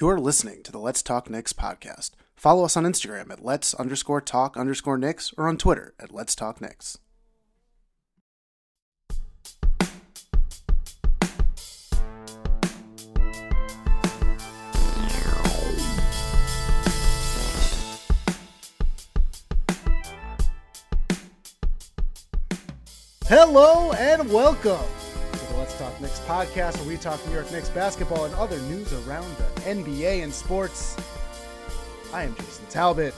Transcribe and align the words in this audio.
You're 0.00 0.18
listening 0.18 0.62
to 0.62 0.72
the 0.72 0.78
Let's 0.78 1.02
Talk 1.02 1.28
Knicks 1.28 1.52
podcast. 1.52 2.12
Follow 2.34 2.64
us 2.64 2.74
on 2.74 2.84
Instagram 2.84 3.30
at 3.30 3.44
Let's 3.44 3.74
underscore 3.74 4.22
talk 4.22 4.56
underscore 4.56 4.96
Knicks 4.96 5.34
or 5.36 5.46
on 5.46 5.58
Twitter 5.58 5.92
at 6.00 6.10
Let's 6.10 6.34
Talk 6.34 6.58
Knicks. 6.58 6.96
Hello 23.26 23.92
and 23.92 24.32
welcome 24.32 24.99
Talk 25.80 25.98
Knicks 25.98 26.20
podcast, 26.20 26.76
where 26.76 26.88
we 26.88 26.98
talk 26.98 27.26
New 27.26 27.32
York 27.32 27.50
Knicks 27.50 27.70
basketball 27.70 28.26
and 28.26 28.34
other 28.34 28.58
news 28.64 28.92
around 28.92 29.34
the 29.38 29.60
NBA 29.62 30.22
and 30.22 30.30
sports. 30.30 30.94
I 32.12 32.24
am 32.24 32.34
Jason 32.34 32.66
Talbot 32.68 33.14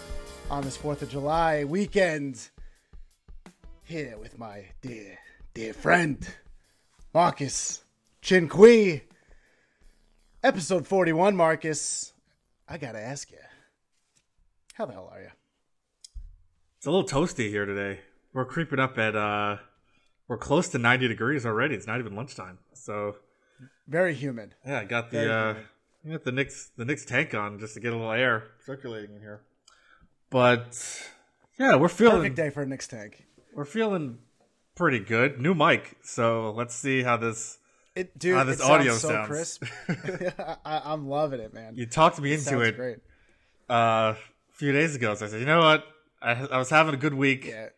on 0.48 0.62
this 0.62 0.78
4th 0.78 1.02
of 1.02 1.10
July 1.10 1.64
weekend 1.64 2.50
here 3.83 4.16
with 4.16 4.38
my 4.38 4.66
dear, 4.80 5.19
dear 5.55 5.72
friend, 5.72 6.24
Marcus 7.12 7.83
Chinqui. 8.22 9.00
Episode 10.44 10.86
41, 10.86 11.34
Marcus. 11.34 12.12
I 12.69 12.78
gotta 12.78 13.00
ask 13.00 13.33
you, 13.33 13.38
how 14.74 14.86
the 14.86 14.92
hell 14.92 15.10
are 15.12 15.20
you? 15.20 15.30
It's 16.77 16.86
a 16.86 16.92
little 16.92 17.08
toasty 17.08 17.48
here 17.48 17.66
today. 17.66 18.02
We're 18.33 18.44
creeping 18.44 18.78
up 18.78 18.98
at 18.98 19.16
uh 19.16 19.56
we're 20.28 20.38
close 20.38 20.68
to 20.70 20.78
90 20.78 21.08
degrees 21.08 21.44
already. 21.46 21.74
It's 21.74 21.86
not 21.86 21.98
even 21.98 22.14
lunchtime. 22.16 22.58
So 22.74 23.16
Very 23.88 24.14
humid. 24.14 24.54
yeah, 24.66 24.80
I 24.80 24.84
got 24.84 25.10
the 25.10 25.32
uh. 25.32 25.54
I 26.04 26.10
got 26.10 26.24
the 26.24 26.32
Knicks 26.32 26.70
the 26.76 26.84
Knicks 26.84 27.04
tank 27.04 27.32
on 27.34 27.58
just 27.60 27.74
to 27.74 27.80
get 27.80 27.92
a 27.92 27.96
little 27.96 28.10
air 28.12 28.44
circulating 28.66 29.14
in 29.14 29.20
here. 29.20 29.42
But 30.30 30.77
yeah, 31.58 31.77
we're 31.77 31.88
feeling 31.88 32.19
Perfect 32.19 32.36
day 32.36 32.50
for 32.50 32.62
a 32.62 32.66
Knicks 32.66 32.88
tank. 32.88 33.24
we're 33.55 33.64
feeling 33.64 34.19
pretty 34.74 34.98
good. 34.98 35.41
New 35.41 35.55
mic, 35.55 35.97
so 36.02 36.50
let's 36.52 36.75
see 36.75 37.02
how 37.02 37.16
this 37.19 37.58
It, 37.94 38.19
dude, 38.19 38.36
How 38.36 38.44
this 38.44 38.56
it 38.58 38.62
sounds 38.62 38.70
audio 38.70 38.94
so 38.97 39.08
sounds. 39.10 39.28
crisp. 39.28 39.64
I, 40.64 40.80
I'm 40.86 41.08
loving 41.08 41.41
it, 41.41 41.52
man. 41.54 41.75
you 41.77 41.86
talked 41.86 42.20
me 42.20 42.32
into 42.32 42.60
it 42.62 42.75
great. 42.77 42.97
uh, 43.70 44.14
a 44.14 44.16
few 44.52 44.72
days 44.72 44.97
ago. 44.97 45.14
So 45.14 45.27
I 45.27 45.28
said, 45.28 45.41
you 45.41 45.47
know 45.47 45.60
what? 45.60 45.84
I, 46.22 46.32
I 46.47 46.58
was 46.58 46.70
having 46.70 46.94
a 46.94 46.98
good 46.98 47.14
week, 47.14 47.44
Yeah. 47.47 47.69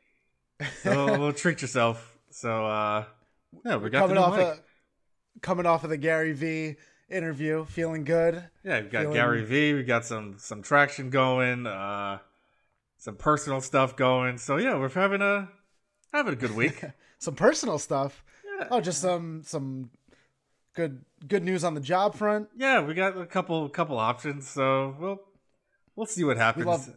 so 0.82 1.06
we'll 1.18 1.32
treat 1.32 1.60
yourself. 1.60 2.13
So 2.34 2.66
uh, 2.66 3.04
yeah, 3.64 3.76
we 3.76 3.90
got 3.90 4.00
coming 4.00 4.18
off 4.18 4.36
of 4.36 4.60
coming 5.40 5.66
off 5.66 5.84
of 5.84 5.90
the 5.90 5.96
Gary 5.96 6.32
V 6.32 6.74
interview, 7.08 7.64
feeling 7.64 8.02
good. 8.02 8.42
Yeah, 8.64 8.80
we've 8.80 8.90
got 8.90 9.02
Feeling- 9.02 9.14
Gary 9.14 9.44
V. 9.44 9.74
We 9.74 9.82
got 9.84 10.04
some 10.04 10.34
some 10.38 10.60
traction 10.60 11.10
going, 11.10 11.64
uh, 11.64 12.18
some 12.98 13.14
personal 13.14 13.60
stuff 13.60 13.94
going. 13.94 14.38
So 14.38 14.56
yeah, 14.56 14.76
we're 14.76 14.88
having 14.88 15.22
a 15.22 15.48
having 16.12 16.32
a 16.32 16.36
good 16.36 16.56
week. 16.56 16.82
Some 17.20 17.36
personal 17.36 17.78
stuff. 17.78 18.22
Yeah. 18.58 18.66
Oh, 18.70 18.80
just 18.82 19.00
some 19.00 19.42
some 19.44 19.88
good 20.74 21.04
good 21.26 21.42
news 21.42 21.64
on 21.64 21.72
the 21.74 21.80
job 21.80 22.14
front. 22.16 22.48
yeah, 22.54 22.82
we 22.82 22.92
got 22.92 23.16
a 23.16 23.24
couple 23.24 23.66
couple 23.70 23.96
options. 23.98 24.46
So 24.48 24.94
we'll 24.98 25.20
we'll 25.96 26.06
see 26.06 26.24
what 26.24 26.36
happens. 26.36 26.66
We 26.66 26.70
love- 26.72 26.94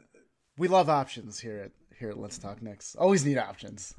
We 0.58 0.68
love 0.68 0.90
options 0.90 1.40
here 1.40 1.60
at 1.60 1.72
here 1.98 2.10
at 2.10 2.18
Let's 2.18 2.38
Talk 2.40 2.62
Knicks. 2.62 2.96
Always 2.96 3.24
need 3.24 3.38
options. 3.38 3.94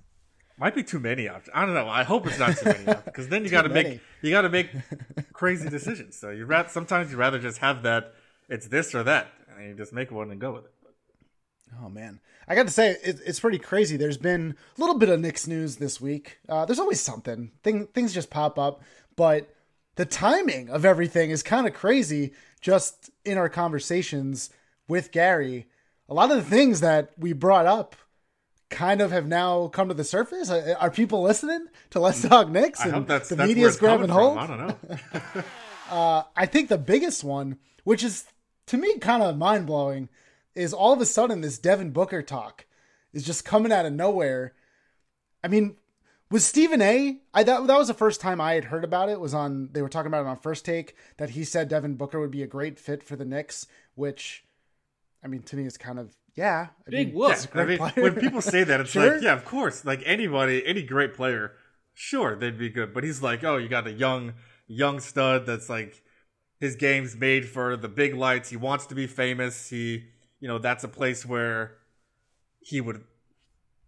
Might 0.58 0.74
be 0.74 0.82
too 0.82 0.98
many 0.98 1.28
options. 1.28 1.54
I 1.54 1.64
don't 1.64 1.74
know. 1.74 1.88
I 1.88 2.02
hope 2.02 2.26
it's 2.26 2.38
not 2.38 2.56
too 2.56 2.66
many 2.66 2.86
options 2.86 3.04
because 3.04 3.28
then 3.28 3.44
you 3.44 3.50
got 3.58 3.62
to 3.62 3.68
make 3.68 4.00
you 4.22 4.30
got 4.30 4.42
to 4.42 4.48
make 4.48 4.70
crazy 5.32 5.68
decisions. 5.68 6.16
So 6.16 6.30
you 6.30 6.46
rather 6.46 6.68
sometimes 6.68 7.10
you 7.10 7.16
rather 7.16 7.38
just 7.38 7.58
have 7.58 7.82
that. 7.84 8.14
It's 8.48 8.66
this 8.66 8.94
or 8.94 9.02
that, 9.04 9.28
and 9.56 9.68
you 9.68 9.74
just 9.74 9.92
make 9.92 10.10
one 10.10 10.30
and 10.30 10.40
go 10.40 10.52
with 10.52 10.64
it. 10.64 10.72
Oh 11.82 11.88
man, 11.88 12.20
I 12.48 12.54
got 12.54 12.66
to 12.66 12.72
say 12.72 12.96
it, 13.04 13.20
it's 13.24 13.40
pretty 13.40 13.58
crazy. 13.58 13.96
There's 13.96 14.16
been 14.16 14.56
a 14.76 14.80
little 14.80 14.98
bit 14.98 15.10
of 15.10 15.20
Knicks 15.20 15.46
news 15.46 15.76
this 15.76 16.00
week. 16.00 16.38
Uh, 16.48 16.64
there's 16.64 16.78
always 16.78 17.00
something. 17.00 17.52
Thing, 17.62 17.86
things 17.88 18.14
just 18.14 18.30
pop 18.30 18.58
up, 18.58 18.82
but 19.16 19.54
the 19.96 20.06
timing 20.06 20.70
of 20.70 20.84
everything 20.84 21.30
is 21.30 21.42
kind 21.42 21.66
of 21.66 21.74
crazy. 21.74 22.32
Just 22.60 23.10
in 23.24 23.38
our 23.38 23.48
conversations 23.48 24.50
with 24.88 25.12
Gary, 25.12 25.68
a 26.08 26.14
lot 26.14 26.30
of 26.30 26.36
the 26.38 26.42
things 26.42 26.80
that 26.80 27.12
we 27.18 27.32
brought 27.32 27.66
up 27.66 27.94
kind 28.70 29.00
of 29.00 29.10
have 29.12 29.26
now 29.26 29.68
come 29.68 29.88
to 29.88 29.94
the 29.94 30.04
surface. 30.04 30.50
Are, 30.50 30.90
people 30.90 31.22
listening 31.22 31.66
to 31.90 32.00
Let's 32.00 32.22
Talk 32.22 32.48
Knicks? 32.48 32.80
I 32.80 32.84
And 32.84 32.94
hope 32.94 33.06
that's 33.06 33.28
the 33.28 33.36
that's 33.36 33.48
media's 33.48 33.76
grabbing 33.76 34.10
hold. 34.10 34.38
I 34.38 34.46
don't 34.46 34.58
know. 34.58 34.76
Uh, 35.90 36.22
I 36.36 36.44
think 36.44 36.68
the 36.68 36.76
biggest 36.76 37.24
one, 37.24 37.56
which 37.82 38.04
is 38.04 38.26
to 38.66 38.76
me 38.76 38.98
kind 38.98 39.22
of 39.22 39.38
mind 39.38 39.66
blowing, 39.66 40.10
is 40.54 40.74
all 40.74 40.92
of 40.92 41.00
a 41.00 41.06
sudden 41.06 41.40
this 41.40 41.58
Devin 41.58 41.92
Booker 41.92 42.22
talk 42.22 42.66
is 43.14 43.24
just 43.24 43.44
coming 43.44 43.72
out 43.72 43.86
of 43.86 43.94
nowhere. 43.94 44.52
I 45.42 45.48
mean, 45.48 45.76
was 46.30 46.44
Stephen 46.44 46.82
A. 46.82 47.20
I 47.32 47.42
that 47.42 47.66
that 47.66 47.78
was 47.78 47.88
the 47.88 47.94
first 47.94 48.20
time 48.20 48.40
I 48.40 48.54
had 48.54 48.66
heard 48.66 48.84
about 48.84 49.08
it. 49.08 49.18
Was 49.18 49.32
on 49.32 49.70
they 49.72 49.80
were 49.80 49.88
talking 49.88 50.08
about 50.08 50.26
it 50.26 50.28
on 50.28 50.36
First 50.36 50.64
Take 50.64 50.94
that 51.16 51.30
he 51.30 51.44
said 51.44 51.68
Devin 51.68 51.94
Booker 51.94 52.20
would 52.20 52.30
be 52.30 52.42
a 52.42 52.46
great 52.46 52.78
fit 52.78 53.02
for 53.02 53.16
the 53.16 53.24
Knicks, 53.24 53.66
which, 53.94 54.44
I 55.24 55.28
mean, 55.28 55.42
to 55.44 55.56
me 55.56 55.64
is 55.64 55.78
kind 55.78 55.98
of 55.98 56.14
yeah, 56.38 56.68
I 56.86 56.90
Big 56.90 57.08
mean, 57.08 57.14
whoop. 57.14 57.30
he's 57.30 57.44
a 57.44 57.48
I 57.54 57.64
great 57.64 57.80
mean, 57.80 57.80
when 57.96 58.14
people 58.16 58.40
say 58.40 58.64
that, 58.64 58.80
it's 58.80 58.90
Sure. 58.94 59.14
like, 59.14 59.22
yeah, 59.22 59.32
of 59.34 59.44
course. 59.44 59.84
Like 59.84 60.02
anybody, 60.04 60.64
any 60.66 60.82
great 60.82 61.14
player, 61.14 61.52
sure, 61.94 62.36
they'd 62.36 62.58
be 62.58 62.70
good. 62.70 62.94
But 62.94 63.04
he's 63.04 63.22
like, 63.22 63.44
oh, 63.44 63.56
you 63.56 63.68
got 63.68 63.86
a 63.86 63.92
young, 63.92 64.34
young 64.66 65.00
stud 65.00 65.46
that's 65.46 65.68
like, 65.68 66.02
his 66.60 66.76
game's 66.76 67.14
made 67.16 67.48
for 67.48 67.76
the 67.76 67.88
big 67.88 68.14
lights. 68.14 68.50
He 68.50 68.56
wants 68.56 68.86
to 68.86 68.94
be 68.94 69.06
famous. 69.06 69.68
He, 69.70 70.06
you 70.40 70.48
know, 70.48 70.58
that's 70.58 70.84
a 70.84 70.88
place 70.88 71.24
where 71.26 71.76
he 72.60 72.80
would 72.80 73.04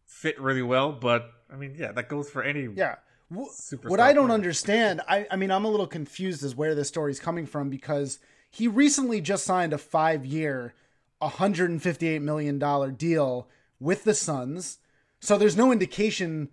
fit 0.06 0.40
really 0.40 0.62
well. 0.62 0.92
But 0.92 1.30
I 1.52 1.56
mean, 1.56 1.74
yeah, 1.78 1.92
that 1.92 2.08
goes 2.08 2.30
for 2.30 2.42
any. 2.42 2.68
Yeah. 2.74 2.96
Wh- 3.32 3.48
Superstar 3.50 3.90
What 3.90 4.00
I 4.00 4.12
don't 4.12 4.26
player. 4.26 4.34
understand, 4.34 5.00
I, 5.08 5.26
I 5.30 5.36
mean, 5.36 5.50
I'm 5.50 5.64
a 5.64 5.68
little 5.70 5.86
confused 5.86 6.44
as 6.44 6.54
where 6.54 6.74
this 6.74 6.88
story's 6.88 7.20
coming 7.20 7.46
from 7.46 7.70
because 7.70 8.18
he 8.50 8.68
recently 8.68 9.20
just 9.20 9.44
signed 9.44 9.72
a 9.72 9.78
five 9.78 10.24
year, 10.26 10.74
$158 11.22 12.20
million 12.22 12.58
deal 12.96 13.48
with 13.78 14.04
the 14.04 14.14
Suns. 14.14 14.78
So 15.20 15.36
there's 15.38 15.56
no 15.56 15.70
indication 15.72 16.48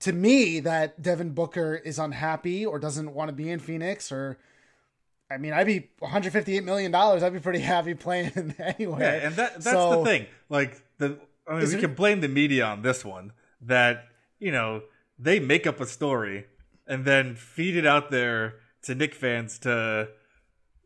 to 0.00 0.12
me 0.12 0.60
that 0.60 1.00
Devin 1.02 1.30
Booker 1.30 1.74
is 1.76 1.98
unhappy 1.98 2.64
or 2.66 2.78
doesn't 2.78 3.12
want 3.14 3.28
to 3.28 3.32
be 3.34 3.50
in 3.50 3.58
Phoenix 3.60 4.10
or. 4.12 4.38
I 5.30 5.38
mean, 5.38 5.54
I'd 5.54 5.66
be 5.66 5.88
158 6.00 6.62
million 6.64 6.92
dollars. 6.92 7.22
I'd 7.22 7.32
be 7.32 7.40
pretty 7.40 7.58
happy 7.60 7.94
playing 8.06 8.54
anyway. 8.58 8.98
Yeah, 9.00 9.26
and 9.26 9.34
that 9.36 9.54
that's 9.54 9.64
So- 9.64 9.98
the 10.00 10.04
thing. 10.04 10.26
Like 10.50 10.80
the 10.98 11.18
I 11.48 11.54
mean, 11.58 11.66
we 11.68 11.74
it- 11.74 11.80
can 11.80 11.94
blame 11.94 12.20
the 12.20 12.28
media 12.28 12.66
on 12.66 12.82
this 12.82 13.04
one 13.04 13.32
that 13.62 14.04
you 14.38 14.52
know 14.52 14.82
they 15.18 15.40
make 15.40 15.66
up 15.66 15.80
a 15.80 15.86
story 15.86 16.44
and 16.86 17.06
then 17.06 17.34
feed 17.34 17.74
it 17.74 17.86
out 17.86 18.10
there 18.10 18.56
to 18.82 18.94
Knick 18.94 19.14
fans 19.14 19.58
to 19.60 20.08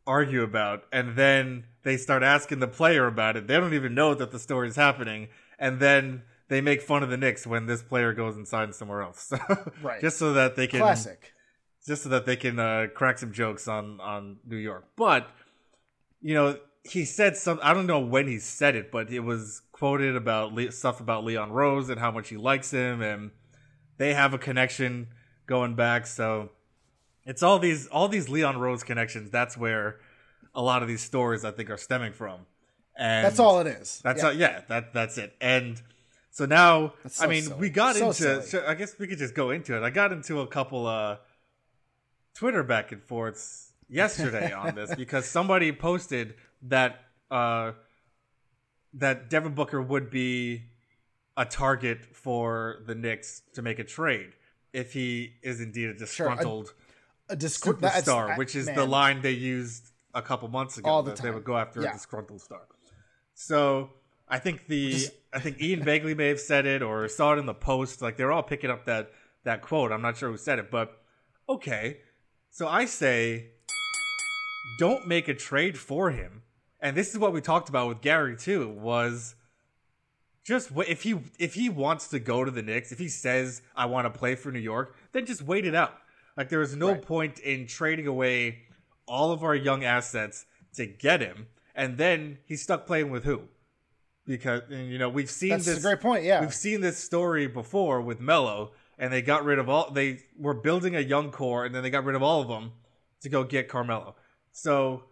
argue 0.06 0.42
about, 0.44 0.84
and 0.92 1.16
then 1.16 1.64
they 1.88 1.96
start 1.96 2.22
asking 2.22 2.58
the 2.58 2.68
player 2.68 3.06
about 3.06 3.36
it. 3.36 3.46
They 3.46 3.56
don't 3.56 3.72
even 3.72 3.94
know 3.94 4.12
that 4.14 4.30
the 4.30 4.38
story 4.38 4.68
is 4.68 4.76
happening, 4.76 5.28
and 5.58 5.80
then 5.80 6.22
they 6.48 6.60
make 6.60 6.82
fun 6.82 7.02
of 7.02 7.08
the 7.08 7.16
Knicks 7.16 7.46
when 7.46 7.64
this 7.64 7.82
player 7.82 8.12
goes 8.12 8.36
and 8.36 8.46
signs 8.46 8.76
somewhere 8.76 9.00
else. 9.02 9.32
Right. 9.82 10.00
Just 10.00 10.18
so 10.18 10.34
that 10.34 10.54
they 10.54 10.66
can 10.66 10.80
Classic. 10.80 11.32
just 11.86 12.02
so 12.02 12.10
that 12.10 12.26
they 12.26 12.36
can 12.36 12.58
uh, 12.58 12.88
crack 12.94 13.16
some 13.18 13.32
jokes 13.32 13.66
on 13.68 14.00
on 14.00 14.36
New 14.46 14.56
York. 14.56 14.88
But 14.96 15.28
you 16.20 16.34
know, 16.34 16.58
he 16.84 17.06
said 17.06 17.36
some. 17.38 17.58
I 17.62 17.72
don't 17.72 17.86
know 17.86 18.00
when 18.00 18.26
he 18.26 18.38
said 18.38 18.76
it, 18.76 18.90
but 18.92 19.10
it 19.10 19.20
was 19.20 19.62
quoted 19.72 20.14
about 20.14 20.52
Le- 20.52 20.72
stuff 20.72 21.00
about 21.00 21.24
Leon 21.24 21.52
Rose 21.52 21.88
and 21.88 21.98
how 21.98 22.10
much 22.10 22.28
he 22.28 22.36
likes 22.36 22.70
him, 22.70 23.00
and 23.00 23.30
they 23.96 24.12
have 24.12 24.34
a 24.34 24.38
connection 24.38 25.08
going 25.46 25.74
back. 25.74 26.06
So 26.06 26.50
it's 27.24 27.42
all 27.42 27.58
these 27.58 27.86
all 27.86 28.08
these 28.08 28.28
Leon 28.28 28.58
Rose 28.58 28.82
connections. 28.82 29.30
That's 29.30 29.56
where 29.56 30.00
a 30.58 30.62
lot 30.70 30.82
of 30.82 30.88
these 30.88 31.00
stories 31.02 31.44
I 31.44 31.52
think 31.52 31.70
are 31.70 31.76
stemming 31.76 32.12
from. 32.12 32.40
And 32.96 33.24
That's 33.24 33.38
all 33.38 33.60
it 33.60 33.68
is. 33.68 34.00
that's 34.02 34.20
Yeah. 34.22 34.26
all, 34.28 34.32
yeah, 34.34 34.60
that 34.68 34.92
that's 34.92 35.16
it. 35.18 35.30
And 35.40 35.80
so 36.30 36.46
now, 36.46 36.94
That's 37.04 37.22
I 37.22 37.26
mean, 37.28 37.44
silly. 37.44 37.60
we 37.60 37.70
got 37.70 37.94
So 37.96 38.08
into. 38.08 38.42
So 38.42 38.64
I 38.66 38.74
guess 38.74 38.98
we 38.98 39.06
could 39.06 39.18
just 39.18 39.34
go 39.34 39.50
into 39.50 39.76
it. 39.76 39.82
I 39.84 39.90
got 39.90 40.10
into 40.12 40.40
a 40.40 40.46
couple 40.48 40.86
uh 40.86 41.16
Twitter 42.34 42.62
back 42.64 42.90
and 42.92 43.02
forths 43.02 43.72
yesterday 43.88 44.52
on 44.64 44.74
this 44.74 44.94
because 44.94 45.26
somebody 45.26 45.70
posted 45.72 46.34
that 46.62 46.92
uh 47.30 47.72
that 48.94 49.30
Devin 49.30 49.54
Booker 49.54 49.80
would 49.80 50.10
be 50.10 50.64
a 51.36 51.44
target 51.44 52.04
for 52.16 52.78
the 52.86 52.94
Knicks 52.94 53.42
to 53.54 53.62
make 53.62 53.78
a 53.78 53.84
trade 53.84 54.30
if 54.72 54.92
he 54.92 55.34
is 55.42 55.60
indeed 55.60 55.88
a 55.90 55.94
disgruntled 55.94 56.72
a 57.28 57.36
discre- 57.36 57.78
that's- 57.78 58.04
superstar, 58.08 58.30
I- 58.30 58.36
which 58.38 58.56
is 58.56 58.66
the 58.66 58.84
line 58.86 59.20
they 59.22 59.32
used 59.32 59.90
a 60.14 60.22
couple 60.22 60.48
months 60.48 60.78
ago 60.78 60.88
All 60.90 61.02
the 61.02 61.12
that 61.12 61.22
they 61.22 61.30
would 61.30 61.44
go 61.44 61.56
after 61.56 61.80
Yeah. 61.82 61.90
a 61.90 61.92
disgruntled 61.92 62.40
star. 62.40 62.62
So 63.34 63.90
I 64.28 64.38
think 64.38 64.66
the 64.66 64.92
Just- 64.92 65.12
I 65.32 65.40
think 65.40 65.60
Ian 65.60 65.84
Begley 65.84 66.16
may 66.16 66.28
have 66.28 66.40
said 66.40 66.64
it 66.66 66.82
or 66.82 67.06
saw 67.08 67.34
it 67.34 67.38
in 67.38 67.46
the 67.46 67.54
post. 67.54 68.00
Like 68.02 68.16
they're 68.16 68.32
all 68.32 68.42
picking 68.42 68.70
up 68.70 68.84
that 68.86 69.12
that 69.44 69.62
quote. 69.62 69.92
I'm 69.92 70.02
not 70.02 70.16
sure 70.16 70.30
who 70.30 70.36
said 70.36 70.58
it, 70.58 70.70
but 70.70 71.02
okay. 71.48 72.00
So 72.50 72.66
I 72.66 72.86
say 72.86 73.50
don't 74.78 75.06
make 75.06 75.28
a 75.28 75.34
trade 75.34 75.78
for 75.78 76.10
him, 76.10 76.42
and 76.80 76.96
this 76.96 77.10
is 77.12 77.18
what 77.18 77.32
we 77.32 77.40
talked 77.40 77.68
about 77.68 77.88
with 77.88 78.00
Gary 78.00 78.36
too, 78.36 78.68
was 78.68 79.34
just 80.44 80.70
wait 80.70 80.88
if 80.88 81.02
he 81.02 81.20
if 81.38 81.54
he 81.54 81.68
wants 81.68 82.08
to 82.08 82.18
go 82.18 82.44
to 82.44 82.50
the 82.50 82.62
Knicks, 82.62 82.90
if 82.92 82.98
he 82.98 83.08
says 83.08 83.62
I 83.76 83.86
want 83.86 84.06
to 84.12 84.18
play 84.18 84.34
for 84.34 84.50
New 84.50 84.58
York, 84.60 84.96
then 85.12 85.26
just 85.26 85.42
wait 85.42 85.66
it 85.66 85.74
out. 85.74 85.94
Like 86.36 86.48
there 86.48 86.62
is 86.62 86.74
no 86.76 86.92
Right. 86.92 87.02
point 87.02 87.38
in 87.40 87.66
trading 87.66 88.06
away 88.06 88.62
all 89.08 89.32
of 89.32 89.42
our 89.42 89.54
young 89.54 89.84
assets 89.84 90.46
to 90.74 90.86
get 90.86 91.20
him, 91.20 91.46
and 91.74 91.98
then 91.98 92.38
he's 92.44 92.62
stuck 92.62 92.86
playing 92.86 93.10
with 93.10 93.24
who? 93.24 93.42
Because 94.26 94.62
and, 94.70 94.90
you 94.90 94.98
know 94.98 95.08
we've 95.08 95.30
seen 95.30 95.50
That's 95.50 95.64
this 95.64 95.82
great 95.82 96.00
point. 96.00 96.24
Yeah. 96.24 96.40
We've 96.40 96.54
seen 96.54 96.80
this 96.80 96.98
story 96.98 97.46
before 97.46 98.00
with 98.00 98.20
Melo, 98.20 98.72
and 98.98 99.12
they 99.12 99.22
got 99.22 99.44
rid 99.44 99.58
of 99.58 99.68
all. 99.68 99.90
They 99.90 100.20
were 100.38 100.54
building 100.54 100.96
a 100.96 101.00
young 101.00 101.30
core, 101.30 101.64
and 101.64 101.74
then 101.74 101.82
they 101.82 101.90
got 101.90 102.04
rid 102.04 102.14
of 102.14 102.22
all 102.22 102.42
of 102.42 102.48
them 102.48 102.72
to 103.22 103.28
go 103.28 103.44
get 103.44 103.68
Carmelo. 103.68 104.14
So, 104.52 105.04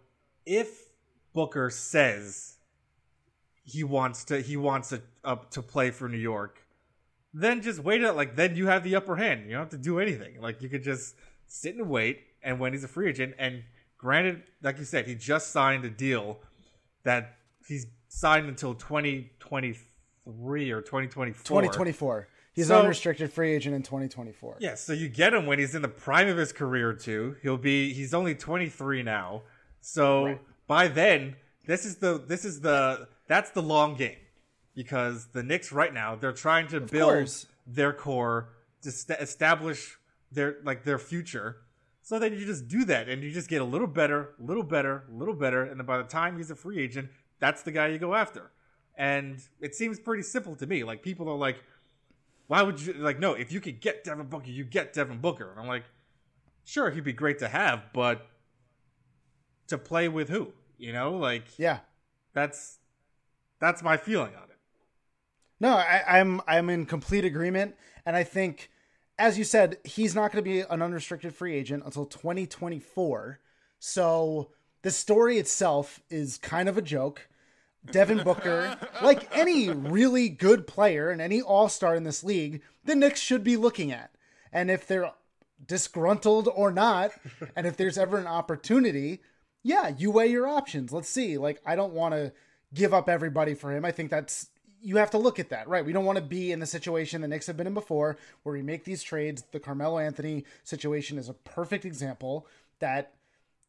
if 0.45 0.89
Booker 1.33 1.69
says 1.69 2.57
he 3.63 3.83
wants 3.83 4.23
to, 4.25 4.41
he 4.41 4.55
wants 4.55 4.89
to 4.89 5.01
up 5.23 5.51
to 5.51 5.61
play 5.61 5.91
for 5.91 6.07
New 6.07 6.17
York, 6.17 6.65
then 7.33 7.61
just 7.61 7.79
wait 7.79 8.01
it. 8.01 8.13
Like 8.13 8.35
then 8.35 8.55
you 8.55 8.67
have 8.67 8.83
the 8.83 8.95
upper 8.95 9.15
hand. 9.15 9.45
You 9.45 9.51
don't 9.51 9.61
have 9.61 9.69
to 9.69 9.77
do 9.77 9.99
anything. 9.99 10.41
Like 10.41 10.61
you 10.61 10.69
could 10.69 10.83
just 10.83 11.15
sit 11.47 11.75
and 11.75 11.89
wait. 11.89 12.23
And 12.43 12.59
when 12.59 12.73
he's 12.73 12.83
a 12.83 12.87
free 12.87 13.09
agent, 13.09 13.35
and 13.37 13.63
granted, 13.97 14.43
like 14.61 14.77
you 14.77 14.85
said, 14.85 15.05
he 15.07 15.15
just 15.15 15.51
signed 15.51 15.85
a 15.85 15.89
deal 15.89 16.39
that 17.03 17.35
he's 17.67 17.87
signed 18.09 18.47
until 18.47 18.73
2023 18.73 20.71
or 20.71 20.81
2024. 20.81 21.43
2024. 21.43 22.27
He's 22.53 22.67
So- 22.67 22.75
an 22.79 22.81
unrestricted 22.85 23.31
free 23.31 23.53
agent 23.53 23.75
in 23.75 23.83
2024. 23.83 24.57
Yeah, 24.59 24.75
so 24.75 24.93
you 24.93 25.09
get 25.09 25.33
him 25.33 25.45
when 25.45 25.59
he's 25.59 25.75
in 25.75 25.81
the 25.83 25.87
prime 25.87 26.27
of 26.27 26.37
his 26.37 26.51
career 26.51 26.93
too. 26.93 27.35
He'll 27.43 27.57
be 27.57 27.93
he's 27.93 28.13
only 28.13 28.33
23 28.35 29.03
now. 29.03 29.43
So 29.81 30.25
Right. 30.25 30.41
by 30.67 30.87
then, 30.87 31.35
this 31.67 31.85
is 31.85 31.97
the 31.97 32.17
this 32.17 32.43
is 32.45 32.61
the 32.61 33.07
that's 33.27 33.51
the 33.51 33.61
long 33.61 33.95
game. 33.95 34.17
Because 34.73 35.27
the 35.33 35.41
Knicks 35.43 35.71
right 35.71 35.91
now, 35.93 36.15
they're 36.15 36.31
trying 36.31 36.67
to 36.67 36.79
build 36.79 37.11
course. 37.13 37.47
their 37.65 37.93
core 37.93 38.49
to 38.83 38.91
st- 38.91 39.19
establish 39.19 39.97
their 40.31 40.57
like 40.63 40.83
their 40.83 40.99
future. 40.99 41.57
So 42.07 42.19
then 42.19 42.31
you 42.31 42.45
just 42.45 42.69
do 42.69 42.85
that 42.85 43.09
and 43.09 43.21
you 43.21 43.31
just 43.31 43.49
get 43.49 43.61
a 43.61 43.65
little 43.65 43.85
better, 43.85 44.29
a 44.39 44.41
little 44.41 44.63
better, 44.63 45.03
a 45.11 45.13
little 45.13 45.33
better, 45.33 45.63
and 45.63 45.77
then 45.77 45.85
by 45.85 45.97
the 45.97 46.05
time 46.05 46.37
he's 46.37 46.49
a 46.49 46.55
free 46.55 46.79
agent, 46.79 47.09
that's 47.39 47.63
the 47.63 47.71
guy 47.73 47.87
you 47.87 47.97
go 47.97 48.15
after. 48.15 48.49
And 48.95 49.43
it 49.59 49.75
seems 49.75 49.99
pretty 49.99 50.23
simple 50.23 50.55
to 50.55 50.65
me. 50.65 50.85
Like 50.85 51.03
people 51.03 51.27
are 51.27 51.35
like, 51.35 51.57
why 52.47 52.61
would 52.61 52.79
you 52.79 52.93
like 52.93 53.19
no, 53.19 53.33
if 53.33 53.51
you 53.51 53.59
could 53.59 53.81
get 53.81 54.05
Devin 54.05 54.27
Booker, 54.27 54.49
you 54.49 54.63
get 54.63 54.93
Devin 54.93 55.17
Booker. 55.19 55.51
And 55.51 55.59
I'm 55.59 55.67
like, 55.67 55.83
sure, 56.63 56.91
he'd 56.91 57.03
be 57.03 57.11
great 57.11 57.39
to 57.39 57.49
have, 57.49 57.83
but 57.93 58.25
to 59.67 59.77
play 59.77 60.07
with 60.07 60.29
who? 60.29 60.53
You 60.77 60.93
know, 60.93 61.11
like 61.11 61.59
Yeah. 61.59 61.79
that's 62.31 62.79
that's 63.59 63.83
my 63.83 63.97
feeling 63.97 64.33
on 64.33 64.43
it. 64.43 64.59
No, 65.59 65.75
I, 65.75 66.03
I'm 66.07 66.39
I'm 66.47 66.69
in 66.69 66.85
complete 66.85 67.25
agreement, 67.25 67.75
and 68.05 68.15
I 68.15 68.23
think, 68.23 68.71
as 69.19 69.37
you 69.37 69.43
said, 69.43 69.77
he's 69.83 70.15
not 70.15 70.31
going 70.31 70.43
to 70.43 70.49
be 70.49 70.61
an 70.61 70.81
unrestricted 70.81 71.33
free 71.33 71.55
agent 71.55 71.83
until 71.85 72.05
2024. 72.05 73.39
So 73.79 74.51
the 74.83 74.91
story 74.91 75.37
itself 75.37 76.01
is 76.09 76.37
kind 76.37 76.69
of 76.69 76.77
a 76.77 76.81
joke. 76.81 77.27
Devin 77.91 78.23
Booker, 78.23 78.77
like 79.01 79.27
any 79.35 79.69
really 79.69 80.29
good 80.29 80.67
player 80.67 81.09
and 81.09 81.21
any 81.21 81.41
all 81.41 81.69
star 81.69 81.95
in 81.95 82.03
this 82.03 82.23
league, 82.23 82.61
the 82.85 82.95
Knicks 82.95 83.19
should 83.19 83.43
be 83.43 83.57
looking 83.57 83.91
at. 83.91 84.11
And 84.51 84.69
if 84.69 84.87
they're 84.87 85.11
disgruntled 85.65 86.49
or 86.53 86.71
not, 86.71 87.11
and 87.55 87.65
if 87.65 87.77
there's 87.77 87.97
ever 87.97 88.17
an 88.17 88.27
opportunity, 88.27 89.21
yeah, 89.63 89.89
you 89.89 90.11
weigh 90.11 90.27
your 90.27 90.47
options. 90.47 90.91
Let's 90.91 91.09
see. 91.09 91.37
Like, 91.37 91.61
I 91.65 91.75
don't 91.75 91.93
want 91.93 92.13
to 92.13 92.33
give 92.73 92.93
up 92.93 93.09
everybody 93.09 93.53
for 93.53 93.75
him. 93.75 93.83
I 93.83 93.91
think 93.91 94.09
that's 94.09 94.49
you 94.81 94.97
have 94.97 95.11
to 95.11 95.17
look 95.17 95.39
at 95.39 95.49
that, 95.49 95.67
right? 95.67 95.85
We 95.85 95.93
don't 95.93 96.05
want 96.05 96.17
to 96.17 96.23
be 96.23 96.51
in 96.51 96.59
the 96.59 96.65
situation 96.65 97.21
the 97.21 97.27
Knicks 97.27 97.47
have 97.47 97.57
been 97.57 97.67
in 97.67 97.73
before, 97.73 98.17
where 98.43 98.53
we 98.53 98.61
make 98.61 98.83
these 98.83 99.03
trades. 99.03 99.43
The 99.51 99.59
Carmelo 99.59 99.99
Anthony 99.99 100.45
situation 100.63 101.17
is 101.17 101.29
a 101.29 101.33
perfect 101.33 101.85
example 101.85 102.47
that 102.79 103.13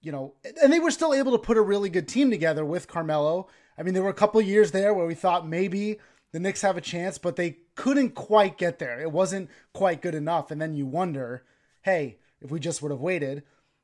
you 0.01 0.13
know, 0.13 0.35
and 0.63 0.73
they 0.73 0.81
were 0.81 0.91
still 0.91 1.13
able 1.13 1.33
to 1.33 1.39
put 1.39 1.57
a 1.57 1.63
really 1.63 1.91
good 1.91 2.09
team 2.09 2.31
together 2.31 2.65
with 2.65 2.89
Carmelo. 2.89 3.49
I 3.77 3.83
mean, 3.83 3.95
there 3.95 4.03
were 4.03 4.09
a 4.09 4.15
couple 4.15 4.41
years 4.41 4.71
there 4.71 4.95
where 4.95 5.07
we 5.07 5.15
thought 5.15 5.47
maybe 5.47 5.99
the 6.33 6.41
Knicks 6.41 6.63
have 6.63 6.77
a 6.77 6.83
chance, 6.83 7.19
but 7.19 7.37
they 7.37 7.59
couldn't 7.75 8.15
quite 8.15 8.59
get 8.59 8.79
there. 8.79 9.01
It 9.01 9.13
wasn't 9.13 9.51
quite 9.73 10.03
good 10.03 10.15
enough. 10.15 10.51
And 10.51 10.61
then 10.61 10.75
you 10.75 10.87
wonder, 10.87 11.45
hey, 11.83 12.19
if 12.41 12.51
we 12.51 12.61
just 12.61 12.83
would 12.83 12.93
have 12.93 13.01
waited. 13.01 13.43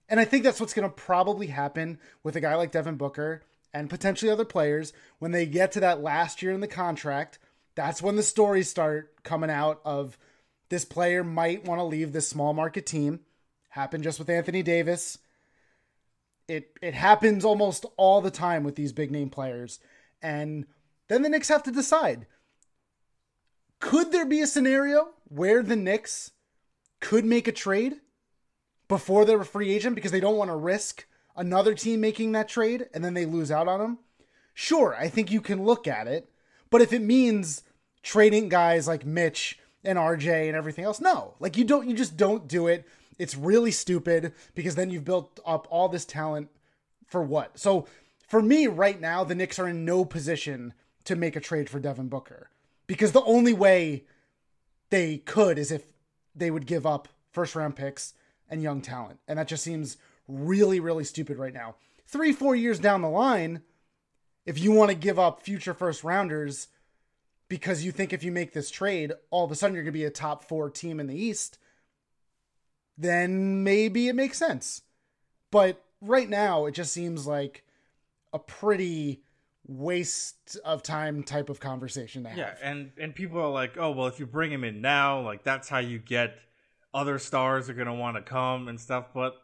And 0.08 0.20
I 0.20 0.24
think 0.24 0.44
that's 0.44 0.60
what's 0.60 0.74
going 0.74 0.88
to 0.88 0.94
probably 0.94 1.48
happen 1.48 1.98
with 2.22 2.36
a 2.36 2.40
guy 2.40 2.54
like 2.54 2.70
Devin 2.70 2.96
Booker 2.96 3.42
and 3.74 3.90
potentially 3.90 4.30
other 4.30 4.46
players 4.46 4.94
when 5.18 5.32
they 5.32 5.44
get 5.44 5.72
to 5.72 5.80
that 5.80 6.00
last 6.00 6.40
year 6.40 6.52
in 6.52 6.60
the 6.60 6.68
contract. 6.68 7.38
That's 7.74 8.00
when 8.00 8.16
the 8.16 8.22
stories 8.22 8.70
start 8.70 9.22
coming 9.24 9.50
out 9.50 9.82
of 9.84 10.16
this 10.70 10.86
player 10.86 11.22
might 11.22 11.66
want 11.66 11.80
to 11.80 11.84
leave 11.84 12.12
this 12.12 12.28
small 12.28 12.54
market 12.54 12.86
team. 12.86 13.20
Happened 13.70 14.04
just 14.04 14.18
with 14.18 14.30
Anthony 14.30 14.62
Davis 14.62 15.18
it 16.48 16.76
it 16.82 16.94
happens 16.94 17.44
almost 17.44 17.86
all 17.96 18.20
the 18.20 18.30
time 18.30 18.64
with 18.64 18.76
these 18.76 18.92
big 18.92 19.10
name 19.10 19.30
players 19.30 19.80
and 20.22 20.66
then 21.08 21.22
the 21.22 21.28
Knicks 21.28 21.48
have 21.48 21.62
to 21.62 21.70
decide 21.70 22.26
could 23.80 24.12
there 24.12 24.26
be 24.26 24.40
a 24.40 24.46
scenario 24.46 25.10
where 25.28 25.62
the 25.62 25.76
Knicks 25.76 26.32
could 27.00 27.24
make 27.24 27.48
a 27.48 27.52
trade 27.52 27.94
before 28.88 29.24
they're 29.24 29.40
a 29.40 29.44
free 29.44 29.74
agent 29.74 29.94
because 29.94 30.12
they 30.12 30.20
don't 30.20 30.36
want 30.36 30.50
to 30.50 30.56
risk 30.56 31.06
another 31.36 31.74
team 31.74 32.00
making 32.00 32.32
that 32.32 32.48
trade 32.48 32.86
and 32.94 33.04
then 33.04 33.14
they 33.14 33.26
lose 33.26 33.50
out 33.50 33.68
on 33.68 33.80
them 33.80 33.98
sure 34.52 34.94
I 34.98 35.08
think 35.08 35.30
you 35.30 35.40
can 35.40 35.64
look 35.64 35.86
at 35.86 36.06
it 36.06 36.30
but 36.70 36.80
if 36.80 36.92
it 36.92 37.02
means 37.02 37.62
trading 38.02 38.48
guys 38.48 38.86
like 38.86 39.06
Mitch 39.06 39.58
and 39.82 39.98
RJ 39.98 40.48
and 40.48 40.56
everything 40.56 40.84
else 40.84 41.00
no 41.00 41.34
like 41.40 41.56
you 41.56 41.64
don't 41.64 41.88
you 41.88 41.94
just 41.96 42.16
don't 42.16 42.46
do 42.48 42.66
it 42.66 42.86
it's 43.18 43.36
really 43.36 43.70
stupid 43.70 44.32
because 44.54 44.74
then 44.74 44.90
you've 44.90 45.04
built 45.04 45.40
up 45.46 45.66
all 45.70 45.88
this 45.88 46.04
talent 46.04 46.48
for 47.06 47.22
what? 47.22 47.58
So 47.58 47.86
for 48.26 48.42
me 48.42 48.66
right 48.66 49.00
now, 49.00 49.24
the 49.24 49.34
Knicks 49.34 49.58
are 49.58 49.68
in 49.68 49.84
no 49.84 50.04
position 50.04 50.74
to 51.04 51.16
make 51.16 51.36
a 51.36 51.40
trade 51.40 51.68
for 51.68 51.78
Devin 51.78 52.08
Booker 52.08 52.50
because 52.86 53.12
the 53.12 53.22
only 53.22 53.52
way 53.52 54.04
they 54.90 55.18
could 55.18 55.58
is 55.58 55.70
if 55.70 55.84
they 56.34 56.50
would 56.50 56.66
give 56.66 56.86
up 56.86 57.08
first 57.30 57.54
round 57.54 57.76
picks 57.76 58.14
and 58.48 58.62
young 58.62 58.80
talent. 58.80 59.20
And 59.28 59.38
that 59.38 59.48
just 59.48 59.62
seems 59.62 59.96
really, 60.28 60.80
really 60.80 61.04
stupid 61.04 61.38
right 61.38 61.54
now. 61.54 61.76
Three, 62.06 62.32
four 62.32 62.54
years 62.54 62.78
down 62.78 63.02
the 63.02 63.08
line, 63.08 63.62
if 64.46 64.58
you 64.58 64.72
want 64.72 64.90
to 64.90 64.96
give 64.96 65.18
up 65.18 65.42
future 65.42 65.74
first 65.74 66.04
rounders 66.04 66.68
because 67.48 67.84
you 67.84 67.92
think 67.92 68.12
if 68.12 68.22
you 68.22 68.32
make 68.32 68.52
this 68.52 68.70
trade, 68.70 69.12
all 69.30 69.44
of 69.44 69.50
a 69.50 69.54
sudden 69.54 69.74
you're 69.74 69.84
going 69.84 69.92
to 69.92 69.98
be 69.98 70.04
a 70.04 70.10
top 70.10 70.44
four 70.44 70.70
team 70.70 71.00
in 71.00 71.06
the 71.06 71.16
East, 71.16 71.58
then 72.96 73.62
maybe 73.62 74.08
it 74.08 74.14
makes 74.14 74.38
sense. 74.38 74.82
But 75.50 75.82
right 76.00 76.28
now, 76.28 76.66
it 76.66 76.72
just 76.72 76.92
seems 76.92 77.26
like 77.26 77.64
a 78.32 78.38
pretty 78.38 79.22
waste 79.66 80.58
of 80.64 80.82
time 80.82 81.22
type 81.22 81.48
of 81.48 81.60
conversation 81.60 82.24
to 82.24 82.28
have. 82.30 82.38
Yeah, 82.38 82.54
and 82.62 82.92
and 82.98 83.14
people 83.14 83.40
are 83.40 83.50
like, 83.50 83.76
oh 83.78 83.92
well, 83.92 84.06
if 84.06 84.18
you 84.18 84.26
bring 84.26 84.52
him 84.52 84.64
in 84.64 84.80
now, 84.80 85.20
like 85.20 85.42
that's 85.42 85.68
how 85.68 85.78
you 85.78 85.98
get 85.98 86.34
other 86.92 87.18
stars 87.18 87.68
are 87.68 87.74
gonna 87.74 87.94
want 87.94 88.16
to 88.16 88.22
come 88.22 88.68
and 88.68 88.80
stuff. 88.80 89.06
But 89.14 89.34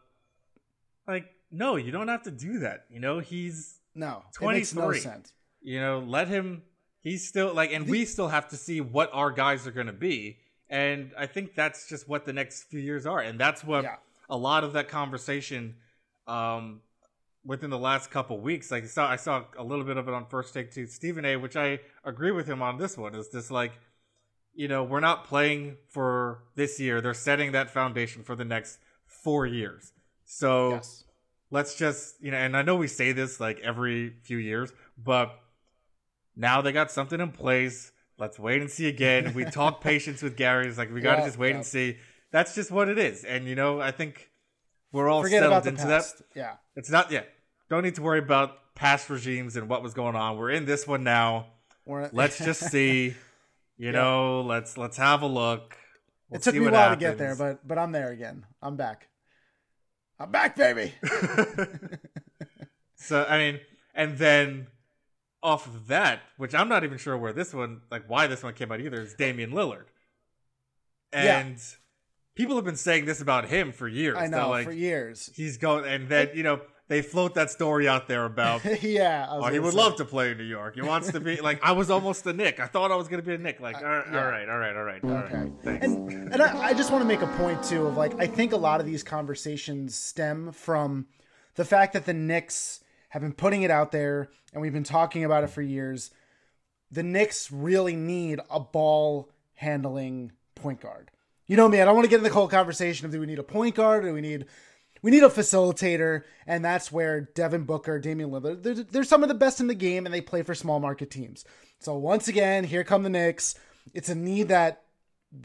like, 1.11 1.29
no, 1.51 1.75
you 1.75 1.91
don't 1.91 2.07
have 2.07 2.23
to 2.23 2.31
do 2.31 2.59
that. 2.59 2.85
You 2.89 2.99
know, 2.99 3.19
he's 3.19 3.79
no, 3.93 4.23
it 4.41 4.45
makes 4.45 4.73
no 4.73 4.81
23. 4.83 4.99
sense. 5.01 5.33
you 5.61 5.79
know, 5.79 5.99
let 5.99 6.27
him. 6.27 6.63
He's 7.01 7.27
still 7.27 7.53
like, 7.53 7.71
and 7.73 7.87
we 7.87 8.05
still 8.05 8.27
have 8.29 8.47
to 8.49 8.57
see 8.57 8.79
what 8.81 9.09
our 9.13 9.31
guys 9.31 9.65
are 9.67 9.71
gonna 9.71 9.91
be. 9.93 10.37
And 10.69 11.11
I 11.17 11.25
think 11.25 11.55
that's 11.55 11.89
just 11.89 12.07
what 12.07 12.25
the 12.25 12.31
next 12.33 12.63
few 12.63 12.79
years 12.79 13.05
are, 13.05 13.19
and 13.19 13.39
that's 13.39 13.63
what 13.63 13.83
Yeah. 13.83 13.97
a 14.29 14.37
lot 14.37 14.63
of 14.63 14.73
that 14.73 14.87
conversation 14.87 15.75
um, 16.27 16.81
within 17.43 17.69
the 17.71 17.77
last 17.79 18.11
couple 18.11 18.39
weeks. 18.39 18.71
Like 18.71 18.83
I 18.83 18.87
saw, 18.87 19.09
I 19.09 19.15
saw 19.17 19.43
a 19.57 19.63
little 19.63 19.83
bit 19.83 19.97
of 19.97 20.07
it 20.07 20.13
on 20.13 20.27
First 20.27 20.53
Take 20.53 20.71
to 20.71 20.87
Stephen 20.87 21.25
A, 21.25 21.35
which 21.35 21.55
I 21.57 21.79
agree 22.05 22.31
with 22.31 22.47
him 22.47 22.61
on 22.61 22.77
this 22.77 22.97
one. 22.97 23.15
Is 23.15 23.29
this 23.31 23.51
like, 23.51 23.73
you 24.53 24.67
know, 24.69 24.83
we're 24.83 24.99
not 25.01 25.25
playing 25.25 25.77
for 25.89 26.43
this 26.55 26.79
year; 26.79 27.01
they're 27.01 27.13
setting 27.15 27.51
that 27.53 27.69
foundation 27.71 28.23
for 28.23 28.35
the 28.35 28.45
next 28.45 28.77
four 29.05 29.45
years. 29.45 29.91
So 30.33 30.71
Yes. 30.75 31.03
let's 31.49 31.75
just, 31.75 32.15
you 32.23 32.31
know, 32.31 32.37
and 32.37 32.55
I 32.55 32.61
know 32.61 32.77
we 32.77 32.87
say 32.87 33.11
this 33.11 33.39
like 33.41 33.59
every 33.59 34.13
few 34.23 34.37
years, 34.37 34.71
but 34.97 35.37
now 36.37 36.61
they 36.61 36.71
got 36.71 36.89
something 36.89 37.19
in 37.19 37.31
place. 37.33 37.91
Let's 38.17 38.39
wait 38.39 38.61
and 38.61 38.69
see 38.71 38.87
again. 38.87 39.33
We 39.33 39.43
talk 39.59 39.81
patience 39.81 40.21
with 40.21 40.37
Gary. 40.37 40.67
It's 40.67 40.77
like 40.77 40.89
we 40.93 41.01
got 41.01 41.15
to 41.15 41.21
Yeah, 41.21 41.27
just 41.27 41.37
wait 41.37 41.49
yeah. 41.49 41.55
and 41.57 41.65
see. 41.65 41.97
That's 42.31 42.55
just 42.55 42.71
what 42.71 42.87
it 42.87 42.97
is, 42.97 43.25
and 43.25 43.45
you 43.45 43.55
know, 43.55 43.81
I 43.81 43.91
think 43.91 44.31
we're 44.93 45.09
all 45.09 45.21
Forget 45.21 45.43
settled 45.43 45.67
into 45.67 45.83
past. 45.85 46.19
that. 46.19 46.25
Yeah. 46.33 46.53
It's 46.77 46.89
not 46.89 47.11
yet. 47.11 47.27
Don't 47.69 47.83
need 47.83 47.95
to 47.95 48.01
worry 48.01 48.19
about 48.19 48.73
past 48.73 49.09
regimes 49.09 49.57
and 49.57 49.67
what 49.67 49.83
was 49.83 49.93
going 49.93 50.15
on. 50.15 50.37
We're 50.37 50.51
in 50.51 50.63
this 50.65 50.87
one 50.87 51.03
now. 51.03 51.47
We're- 51.85 52.07
Let's 52.13 52.37
just 52.37 52.61
see. 52.71 53.15
You 53.77 53.91
know, 53.91 54.41
let's 54.41 54.77
let's 54.77 54.95
have 54.95 55.23
a 55.23 55.27
look. 55.27 55.75
We'll 56.29 56.37
it 56.39 56.43
took 56.43 56.55
me 56.55 56.65
a 56.67 56.71
while 56.71 56.91
to 56.91 56.95
get 56.95 57.17
there, 57.17 57.35
but 57.35 57.67
but 57.67 57.77
I'm 57.77 57.91
there 57.91 58.11
again. 58.11 58.45
I'm 58.61 58.77
back. 58.77 59.09
I'm 60.21 60.31
back, 60.31 60.55
baby. 60.55 60.93
so 62.95 63.25
I 63.27 63.37
mean, 63.39 63.59
and 63.95 64.17
then 64.17 64.67
off 65.41 65.65
of 65.65 65.87
that, 65.87 66.21
which 66.37 66.53
I'm 66.53 66.69
not 66.69 66.83
even 66.83 66.99
sure 66.99 67.17
where 67.17 67.33
this 67.33 67.53
one, 67.53 67.81
like 67.89 68.03
why 68.07 68.27
this 68.27 68.43
one 68.43 68.53
came 68.53 68.71
out 68.71 68.79
either, 68.79 69.01
is 69.01 69.15
Damian 69.15 69.51
Lillard. 69.51 69.85
And 71.11 71.55
yeah. 71.55 71.77
people 72.35 72.55
have 72.55 72.65
been 72.65 72.75
saying 72.75 73.05
this 73.05 73.19
about 73.19 73.45
him 73.45 73.71
for 73.71 73.87
years. 73.87 74.17
I 74.17 74.27
know, 74.27 74.49
like, 74.49 74.65
for 74.65 74.71
years. 74.71 75.31
He's 75.33 75.57
going, 75.57 75.85
and 75.85 76.07
then, 76.07 76.29
you 76.35 76.43
know, 76.43 76.61
they 76.91 77.01
float 77.01 77.35
that 77.35 77.49
story 77.49 77.87
out 77.87 78.09
there 78.09 78.25
about 78.25 78.63
yeah 78.83 79.25
oh, 79.29 79.47
he 79.47 79.59
would 79.59 79.71
say. 79.71 79.77
love 79.77 79.95
to 79.95 80.03
play 80.03 80.31
in 80.31 80.37
new 80.37 80.43
york 80.43 80.75
he 80.75 80.81
wants 80.81 81.09
to 81.09 81.21
be 81.21 81.39
like 81.39 81.63
i 81.63 81.71
was 81.71 81.89
almost 81.89 82.25
a 82.27 82.33
Knick 82.33 82.59
i 82.59 82.67
thought 82.67 82.91
i 82.91 82.95
was 82.95 83.07
going 83.07 83.21
to 83.21 83.25
be 83.25 83.33
a 83.33 83.37
Knick 83.37 83.61
like 83.61 83.77
uh, 83.77 83.85
all 83.85 83.91
right, 83.91 84.05
yeah. 84.11 84.21
all 84.21 84.27
right 84.27 84.49
all 84.49 84.57
right 84.57 84.75
all 84.75 84.83
right 84.83 85.03
all 85.05 85.11
okay. 85.11 85.35
right 85.35 85.51
Thanks. 85.63 85.85
and, 85.85 86.33
and 86.33 86.41
I, 86.41 86.65
I 86.67 86.73
just 86.73 86.91
want 86.91 87.01
to 87.01 87.07
make 87.07 87.21
a 87.21 87.27
point 87.37 87.63
too 87.63 87.87
of 87.87 87.95
like 87.95 88.19
i 88.19 88.27
think 88.27 88.51
a 88.51 88.57
lot 88.57 88.81
of 88.81 88.85
these 88.85 89.03
conversations 89.03 89.95
stem 89.95 90.51
from 90.51 91.07
the 91.55 91.65
fact 91.65 91.93
that 91.93 92.05
the 92.05 92.13
Knicks 92.13 92.83
have 93.09 93.21
been 93.21 93.33
putting 93.33 93.63
it 93.63 93.71
out 93.71 93.93
there 93.93 94.29
and 94.51 94.61
we've 94.61 94.73
been 94.73 94.83
talking 94.83 95.23
about 95.23 95.45
it 95.45 95.47
for 95.47 95.61
years 95.61 96.11
the 96.91 97.03
Knicks 97.03 97.51
really 97.51 97.95
need 97.95 98.41
a 98.49 98.59
ball 98.59 99.29
handling 99.53 100.33
point 100.55 100.81
guard 100.81 101.09
you 101.47 101.55
know 101.55 101.69
me 101.69 101.79
i 101.79 101.85
don't 101.85 101.95
want 101.95 102.03
to 102.03 102.09
get 102.09 102.17
in 102.17 102.23
the 102.23 102.29
whole 102.29 102.49
conversation 102.49 103.05
of 103.05 103.13
do 103.13 103.19
we 103.21 103.27
need 103.27 103.39
a 103.39 103.43
point 103.43 103.75
guard 103.75 104.03
or 104.03 104.09
do 104.09 104.13
we 104.13 104.19
need 104.21 104.45
we 105.01 105.11
need 105.11 105.23
a 105.23 105.29
facilitator, 105.29 106.23
and 106.45 106.63
that's 106.63 106.91
where 106.91 107.21
Devin 107.21 107.63
Booker, 107.63 107.99
Damian 107.99 108.29
Lillard, 108.29 108.63
they're, 108.63 108.75
they're 108.75 109.03
some 109.03 109.23
of 109.23 109.29
the 109.29 109.35
best 109.35 109.59
in 109.59 109.67
the 109.67 109.75
game, 109.75 110.05
and 110.05 110.13
they 110.13 110.21
play 110.21 110.43
for 110.43 110.53
small 110.53 110.79
market 110.79 111.09
teams. 111.09 111.43
So 111.79 111.95
once 111.95 112.27
again, 112.27 112.63
here 112.63 112.83
come 112.83 113.03
the 113.03 113.09
Knicks. 113.09 113.55
It's 113.93 114.09
a 114.09 114.15
need 114.15 114.49
that 114.49 114.83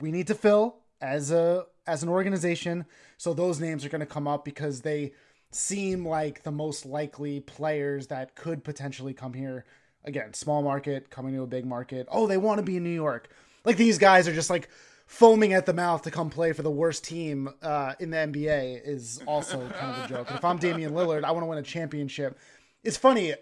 we 0.01 0.11
need 0.11 0.27
to 0.27 0.35
fill 0.35 0.77
as 1.01 1.31
a 1.31 1.67
as 1.87 2.03
an 2.03 2.09
organization. 2.09 2.85
So 3.17 3.33
those 3.33 3.61
names 3.61 3.85
are 3.85 3.89
going 3.89 4.01
to 4.01 4.07
come 4.07 4.29
up 4.29 4.45
because 4.45 4.83
they 4.83 5.13
seem 5.51 6.07
like 6.07 6.43
the 6.43 6.51
most 6.51 6.85
likely 6.85 7.41
players 7.41 8.09
that 8.09 8.35
could 8.35 8.65
potentially 8.65 9.15
come 9.15 9.33
here. 9.33 9.65
Again, 10.05 10.35
small 10.35 10.63
market 10.63 11.11
coming 11.11 11.35
to 11.35 11.43
a 11.43 11.47
big 11.47 11.65
market. 11.65 12.07
Oh, 12.11 12.27
they 12.27 12.37
want 12.37 12.59
to 12.59 12.63
be 12.63 12.77
in 12.77 12.85
New 12.85 12.91
York. 12.91 13.29
Like 13.65 13.77
these 13.77 13.99
guys 13.99 14.29
are 14.29 14.35
just 14.35 14.51
like 14.51 14.69
foaming 15.07 15.53
at 15.53 15.67
the 15.67 15.73
mouth 15.73 16.03
to 16.03 16.11
come 16.11 16.29
play 16.29 16.53
for 16.53 16.63
the 16.63 16.71
worst 16.71 17.05
team 17.05 17.49
uh, 17.63 17.95
in 18.01 18.11
the 18.11 18.17
NBA 18.17 18.81
is 18.85 19.23
also 19.27 19.59
kind 19.69 19.97
of 19.97 20.05
a 20.05 20.09
joke. 20.09 20.29
And 20.29 20.39
if 20.39 20.45
I'm 20.45 20.59
Damian 20.59 20.93
Lillard, 20.93 21.25
I 21.25 21.31
want 21.31 21.43
to 21.43 21.47
win 21.47 21.59
a 21.59 21.63
championship. 21.63 22.39
It's 22.83 22.97
funny. 22.97 23.35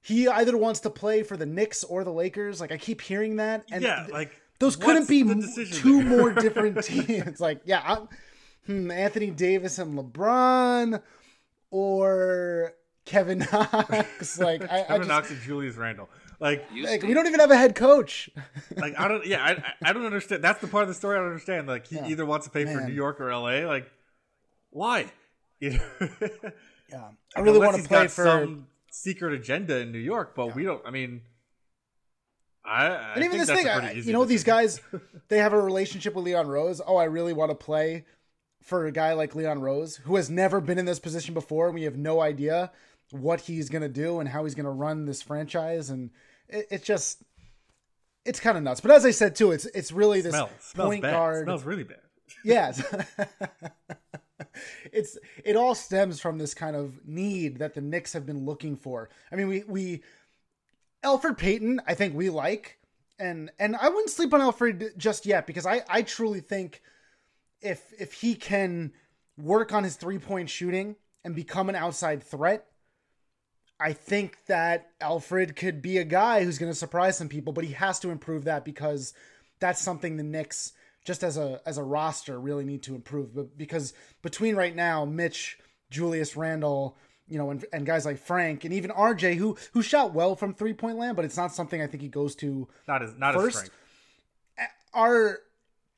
He 0.00 0.26
either 0.26 0.56
wants 0.56 0.80
to 0.80 0.90
play 0.90 1.22
for 1.22 1.36
the 1.36 1.46
Knicks 1.46 1.84
or 1.84 2.04
the 2.04 2.12
Lakers. 2.12 2.60
Like 2.60 2.72
I 2.72 2.78
keep 2.78 3.00
hearing 3.00 3.36
that, 3.36 3.64
and 3.70 3.82
yeah, 3.82 4.06
like 4.10 4.40
those 4.58 4.76
couldn't 4.76 5.08
be 5.08 5.22
two 5.22 6.02
there? 6.02 6.04
more 6.04 6.32
different 6.34 6.82
teams. 6.82 7.40
like 7.40 7.60
yeah, 7.64 7.98
hmm, 8.66 8.90
Anthony 8.90 9.30
Davis 9.30 9.78
and 9.78 9.98
LeBron, 9.98 11.02
or 11.70 12.74
Kevin 13.04 13.38
Knox. 13.52 14.38
Like 14.38 14.62
I, 14.62 14.66
Kevin 14.66 14.86
I 14.88 14.96
just, 14.98 15.08
Knox 15.08 15.30
and 15.30 15.40
Julius 15.40 15.76
Randle. 15.76 16.08
Like, 16.40 16.68
like 16.82 17.02
we 17.02 17.14
don't 17.14 17.26
even 17.26 17.40
have 17.40 17.50
a 17.50 17.56
head 17.56 17.74
coach. 17.74 18.30
like 18.76 18.98
I 18.98 19.08
don't, 19.08 19.26
yeah, 19.26 19.42
I, 19.44 19.88
I 19.88 19.92
don't 19.92 20.06
understand. 20.06 20.42
That's 20.42 20.60
the 20.60 20.68
part 20.68 20.82
of 20.82 20.88
the 20.88 20.94
story 20.94 21.16
I 21.16 21.18
don't 21.18 21.28
understand. 21.28 21.66
Like 21.66 21.88
he 21.88 21.96
yeah. 21.96 22.06
either 22.06 22.24
wants 22.24 22.46
to 22.46 22.52
pay 22.52 22.64
Man. 22.64 22.76
for 22.76 22.84
New 22.86 22.94
York 22.94 23.20
or 23.20 23.30
L.A. 23.30 23.64
Like, 23.64 23.90
why? 24.70 25.06
You 25.58 25.70
know? 26.00 26.08
yeah, 26.88 27.08
I 27.34 27.40
really 27.40 27.58
want 27.58 27.76
to 27.82 27.88
play 27.88 28.06
for 28.06 28.24
some 28.24 28.68
secret 28.90 29.32
agenda 29.32 29.78
in 29.78 29.90
New 29.90 29.98
York, 29.98 30.34
but 30.36 30.48
yeah. 30.48 30.54
we 30.54 30.64
don't. 30.64 30.82
I 30.86 30.90
mean. 30.90 31.22
I, 32.64 32.86
I 32.86 33.14
and 33.14 33.24
even 33.24 33.38
this 33.38 33.48
thing, 33.48 33.66
I, 33.66 33.92
you 33.92 34.12
know, 34.12 34.26
these 34.26 34.44
guys, 34.44 34.82
they 35.28 35.38
have 35.38 35.54
a 35.54 35.60
relationship 35.60 36.14
with 36.14 36.26
Leon 36.26 36.48
Rose. 36.48 36.82
Oh, 36.86 36.96
I 36.96 37.04
really 37.04 37.32
want 37.32 37.50
to 37.50 37.54
play 37.54 38.04
for 38.62 38.84
a 38.84 38.92
guy 38.92 39.14
like 39.14 39.34
Leon 39.34 39.60
Rose, 39.60 39.96
who 39.96 40.16
has 40.16 40.28
never 40.28 40.60
been 40.60 40.78
in 40.78 40.84
this 40.84 40.98
position 40.98 41.32
before, 41.32 41.66
and 41.66 41.74
we 41.74 41.84
have 41.84 41.96
no 41.96 42.20
idea 42.20 42.70
what 43.10 43.42
he's 43.42 43.70
going 43.70 43.82
to 43.82 43.88
do 43.88 44.20
and 44.20 44.28
how 44.28 44.44
he's 44.44 44.54
going 44.54 44.66
to 44.66 44.70
run 44.70 45.06
this 45.06 45.22
franchise. 45.22 45.88
And 45.90 46.10
it, 46.48 46.66
it's 46.70 46.86
just 46.86 47.22
it's 48.24 48.40
kind 48.40 48.56
of 48.56 48.62
nuts. 48.62 48.80
But 48.80 48.90
as 48.90 49.04
I 49.04 49.10
said 49.10 49.34
too, 49.36 49.52
it's 49.52 49.66
it's 49.66 49.92
really 49.92 50.20
this 50.20 50.32
Smell, 50.32 50.50
point 50.76 51.02
bad. 51.02 51.12
guard. 51.12 51.42
It 51.42 51.44
smells 51.44 51.64
really 51.64 51.84
bad. 51.84 51.98
Yes. 52.44 52.82
it's 54.92 55.16
it 55.44 55.56
all 55.56 55.74
stems 55.74 56.20
from 56.20 56.38
this 56.38 56.54
kind 56.54 56.76
of 56.76 57.06
need 57.06 57.58
that 57.58 57.74
the 57.74 57.80
Knicks 57.80 58.12
have 58.12 58.26
been 58.26 58.44
looking 58.44 58.76
for. 58.76 59.08
I 59.32 59.36
mean, 59.36 59.48
we 59.48 59.64
we 59.66 60.02
Alfred 61.02 61.38
Payton, 61.38 61.80
I 61.86 61.94
think 61.94 62.14
we 62.14 62.28
like, 62.30 62.78
and 63.18 63.50
and 63.58 63.76
I 63.76 63.88
wouldn't 63.88 64.10
sleep 64.10 64.34
on 64.34 64.40
Alfred 64.40 64.92
just 64.96 65.26
yet 65.26 65.46
because 65.46 65.66
I 65.66 65.82
I 65.88 66.02
truly 66.02 66.40
think 66.40 66.82
if 67.60 67.92
if 67.98 68.12
he 68.12 68.34
can 68.34 68.92
work 69.36 69.72
on 69.72 69.84
his 69.84 69.96
three 69.96 70.18
point 70.18 70.50
shooting 70.50 70.96
and 71.24 71.34
become 71.34 71.68
an 71.68 71.76
outside 71.76 72.22
threat, 72.22 72.66
I 73.80 73.92
think 73.92 74.38
that 74.46 74.90
Alfred 75.00 75.54
could 75.54 75.80
be 75.80 75.98
a 75.98 76.04
guy 76.04 76.42
who's 76.42 76.58
going 76.58 76.70
to 76.70 76.78
surprise 76.78 77.16
some 77.16 77.28
people, 77.28 77.52
but 77.52 77.64
he 77.64 77.72
has 77.74 78.00
to 78.00 78.10
improve 78.10 78.44
that 78.44 78.64
because 78.64 79.14
that's 79.60 79.80
something 79.80 80.16
the 80.16 80.24
Knicks 80.24 80.72
just 81.04 81.22
as 81.22 81.36
a 81.36 81.60
as 81.64 81.78
a 81.78 81.82
roster 81.82 82.38
really 82.38 82.64
need 82.64 82.82
to 82.84 82.94
improve. 82.94 83.34
But 83.34 83.56
because 83.56 83.92
between 84.22 84.56
right 84.56 84.74
now, 84.74 85.04
Mitch, 85.04 85.58
Julius 85.90 86.36
Randle, 86.36 86.96
you 87.28 87.38
know, 87.38 87.50
and, 87.50 87.64
and 87.72 87.86
guys 87.86 88.04
like 88.04 88.18
Frank 88.18 88.64
and 88.64 88.74
even 88.74 88.90
RJ, 88.90 89.36
who 89.36 89.56
who 89.72 89.82
shot 89.82 90.12
well 90.12 90.34
from 90.34 90.54
three 90.54 90.74
point 90.74 90.98
land, 90.98 91.14
but 91.14 91.24
it's 91.24 91.36
not 91.36 91.54
something 91.54 91.80
I 91.80 91.86
think 91.86 92.02
he 92.02 92.08
goes 92.08 92.34
to 92.36 92.68
not 92.88 93.02
as 93.02 93.14
not 93.16 93.34
first. 93.34 93.56
as 93.56 93.62
Frank. 93.62 93.72
Are 94.92 95.38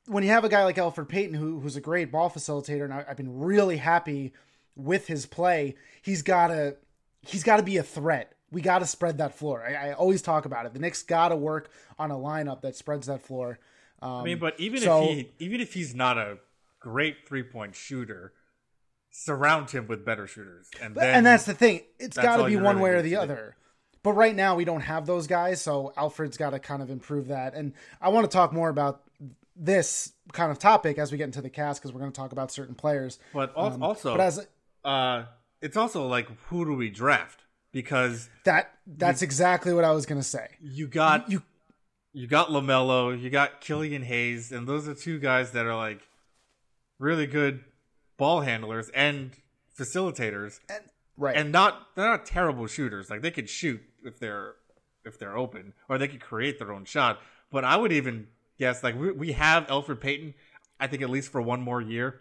when 0.05 0.23
you 0.23 0.29
have 0.29 0.43
a 0.43 0.49
guy 0.49 0.63
like 0.63 0.77
Alfred 0.77 1.09
Payton, 1.09 1.33
who 1.33 1.59
who's 1.59 1.75
a 1.75 1.81
great 1.81 2.11
ball 2.11 2.29
facilitator, 2.29 2.83
and 2.83 2.93
I, 2.93 3.05
I've 3.09 3.17
been 3.17 3.39
really 3.39 3.77
happy 3.77 4.33
with 4.75 5.07
his 5.07 5.25
play, 5.25 5.75
he's 6.01 6.21
got 6.21 6.47
to 6.47 6.77
he's 7.21 7.43
got 7.43 7.57
to 7.57 7.63
be 7.63 7.77
a 7.77 7.83
threat. 7.83 8.33
We 8.51 8.61
got 8.61 8.79
to 8.79 8.85
spread 8.85 9.19
that 9.19 9.37
floor. 9.37 9.65
I, 9.65 9.89
I, 9.89 9.93
always 9.93 10.21
talk 10.21 10.45
about 10.45 10.65
it. 10.65 10.73
The 10.73 10.79
Knicks 10.79 11.03
got 11.03 11.29
to 11.29 11.37
work 11.37 11.69
on 11.97 12.11
a 12.11 12.15
lineup 12.15 12.61
that 12.61 12.75
spreads 12.75 13.07
that 13.07 13.21
floor. 13.21 13.59
Um, 14.01 14.11
I 14.11 14.23
mean, 14.23 14.39
but 14.39 14.59
even 14.59 14.81
so, 14.81 15.03
if 15.03 15.09
he 15.09 15.31
even 15.39 15.61
if 15.61 15.73
he's 15.73 15.95
not 15.95 16.17
a 16.17 16.39
great 16.79 17.27
three 17.27 17.43
point 17.43 17.75
shooter, 17.75 18.33
surround 19.09 19.69
him 19.69 19.87
with 19.87 20.03
better 20.03 20.27
shooters, 20.27 20.69
and 20.81 20.95
then 20.95 21.15
and 21.15 21.25
that's 21.25 21.45
the 21.45 21.53
thing. 21.53 21.81
It's 21.99 22.17
got 22.17 22.37
to 22.37 22.45
be 22.45 22.55
one 22.55 22.77
really 22.77 22.81
way 22.81 22.97
or 22.97 23.01
the 23.01 23.15
other. 23.15 23.55
But 24.03 24.13
right 24.13 24.35
now 24.35 24.55
we 24.55 24.65
don't 24.65 24.81
have 24.81 25.05
those 25.05 25.27
guys, 25.27 25.61
so 25.61 25.93
Alfred's 25.95 26.35
got 26.35 26.49
to 26.49 26.59
kind 26.59 26.81
of 26.81 26.89
improve 26.89 27.27
that. 27.27 27.53
And 27.53 27.73
I 28.01 28.09
want 28.09 28.29
to 28.29 28.35
talk 28.35 28.51
more 28.51 28.69
about 28.69 29.03
this 29.55 30.13
kind 30.33 30.51
of 30.51 30.57
topic 30.57 30.97
as 30.97 31.11
we 31.11 31.19
get 31.19 31.25
into 31.25 31.41
the 31.41 31.51
cast 31.51 31.79
because 31.79 31.93
we're 31.93 31.99
going 31.99 32.11
to 32.11 32.19
talk 32.19 32.31
about 32.31 32.51
certain 32.51 32.73
players. 32.73 33.19
But 33.31 33.53
um, 33.55 33.83
also, 33.83 34.17
but 34.17 34.21
as 34.21 34.47
uh, 34.83 35.25
it's 35.61 35.77
also 35.77 36.07
like 36.07 36.27
who 36.47 36.65
do 36.65 36.73
we 36.73 36.89
draft? 36.89 37.43
Because 37.71 38.29
that 38.43 38.71
that's 38.85 39.21
you, 39.21 39.25
exactly 39.25 39.73
what 39.73 39.85
I 39.85 39.91
was 39.91 40.05
gonna 40.05 40.23
say. 40.23 40.47
You 40.61 40.87
got 40.87 41.29
you 41.29 41.43
you 42.13 42.27
got 42.27 42.49
LaMelo, 42.49 43.19
you 43.19 43.29
got 43.29 43.61
Killian 43.61 44.03
Hayes, 44.03 44.51
and 44.51 44.67
those 44.67 44.87
are 44.87 44.93
two 44.93 45.19
guys 45.19 45.51
that 45.51 45.65
are 45.65 45.75
like 45.75 46.01
really 46.99 47.25
good 47.25 47.63
ball 48.17 48.41
handlers 48.41 48.89
and 48.89 49.31
facilitators. 49.77 50.59
And, 50.69 50.83
right. 51.17 51.35
And 51.35 51.51
not 51.51 51.87
they're 51.95 52.07
not 52.07 52.25
terrible 52.25 52.67
shooters. 52.67 53.09
Like 53.09 53.21
they 53.21 53.31
could 53.31 53.49
shoot 53.49 53.81
if 54.03 54.19
they're 54.19 54.55
if 55.05 55.17
they're 55.17 55.37
open, 55.37 55.73
or 55.89 55.97
they 55.97 56.07
could 56.07 56.21
create 56.21 56.59
their 56.59 56.71
own 56.71 56.85
shot. 56.85 57.19
But 57.51 57.63
I 57.63 57.77
would 57.77 57.91
even 57.91 58.27
guess 58.59 58.83
like 58.83 58.99
we, 58.99 59.11
we 59.11 59.31
have 59.33 59.67
Elfrid 59.67 60.01
Payton, 60.01 60.33
I 60.79 60.87
think 60.87 61.01
at 61.01 61.09
least 61.09 61.31
for 61.31 61.41
one 61.41 61.61
more 61.61 61.81
year. 61.81 62.19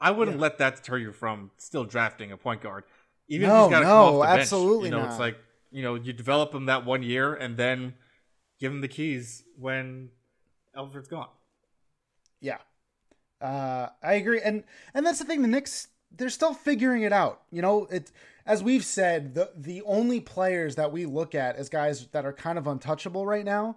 I 0.00 0.10
wouldn't 0.10 0.36
yeah. 0.36 0.42
let 0.42 0.58
that 0.58 0.76
deter 0.76 0.98
you 0.98 1.12
from 1.12 1.50
still 1.56 1.84
drafting 1.84 2.32
a 2.32 2.36
point 2.36 2.60
guard. 2.60 2.84
Even 3.28 3.48
no, 3.48 3.64
if 3.66 3.70
he's 3.70 3.70
got 3.70 3.80
to 3.80 3.84
no, 3.86 3.90
come 3.90 4.14
off 4.16 4.22
the 4.22 4.40
absolutely 4.40 4.76
bench. 4.76 4.84
You 4.84 4.90
know, 4.90 4.98
not. 5.04 5.10
it's 5.10 5.18
like 5.18 5.38
you 5.70 5.82
know, 5.82 5.94
you 5.94 6.12
develop 6.12 6.54
him 6.54 6.66
that 6.66 6.84
one 6.84 7.02
year 7.02 7.34
and 7.34 7.56
then 7.56 7.94
give 8.60 8.70
him 8.72 8.80
the 8.80 8.88
keys 8.88 9.44
when 9.58 10.10
Elfrid's 10.76 11.08
gone. 11.08 11.28
Yeah, 12.40 12.58
uh, 13.40 13.88
I 14.02 14.14
agree, 14.14 14.40
and 14.40 14.64
and 14.92 15.04
that's 15.04 15.18
the 15.18 15.24
thing. 15.24 15.42
The 15.42 15.48
Knicks 15.48 15.88
they're 16.16 16.28
still 16.28 16.54
figuring 16.54 17.02
it 17.02 17.12
out. 17.12 17.42
You 17.50 17.62
know, 17.62 17.86
it 17.90 18.12
as 18.46 18.62
we've 18.62 18.84
said, 18.84 19.34
the 19.34 19.50
the 19.56 19.82
only 19.82 20.20
players 20.20 20.76
that 20.76 20.92
we 20.92 21.06
look 21.06 21.34
at 21.34 21.56
as 21.56 21.68
guys 21.68 22.06
that 22.08 22.24
are 22.24 22.32
kind 22.32 22.58
of 22.58 22.66
untouchable 22.66 23.26
right 23.26 23.44
now 23.44 23.76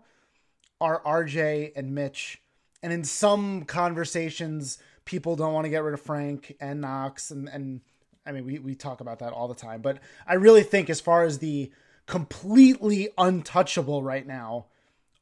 are 0.80 1.02
RJ 1.04 1.72
and 1.76 1.96
Mitch, 1.96 2.42
and 2.84 2.94
in 2.94 3.04
some 3.04 3.64
conversations 3.64 4.78
people 5.08 5.36
don't 5.36 5.54
want 5.54 5.66
to 5.66 5.70
get 5.70 5.82
rid 5.82 5.96
of 5.96 6.02
Frank 6.02 6.56
and 6.60 6.82
Knox 6.82 7.32
and 7.32 7.50
and 7.50 7.82
I 8.26 8.32
mean 8.32 8.46
we 8.46 8.60
we 8.60 8.76
talk 8.76 9.02
about 9.02 9.20
that 9.20 9.34
all 9.34 9.48
the 9.48 9.56
time, 9.56 9.82
but 9.82 9.98
I 10.28 10.36
really 10.36 10.62
think 10.62 10.90
as 10.92 11.02
far 11.02 11.24
as 11.24 11.40
the 11.40 11.72
completely 12.06 13.10
untouchable 13.18 14.04
right 14.04 14.28
now 14.28 14.68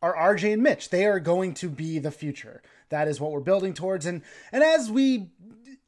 are 0.02 0.16
RJ 0.16 0.54
and 0.54 0.62
Mitch. 0.62 0.90
They 0.90 1.06
are 1.06 1.20
going 1.20 1.54
to 1.56 1.70
be 1.70 2.00
the 2.00 2.12
future. 2.12 2.62
That 2.90 3.08
is 3.08 3.22
what 3.22 3.32
we're 3.32 3.40
building 3.40 3.74
towards 3.74 4.06
and 4.06 4.22
and 4.52 4.64
as 4.64 4.92
we 4.92 5.30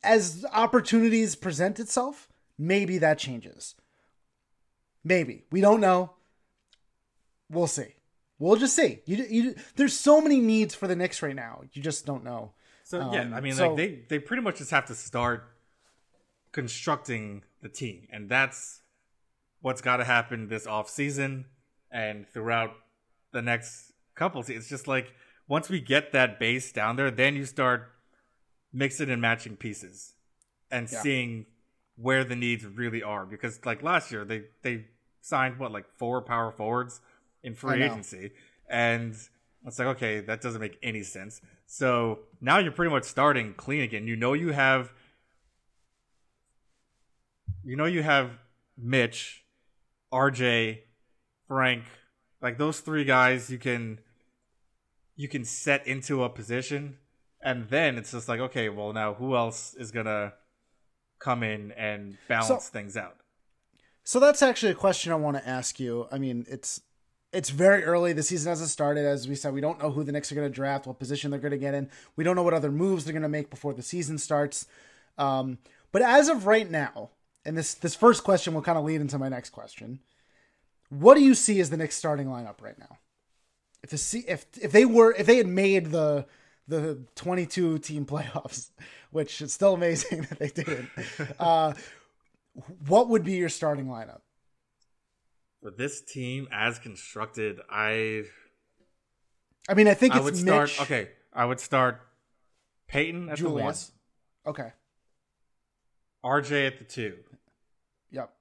as 0.04 0.46
opportunities 0.54 1.36
present 1.36 1.80
itself, 1.80 2.30
maybe 2.58 3.00
that 3.00 3.18
changes. 3.18 3.76
Maybe. 5.04 5.44
We 5.52 5.60
don't 5.62 5.82
know. 5.82 6.12
We'll 7.50 7.68
see. 7.68 7.96
We'll 8.40 8.58
just 8.58 8.76
see. 8.76 9.00
You, 9.06 9.26
you, 9.30 9.56
there's 9.76 9.98
so 9.98 10.22
many 10.22 10.40
needs 10.40 10.76
for 10.76 10.88
the 10.88 10.96
Knicks 10.96 11.24
right 11.24 11.36
now. 11.36 11.62
You 11.74 11.82
just 11.82 12.06
don't 12.06 12.24
know. 12.24 12.52
So 12.88 13.02
um, 13.02 13.14
yeah, 13.14 13.30
I 13.36 13.42
mean, 13.42 13.54
so, 13.54 13.68
like 13.68 13.76
they 13.76 14.00
they 14.08 14.18
pretty 14.18 14.42
much 14.42 14.60
just 14.60 14.72
have 14.72 14.86
to 14.86 14.96
start 14.96 15.44
constructing 16.54 17.44
the 17.62 17.68
team, 17.68 18.08
and 18.14 18.30
that's 18.30 18.80
what's 19.60 19.82
got 19.82 19.98
to 19.98 20.06
happen 20.06 20.48
this 20.48 20.66
off 20.66 20.90
season 20.90 21.48
and 21.92 22.26
throughout 22.30 22.72
the 23.34 23.42
next 23.42 23.92
couple 24.16 24.42
seasons. 24.42 24.64
It's 24.64 24.70
just 24.70 24.88
like 24.88 25.14
once 25.50 25.68
we 25.68 25.82
get 25.82 26.14
that 26.14 26.40
base 26.40 26.72
down 26.72 26.96
there, 26.96 27.12
then 27.12 27.36
you 27.36 27.44
start 27.44 27.92
mixing 28.72 29.10
and 29.10 29.22
matching 29.22 29.58
pieces 29.58 30.14
and 30.72 30.90
Yeah. 30.90 31.02
seeing 31.02 31.46
where 31.98 32.24
the 32.24 32.38
needs 32.38 32.66
really 32.66 33.04
are. 33.04 33.26
Because 33.26 33.66
like 33.66 33.84
last 33.84 34.14
year, 34.14 34.24
they 34.24 34.46
they 34.62 34.86
signed 35.20 35.60
what 35.60 35.74
like 35.74 35.90
four 35.98 36.22
power 36.22 36.54
forwards 36.54 37.02
in 37.44 37.54
free 37.54 37.84
agency, 37.84 38.32
and 38.70 39.14
it's 39.68 39.80
like 39.80 39.88
okay, 39.90 40.22
that 40.22 40.42
doesn't 40.42 40.62
make 40.62 40.78
any 40.82 41.04
sense. 41.04 41.42
So 41.66 42.20
now 42.40 42.58
you're 42.60 42.72
pretty 42.72 42.92
much 42.92 43.04
starting 43.04 43.54
clean 43.54 43.82
again. 43.82 44.08
You 44.08 44.16
know 44.16 44.34
you 44.34 44.52
have, 44.52 44.92
you 47.64 47.76
know 47.76 47.86
you 47.86 48.02
have 48.04 48.32
Mitch, 48.78 49.44
RJ, 50.14 50.80
Frank, 51.48 51.84
like 52.42 52.58
those 52.58 52.80
three 52.80 53.04
guys. 53.04 53.50
You 53.50 53.58
can 53.58 54.00
you 55.16 55.28
can 55.28 55.44
set 55.44 55.86
into 55.86 56.24
a 56.24 56.30
position, 56.30 56.98
and 57.42 57.70
then 57.70 57.98
it's 57.98 58.12
just 58.12 58.30
like 58.30 58.40
okay, 58.40 58.70
well 58.70 58.94
now 58.94 59.14
who 59.14 59.36
else 59.36 59.74
is 59.74 59.92
gonna 59.92 60.34
come 61.20 61.44
in 61.44 61.72
and 61.74 62.18
balance 62.28 62.70
things 62.70 62.96
out? 62.96 63.18
So 64.04 64.22
that's 64.22 64.42
actually 64.42 64.72
a 64.72 64.76
question 64.76 65.12
I 65.12 65.16
want 65.16 65.36
to 65.36 65.46
ask 65.46 65.80
you. 65.80 66.08
I 66.10 66.18
mean, 66.18 66.46
it's 66.48 66.80
it's 67.34 67.50
very 67.50 67.84
early. 67.84 68.14
The 68.14 68.24
season 68.24 68.50
hasn't 68.50 68.70
started. 68.70 69.06
As 69.06 69.28
we 69.28 69.36
said, 69.36 69.54
we 69.54 69.62
don't 69.62 69.82
know 69.82 69.92
who 69.92 70.04
the 70.04 70.12
Knicks 70.12 70.32
are 70.32 70.36
going 70.36 70.48
to 70.48 70.54
draft, 70.54 70.88
what 70.88 71.00
position 71.00 71.32
they're 71.32 71.40
going 71.40 71.52
to 71.52 71.58
get 71.58 71.74
in. 71.74 71.90
We 72.16 72.24
don't 72.24 72.36
know 72.36 72.44
what 72.44 72.54
other 72.54 72.72
moves 72.72 73.04
they're 73.04 73.14
going 73.14 73.24
to 73.24 73.30
make 73.30 73.50
before 73.50 73.74
the 73.74 73.84
season 73.84 74.18
starts. 74.18 74.66
Um, 75.18 75.58
but 75.92 76.02
as 76.02 76.30
of 76.30 76.46
right 76.46 76.70
now, 76.70 77.12
and 77.46 77.58
this 77.58 77.74
this 77.74 77.96
first 77.96 78.24
question 78.24 78.54
will 78.54 78.62
kind 78.62 78.78
of 78.78 78.84
lead 78.84 79.02
into 79.02 79.18
my 79.18 79.30
next 79.30 79.52
question. 79.52 80.00
What 80.90 81.16
do 81.16 81.24
you 81.24 81.34
see 81.34 81.60
as 81.60 81.70
the 81.70 81.78
Knicks 81.78 81.96
starting 81.96 82.28
lineup 82.28 82.62
right 82.62 82.78
now? 82.78 82.98
If 83.84 83.90
the 83.92 84.24
if 84.28 84.46
if 84.62 84.72
they 84.72 84.86
were 84.86 85.14
if 85.14 85.26
they 85.26 85.38
had 85.38 85.48
made 85.48 85.88
the 85.88 86.26
the 86.68 87.00
22 87.16 87.80
team 87.80 88.06
playoffs, 88.08 88.70
which 89.12 89.42
is 89.42 89.54
still 89.54 89.74
amazing 89.74 90.22
that 90.30 90.40
they 90.40 90.50
didn't. 90.50 90.90
Uh, 91.40 91.74
what 92.88 93.10
would 93.10 93.24
be 93.24 93.34
your 93.34 93.50
starting 93.50 93.86
lineup? 93.86 94.22
For 95.68 95.72
this 95.72 96.00
team 96.00 96.48
as 96.50 96.80
constructed, 96.80 97.60
I 97.70 98.24
I 99.68 99.74
mean, 99.74 99.90
I 99.90 99.96
think 99.96 100.14
I 100.14 100.20
it's 100.20 100.24
would 100.24 100.38
start. 100.38 100.70
Mitch, 100.70 100.80
Okay, 100.82 101.10
I 101.34 101.44
would 101.44 101.60
start 101.60 102.00
Payton 102.88 103.28
at 103.28 103.38
Julius. 103.38 103.92
Okay. 104.48 104.64
the 104.64 104.64
one, 104.64 104.72
Okay. 106.32 106.48
RJ 106.48 106.68
at 106.68 106.78
the 106.78 106.86
two. 106.86 107.18
Yep. 108.12 108.34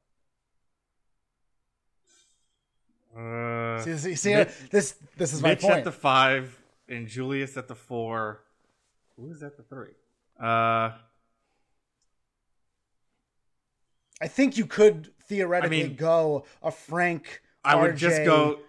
Uh, 3.19 3.83
See, 3.83 3.97
see, 3.99 4.15
see 4.15 4.35
Mitch- 4.37 4.71
this 4.71 4.95
this 5.17 5.33
is 5.33 5.43
Mitch 5.43 5.63
my 5.65 5.69
point. 5.69 5.79
at 5.79 5.85
the 5.85 5.91
five 5.91 6.57
and 6.89 7.09
Julius 7.09 7.57
at 7.57 7.67
the 7.67 7.75
four. 7.75 8.45
Who 9.17 9.33
is 9.33 9.43
at 9.43 9.57
the 9.57 9.65
three? 9.65 9.95
Uh, 10.39 10.93
I 14.21 14.29
think 14.29 14.57
you 14.57 14.67
could 14.67 15.11
theoretically 15.27 15.85
I 15.85 15.87
mean, 15.89 15.97
go 15.97 16.45
a 16.63 16.71
Frank. 16.71 17.43
I 17.65 17.77
would 17.77 17.97
just 17.97 18.25
go. 18.25 18.61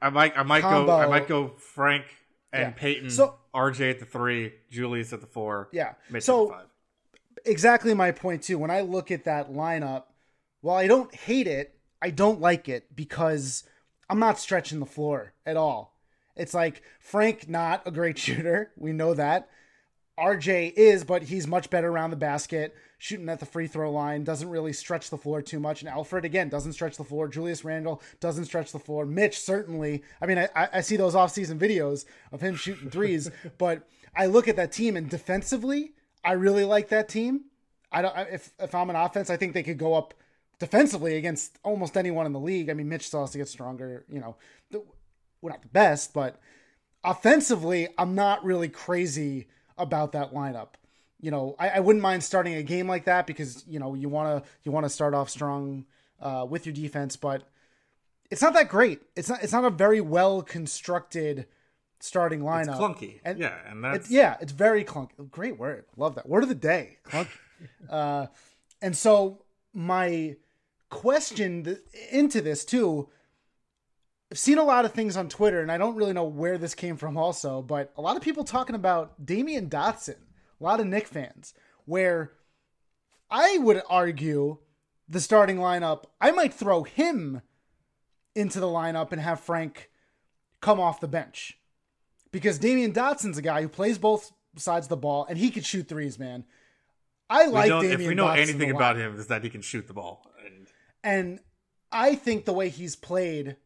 I 0.00 0.10
might. 0.10 0.36
I 0.36 0.42
might 0.42 0.62
go. 0.62 0.90
I 0.90 1.06
might 1.06 1.28
go 1.28 1.48
Frank 1.56 2.04
and 2.52 2.62
Yeah. 2.62 2.70
Payton. 2.70 3.10
So- 3.10 3.36
RJ 3.54 3.90
at 3.90 3.98
the 3.98 4.06
three, 4.06 4.54
Julius 4.70 5.12
at 5.12 5.20
the 5.20 5.26
four. 5.26 5.68
Yeah. 5.72 5.92
Mitch 6.08 6.22
so 6.22 6.44
at 6.44 6.48
the 6.48 6.54
five. 6.54 6.66
exactly 7.44 7.92
my 7.92 8.10
point 8.10 8.42
too. 8.42 8.58
When 8.58 8.70
I 8.70 8.80
look 8.80 9.10
at 9.10 9.24
that 9.24 9.52
lineup, 9.52 10.04
while 10.62 10.76
I 10.76 10.86
don't 10.86 11.14
hate 11.14 11.46
it, 11.46 11.74
I 12.00 12.08
don't 12.10 12.40
like 12.40 12.66
it 12.70 12.96
because 12.96 13.64
I'm 14.08 14.18
not 14.18 14.38
stretching 14.38 14.80
the 14.80 14.86
floor 14.86 15.34
at 15.44 15.58
all. 15.58 15.94
It's 16.34 16.54
like 16.54 16.82
Frank 16.98 17.46
not 17.46 17.82
a 17.86 17.90
great 17.90 18.16
shooter. 18.24 18.70
We 18.76 18.92
know 18.94 19.12
that. 19.12 19.50
RJ 20.18 20.74
is, 20.74 21.04
but 21.04 21.24
he's 21.24 21.46
much 21.46 21.70
better 21.70 21.88
around 21.88 22.10
the 22.10 22.16
basket, 22.16 22.74
shooting 22.98 23.28
at 23.28 23.40
the 23.40 23.46
free 23.46 23.66
throw 23.66 23.90
line, 23.90 24.24
doesn't 24.24 24.48
really 24.48 24.72
stretch 24.72 25.08
the 25.08 25.16
floor 25.16 25.40
too 25.40 25.58
much. 25.58 25.80
And 25.80 25.88
Alfred, 25.88 26.24
again, 26.24 26.48
doesn't 26.48 26.74
stretch 26.74 26.96
the 26.96 27.04
floor. 27.04 27.28
Julius 27.28 27.64
Randle 27.64 28.02
doesn't 28.20 28.44
stretch 28.44 28.72
the 28.72 28.78
floor. 28.78 29.06
Mitch, 29.06 29.40
certainly. 29.40 30.02
I 30.20 30.26
mean, 30.26 30.38
I, 30.38 30.48
I 30.54 30.80
see 30.82 30.96
those 30.96 31.14
offseason 31.14 31.58
videos 31.58 32.04
of 32.30 32.42
him 32.42 32.56
shooting 32.56 32.90
threes, 32.90 33.30
but 33.58 33.88
I 34.14 34.26
look 34.26 34.48
at 34.48 34.56
that 34.56 34.72
team 34.72 34.96
and 34.96 35.08
defensively, 35.08 35.92
I 36.24 36.32
really 36.32 36.64
like 36.64 36.90
that 36.90 37.08
team. 37.08 37.46
I 37.90 38.02
don't, 38.02 38.16
if, 38.30 38.52
if 38.58 38.74
I'm 38.74 38.90
an 38.90 38.96
offense, 38.96 39.30
I 39.30 39.36
think 39.36 39.54
they 39.54 39.62
could 39.62 39.78
go 39.78 39.94
up 39.94 40.14
defensively 40.58 41.16
against 41.16 41.58
almost 41.64 41.96
anyone 41.96 42.26
in 42.26 42.32
the 42.32 42.38
league. 42.38 42.70
I 42.70 42.74
mean, 42.74 42.88
Mitch 42.88 43.06
still 43.06 43.22
has 43.22 43.30
to 43.30 43.38
get 43.38 43.48
stronger. 43.48 44.04
You 44.08 44.20
know, 44.20 44.36
the, 44.70 44.84
we're 45.40 45.50
not 45.50 45.62
the 45.62 45.68
best, 45.68 46.12
but 46.12 46.38
offensively, 47.02 47.88
I'm 47.98 48.14
not 48.14 48.44
really 48.44 48.68
crazy 48.68 49.48
about 49.78 50.12
that 50.12 50.32
lineup. 50.32 50.68
You 51.20 51.30
know, 51.30 51.54
I, 51.58 51.70
I 51.70 51.80
wouldn't 51.80 52.02
mind 52.02 52.24
starting 52.24 52.54
a 52.54 52.62
game 52.62 52.88
like 52.88 53.04
that 53.04 53.26
because 53.26 53.64
you 53.66 53.78
know 53.78 53.94
you 53.94 54.08
want 54.08 54.44
to 54.44 54.50
you 54.64 54.72
want 54.72 54.84
to 54.84 54.90
start 54.90 55.14
off 55.14 55.30
strong 55.30 55.86
uh, 56.20 56.46
with 56.48 56.66
your 56.66 56.74
defense, 56.74 57.16
but 57.16 57.48
it's 58.30 58.42
not 58.42 58.54
that 58.54 58.68
great. 58.68 59.02
It's 59.14 59.28
not 59.28 59.42
it's 59.42 59.52
not 59.52 59.64
a 59.64 59.70
very 59.70 60.00
well 60.00 60.42
constructed 60.42 61.46
starting 62.00 62.40
lineup. 62.40 62.68
It's 62.68 62.68
clunky. 62.70 63.20
And 63.24 63.38
yeah, 63.38 63.56
and 63.68 63.84
that's 63.84 63.96
It's, 63.98 64.10
yeah, 64.10 64.36
it's 64.40 64.52
very 64.52 64.84
clunky. 64.84 65.30
Great 65.30 65.58
word. 65.58 65.84
Love 65.96 66.16
that. 66.16 66.28
Word 66.28 66.42
of 66.42 66.48
the 66.48 66.54
day. 66.54 66.98
Clunky. 67.04 67.28
uh, 67.90 68.26
and 68.80 68.96
so 68.96 69.44
my 69.72 70.36
question 70.90 71.64
th- 71.64 71.78
into 72.10 72.40
this 72.40 72.64
too. 72.64 73.08
I've 74.32 74.38
seen 74.38 74.56
a 74.56 74.64
lot 74.64 74.86
of 74.86 74.92
things 74.92 75.14
on 75.18 75.28
Twitter, 75.28 75.60
and 75.60 75.70
I 75.70 75.76
don't 75.76 75.94
really 75.94 76.14
know 76.14 76.24
where 76.24 76.56
this 76.56 76.74
came 76.74 76.96
from. 76.96 77.18
Also, 77.18 77.60
but 77.60 77.92
a 77.98 78.00
lot 78.00 78.16
of 78.16 78.22
people 78.22 78.44
talking 78.44 78.74
about 78.74 79.22
Damyean 79.22 79.68
Dotson. 79.68 80.16
A 80.58 80.64
lot 80.64 80.80
of 80.80 80.86
Knick 80.86 81.06
fans, 81.06 81.52
where 81.84 82.32
I 83.30 83.58
would 83.58 83.82
argue 83.90 84.56
the 85.06 85.20
starting 85.20 85.58
lineup. 85.58 86.04
I 86.18 86.30
might 86.30 86.54
throw 86.54 86.82
him 86.82 87.42
into 88.34 88.58
the 88.58 88.68
lineup 88.68 89.12
and 89.12 89.20
have 89.20 89.38
Frank 89.38 89.90
come 90.62 90.80
off 90.80 91.00
the 91.00 91.08
bench 91.08 91.58
because 92.30 92.58
Damyean 92.58 92.94
Dotson's 92.94 93.36
a 93.36 93.42
guy 93.42 93.60
who 93.60 93.68
plays 93.68 93.98
both 93.98 94.32
sides 94.56 94.86
of 94.86 94.90
the 94.90 94.96
ball 94.96 95.26
and 95.28 95.36
he 95.36 95.50
could 95.50 95.66
shoot 95.66 95.88
threes, 95.88 96.18
man. 96.18 96.44
I 97.28 97.48
like 97.48 97.70
Damyean 97.70 97.92
if 97.92 97.98
we 97.98 98.14
know 98.14 98.28
Dotson 98.28 98.38
anything 98.38 98.70
about 98.70 98.96
him 98.96 99.18
is 99.18 99.26
that 99.26 99.44
he 99.44 99.50
can 99.50 99.60
shoot 99.60 99.88
the 99.88 99.92
ball. 99.92 100.32
And 100.42 100.68
and 101.04 101.40
I 101.90 102.14
think 102.14 102.46
the 102.46 102.54
way 102.54 102.70
he's 102.70 102.96
played, 102.96 103.56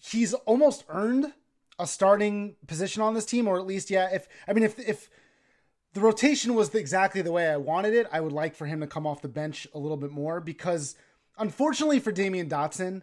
he's 0.00 0.34
almost 0.34 0.84
earned 0.88 1.32
a 1.78 1.86
starting 1.86 2.56
position 2.66 3.02
on 3.02 3.14
this 3.14 3.24
team, 3.24 3.46
or 3.46 3.58
at 3.58 3.66
least, 3.66 3.90
yeah. 3.90 4.08
If 4.12 4.28
I 4.46 4.52
mean, 4.52 4.64
if 4.64 4.78
if 4.78 5.10
the 5.94 6.00
rotation 6.00 6.54
was 6.54 6.74
exactly 6.74 7.22
the 7.22 7.32
way 7.32 7.48
I 7.48 7.56
wanted 7.56 7.94
it, 7.94 8.06
I 8.12 8.20
would 8.20 8.32
like 8.32 8.54
for 8.54 8.66
him 8.66 8.80
to 8.80 8.86
come 8.86 9.06
off 9.06 9.22
the 9.22 9.28
bench 9.28 9.66
a 9.74 9.78
little 9.78 9.96
bit 9.96 10.10
more 10.10 10.40
because, 10.40 10.94
unfortunately 11.38 12.00
for 12.00 12.12
Damyean 12.12 12.48
Dotson, 12.48 13.02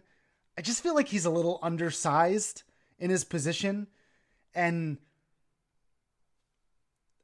I 0.58 0.62
just 0.62 0.82
feel 0.82 0.94
like 0.94 1.08
he's 1.08 1.24
a 1.24 1.30
little 1.30 1.58
undersized 1.62 2.62
in 2.98 3.10
his 3.10 3.24
position, 3.24 3.88
and 4.54 4.98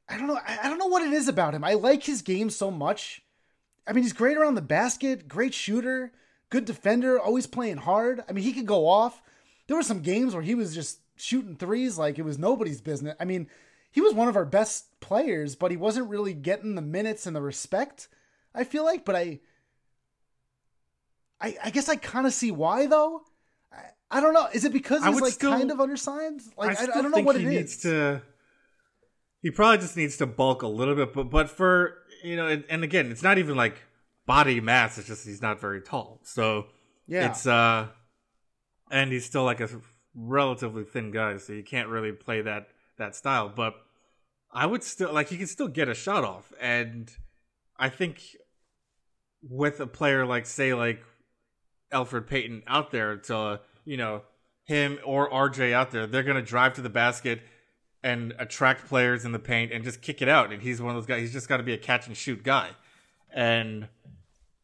I 0.09 0.17
don't 0.17 0.27
know. 0.27 0.39
I 0.45 0.59
I 0.63 0.69
don't 0.69 0.79
know 0.79 0.87
what 0.87 1.03
it 1.03 1.13
is 1.13 1.27
about 1.27 1.53
him. 1.53 1.63
I 1.63 1.73
like 1.73 2.03
his 2.03 2.21
game 2.21 2.49
so 2.49 2.71
much. 2.71 3.21
I 3.85 3.93
mean, 3.93 4.03
he's 4.03 4.13
great 4.13 4.37
around 4.37 4.55
the 4.55 4.61
basket, 4.61 5.27
great 5.27 5.53
shooter, 5.53 6.13
good 6.49 6.65
defender, 6.65 7.19
always 7.19 7.47
playing 7.47 7.77
hard. 7.77 8.23
I 8.27 8.31
mean, 8.31 8.43
he 8.43 8.53
could 8.53 8.65
go 8.65 8.87
off. 8.87 9.21
There 9.67 9.77
were 9.77 9.83
some 9.83 10.01
games 10.01 10.33
where 10.33 10.43
he 10.43 10.55
was 10.55 10.73
just 10.75 10.99
shooting 11.15 11.55
threes 11.55 11.97
like 11.97 12.19
it 12.19 12.23
was 12.23 12.37
nobody's 12.37 12.81
business. 12.81 13.15
I 13.19 13.25
mean, 13.25 13.47
he 13.91 14.01
was 14.01 14.13
one 14.13 14.27
of 14.27 14.35
our 14.35 14.45
best 14.45 14.99
players, 14.99 15.55
but 15.55 15.71
he 15.71 15.77
wasn't 15.77 16.09
really 16.09 16.33
getting 16.33 16.75
the 16.75 16.81
minutes 16.81 17.25
and 17.25 17.35
the 17.35 17.41
respect. 17.41 18.07
I 18.53 18.63
feel 18.63 18.83
like, 18.83 19.05
but 19.05 19.15
I, 19.15 19.39
I, 21.39 21.55
I 21.65 21.69
guess 21.69 21.89
I 21.89 21.95
kind 21.95 22.25
of 22.25 22.33
see 22.33 22.51
why 22.51 22.87
though. 22.87 23.21
I, 23.71 24.17
I 24.17 24.21
don't 24.21 24.33
know. 24.33 24.47
Is 24.53 24.65
it 24.65 24.73
because 24.73 25.03
he's 25.05 25.21
like 25.21 25.33
still- 25.33 25.51
kind 25.51 25.71
of 25.71 25.79
undersized? 25.79 26.53
Like 26.57 26.69
I, 26.69 26.71
I, 26.71 26.75
still 26.75 27.01
don't 27.01 27.11
know 27.11 27.21
what 27.21 27.35
he 27.35 27.45
it 27.45 27.47
is. 27.47 27.53
needs 27.53 27.77
to. 27.83 28.21
He 29.41 29.51
probably 29.51 29.79
just 29.79 29.97
needs 29.97 30.17
to 30.17 30.25
bulk 30.25 30.61
a 30.61 30.67
little 30.67 30.95
bit, 30.95 31.13
but 31.13 31.25
but 31.25 31.49
for 31.49 31.97
you 32.23 32.35
know, 32.35 32.47
and, 32.47 32.63
and 32.69 32.83
again, 32.83 33.11
it's 33.11 33.23
not 33.23 33.37
even 33.37 33.55
like 33.55 33.75
body 34.25 34.61
mass. 34.61 34.97
It's 34.97 35.07
just 35.07 35.25
he's 35.25 35.41
not 35.41 35.59
very 35.59 35.81
tall, 35.81 36.21
so 36.23 36.67
yeah, 37.07 37.29
it's 37.29 37.45
uh, 37.45 37.87
and 38.93 39.11
he's 39.11 39.25
still 39.25 39.43
like 39.43 39.59
a 39.59 39.67
relatively 40.13 40.83
thin 40.83 41.09
guy, 41.11 41.37
so 41.37 41.51
you 41.51 41.63
can't 41.63 41.89
really 41.89 42.11
play 42.11 42.41
that 42.41 42.67
that 42.97 43.15
style. 43.15 43.51
But 43.53 43.73
I 44.51 44.67
would 44.67 44.83
still 44.83 45.11
like 45.11 45.29
he 45.29 45.37
can 45.37 45.47
still 45.47 45.67
get 45.67 45.89
a 45.89 45.95
shot 45.95 46.23
off, 46.23 46.53
and 46.61 47.11
I 47.77 47.89
think 47.89 48.21
with 49.41 49.79
a 49.79 49.87
player 49.87 50.25
like 50.25 50.45
say 50.45 50.75
like 50.75 51.03
Alfred 51.91 52.27
Payton 52.27 52.63
out 52.67 52.91
there 52.91 53.17
to 53.17 53.61
you 53.83 53.97
know 53.97 54.21
him 54.63 54.99
or 55.03 55.29
RJ 55.29 55.73
out 55.73 55.89
there, 55.89 56.05
they're 56.05 56.23
gonna 56.23 56.43
drive 56.43 56.73
to 56.73 56.81
the 56.81 56.89
basket 56.89 57.41
and 58.03 58.35
attract 58.37 58.85
players 58.85 59.25
in 59.25 59.31
the 59.31 59.39
paint 59.39 59.71
and 59.71 59.83
just 59.83 60.03
kick 60.03 60.21
it 60.21 60.29
out. 60.29 60.53
And 60.53 60.61
he's 60.61 60.79
one 60.79 60.95
of 60.95 61.01
those 61.01 61.07
guys. 61.07 61.21
He's 61.21 61.33
just 61.33 61.49
got 61.49 61.57
to 61.57 61.63
be 61.63 61.73
a 61.73 61.77
catch 61.77 62.05
and 62.05 62.15
shoot 62.15 62.43
guy, 62.43 62.69
and 63.33 63.87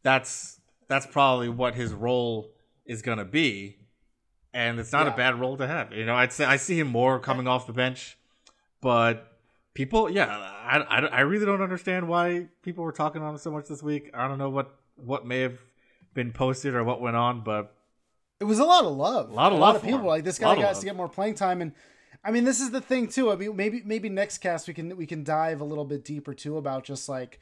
that's 0.03 0.61
that's 0.87 1.07
probably 1.07 1.49
what 1.49 1.73
his 1.73 1.93
role 1.93 2.51
is 2.85 3.01
going 3.01 3.17
to 3.17 3.25
be. 3.25 3.78
And 4.53 4.79
it's 4.79 4.91
not 4.91 5.05
Yeah. 5.05 5.13
a 5.13 5.17
bad 5.17 5.39
role 5.39 5.57
to 5.57 5.67
have. 5.67 5.93
You 5.93 6.05
know, 6.05 6.15
I'd 6.15 6.33
say 6.33 6.45
I 6.45 6.57
see 6.57 6.79
him 6.79 6.87
more 6.87 7.19
coming 7.19 7.47
off 7.47 7.67
the 7.67 7.73
bench, 7.73 8.17
but 8.81 9.37
people, 9.73 10.09
yeah, 10.09 10.27
I, 10.27 10.79
I, 10.79 10.99
I 11.05 11.19
really 11.21 11.45
don't 11.45 11.61
understand 11.61 12.07
why 12.07 12.47
people 12.61 12.83
were 12.83 12.91
talking 12.91 13.21
on 13.21 13.31
him 13.33 13.37
so 13.37 13.51
much 13.51 13.67
this 13.67 13.83
week. 13.83 14.09
I 14.13 14.27
don't 14.27 14.37
know 14.37 14.49
what, 14.49 14.73
what 14.95 15.25
may 15.25 15.41
have 15.41 15.59
been 16.13 16.31
posted 16.31 16.73
or 16.73 16.83
what 16.83 16.99
went 17.01 17.15
on, 17.15 17.41
but 17.43 17.75
It 18.39 18.45
was 18.45 18.59
a 18.59 18.65
lot 18.65 18.85
of 18.85 18.93
love. 18.93 19.29
A 19.29 19.33
lot 19.33 19.51
of 19.51 19.57
a 19.57 19.61
love 19.61 19.73
lot 19.73 19.75
of 19.75 19.83
people 19.83 19.99
him. 19.99 20.05
like 20.05 20.23
this 20.23 20.39
guy 20.39 20.55
got 20.55 20.75
to 20.75 20.85
get 20.85 20.95
more 20.95 21.09
playing 21.09 21.35
time, 21.35 21.61
and 21.61 21.73
I 22.23 22.31
mean 22.31 22.43
this 22.43 22.59
is 22.59 22.71
the 22.71 22.81
thing 22.81 23.07
too. 23.07 23.31
I 23.31 23.35
mean 23.35 23.55
maybe 23.55 23.81
maybe 23.85 24.09
next 24.09 24.39
cast 24.39 24.67
we 24.67 24.73
can 24.73 24.97
we 24.97 25.05
can 25.05 25.23
dive 25.23 25.61
a 25.61 25.63
little 25.63 25.85
bit 25.85 26.03
deeper 26.03 26.33
too 26.33 26.57
about 26.57 26.83
just 26.83 27.07
like 27.07 27.39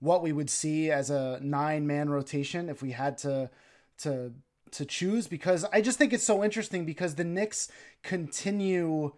what 0.00 0.22
we 0.22 0.32
would 0.32 0.48
see 0.50 0.90
as 0.90 1.10
a 1.10 1.40
nine 1.42 1.86
man 1.86 2.08
rotation 2.08 2.68
if 2.68 2.80
we 2.82 2.92
had 2.92 3.18
to 3.18 3.50
to 3.98 4.32
to 4.74 4.84
choose 4.84 5.26
because 5.26 5.64
I 5.72 5.80
just 5.80 5.98
think 5.98 6.12
it's 6.12 6.24
so 6.24 6.44
interesting 6.44 6.84
because 6.84 7.14
the 7.14 7.24
Knicks 7.24 7.68
continue 8.02 9.12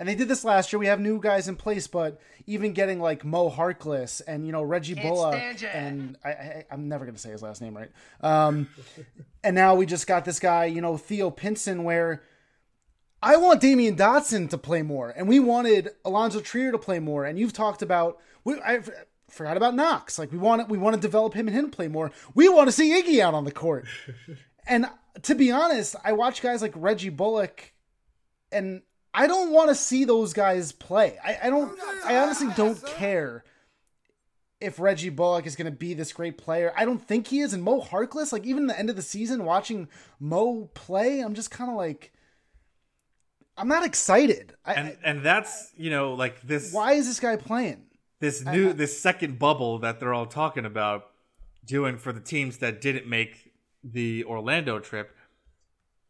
and 0.00 0.08
they 0.08 0.14
did 0.14 0.28
this 0.28 0.44
last 0.44 0.72
year. 0.72 0.80
We 0.80 0.86
have 0.86 0.98
new 0.98 1.20
guys 1.20 1.46
in 1.46 1.56
place, 1.56 1.86
but 1.86 2.18
even 2.46 2.72
getting 2.72 3.00
like 3.00 3.22
Mo 3.22 3.50
Harkless 3.50 4.22
and 4.26 4.46
you 4.46 4.52
know 4.52 4.62
Reggie 4.62 4.94
Bullock 4.94 5.34
and 5.74 6.16
I, 6.24 6.28
I 6.30 6.64
I'm 6.70 6.88
never 6.88 7.04
gonna 7.04 7.18
say 7.18 7.30
his 7.30 7.42
last 7.42 7.60
name 7.60 7.76
right. 7.76 7.90
Um, 8.22 8.68
and 9.44 9.54
now 9.54 9.74
we 9.74 9.84
just 9.84 10.06
got 10.06 10.24
this 10.24 10.40
guy, 10.40 10.64
you 10.64 10.80
know 10.80 10.96
Theo 10.96 11.30
Pinson, 11.30 11.84
where 11.84 12.22
I 13.22 13.36
want 13.36 13.60
Damyean 13.60 13.98
Dotson 13.98 14.48
to 14.50 14.58
play 14.58 14.80
more, 14.80 15.10
and 15.10 15.28
we 15.28 15.38
wanted 15.38 15.90
Allonzo 16.06 16.42
Trier 16.42 16.72
to 16.72 16.78
play 16.78 16.98
more. 16.98 17.26
And 17.26 17.38
you've 17.38 17.52
talked 17.52 17.82
about 17.82 18.18
we, 18.42 18.58
I 18.60 18.76
f- 18.76 18.88
forgot 19.28 19.58
about 19.58 19.74
Knox. 19.74 20.18
Like 20.18 20.32
we 20.32 20.38
want 20.38 20.66
we 20.70 20.78
want 20.78 20.96
to 20.96 21.00
develop 21.00 21.34
him 21.34 21.46
and 21.46 21.54
him 21.54 21.70
to 21.70 21.76
play 21.76 21.88
more. 21.88 22.10
We 22.34 22.48
want 22.48 22.68
to 22.68 22.72
see 22.72 22.90
Iggy 22.90 23.20
out 23.20 23.34
on 23.34 23.44
the 23.44 23.52
court. 23.52 23.84
And 24.70 24.86
to 25.22 25.34
be 25.34 25.50
honest, 25.50 25.96
I 26.02 26.12
watch 26.12 26.40
guys 26.40 26.62
like 26.62 26.72
Reggie 26.74 27.10
Bullock, 27.10 27.72
and 28.50 28.80
I 29.12 29.26
don't 29.26 29.52
want 29.52 29.68
to 29.68 29.74
see 29.74 30.04
those 30.04 30.32
guys 30.32 30.72
play. 30.72 31.18
I, 31.22 31.38
I 31.44 31.50
don't. 31.50 31.78
I 32.04 32.16
honestly 32.16 32.48
don't 32.56 32.82
care 32.86 33.44
if 34.60 34.80
Reggie 34.80 35.10
Bullock 35.10 35.46
is 35.46 35.56
going 35.56 35.70
to 35.70 35.76
be 35.76 35.92
this 35.92 36.12
great 36.12 36.38
player. 36.38 36.72
I 36.76 36.86
don't 36.86 37.02
think 37.02 37.26
he 37.26 37.40
is. 37.40 37.52
And 37.52 37.62
Mo 37.62 37.82
Harkless, 37.82 38.32
like 38.32 38.46
even 38.46 38.66
the 38.66 38.78
end 38.78 38.88
of 38.88 38.96
the 38.96 39.02
season, 39.02 39.44
watching 39.44 39.88
Mo 40.18 40.70
play, 40.72 41.20
I'm 41.20 41.34
just 41.34 41.50
kind 41.50 41.70
of 41.70 41.76
like, 41.76 42.12
I'm 43.58 43.68
not 43.68 43.84
excited. 43.84 44.54
I, 44.64 44.74
and 44.74 44.96
and 45.04 45.22
that's 45.22 45.72
you 45.76 45.90
know 45.90 46.14
like 46.14 46.40
this 46.40 46.72
why 46.72 46.92
is 46.92 47.06
this 47.06 47.20
guy 47.20 47.36
playing? 47.36 47.86
this 48.20 48.44
new 48.44 48.72
this 48.72 49.00
second 49.00 49.38
bubble 49.38 49.78
that 49.78 49.98
they're 49.98 50.14
all 50.14 50.26
talking 50.26 50.64
about 50.64 51.06
doing 51.64 51.96
for 51.96 52.12
the 52.12 52.20
teams 52.20 52.58
that 52.58 52.80
didn't 52.80 53.06
make 53.06 53.49
the 53.82 54.24
Orlando 54.24 54.78
trip. 54.78 55.14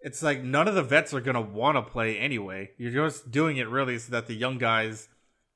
It's 0.01 0.23
like 0.23 0.43
none 0.43 0.67
of 0.67 0.75
the 0.75 0.83
vets 0.83 1.13
are 1.13 1.21
gonna 1.21 1.41
want 1.41 1.77
to 1.77 1.83
play 1.83 2.17
anyway. 2.19 2.71
You're 2.79 2.91
just 3.07 3.31
doing 3.31 3.59
it 3.59 3.69
really 3.69 3.99
so 3.99 4.13
that 4.13 4.27
the 4.27 4.35
young 4.35 4.59
guys 4.59 5.09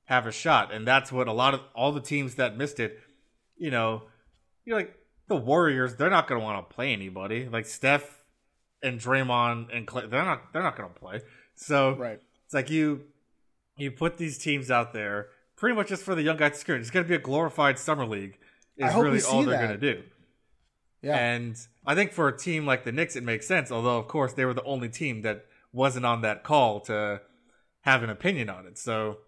have 0.04 0.26
a 0.26 0.32
shot, 0.32 0.72
and 0.72 0.86
that's 0.86 1.10
what 1.10 1.28
a 1.28 1.32
lot 1.32 1.54
of 1.54 1.60
all 1.74 1.92
the 1.92 2.00
teams 2.00 2.34
that 2.34 2.56
missed 2.56 2.78
it. 2.78 3.00
You 3.56 3.70
know, 3.70 4.02
you're 4.64 4.76
like 4.76 4.94
the 5.28 5.36
Warriors. 5.36 5.96
They're 5.96 6.10
not 6.10 6.28
gonna 6.28 6.42
want 6.42 6.68
to 6.68 6.74
play 6.74 6.92
anybody. 6.92 7.48
Like 7.48 7.64
Steph 7.64 8.22
and 8.82 9.00
Draymond 9.00 9.74
and 9.74 9.86
Clay, 9.86 10.06
they're 10.06 10.24
not 10.24 10.52
they're 10.52 10.62
not 10.62 10.76
gonna 10.76 10.90
play. 10.90 11.22
So 11.54 11.94
Right. 11.96 12.20
it's 12.44 12.52
like 12.54 12.68
you 12.68 13.04
you 13.78 13.90
put 13.90 14.18
these 14.18 14.36
teams 14.36 14.70
out 14.70 14.92
there 14.92 15.28
pretty 15.56 15.74
much 15.74 15.88
just 15.88 16.02
for 16.02 16.14
the 16.14 16.22
young 16.22 16.36
guys 16.36 16.58
to. 16.58 16.80
It's 16.82 16.90
gonna 16.90 17.08
be 17.08 17.14
a 17.14 17.18
glorified 17.18 17.78
summer 17.78 18.04
league. 18.04 18.36
I 18.82 18.88
Is 18.88 18.92
hope 18.92 19.04
really 19.04 19.22
all 19.22 19.42
see 19.42 19.48
they're 19.48 19.58
gonna 19.60 19.78
do. 19.78 20.02
Yeah. 21.00 21.16
And 21.16 21.56
I 21.86 21.94
think 21.94 22.12
for 22.12 22.28
a 22.28 22.36
team 22.36 22.66
like 22.66 22.84
the 22.84 22.92
Knicks, 22.92 23.16
it 23.16 23.22
makes 23.22 23.46
sense. 23.46 23.70
Although, 23.70 23.98
of 23.98 24.08
course, 24.08 24.32
they 24.32 24.44
were 24.44 24.54
the 24.54 24.62
only 24.64 24.88
team 24.88 25.22
that 25.22 25.46
wasn't 25.72 26.06
on 26.06 26.22
that 26.22 26.42
call 26.42 26.80
to 26.80 27.20
have 27.82 28.02
an 28.02 28.10
opinion 28.10 28.48
on 28.48 28.66
it. 28.66 28.78
So 28.78 29.18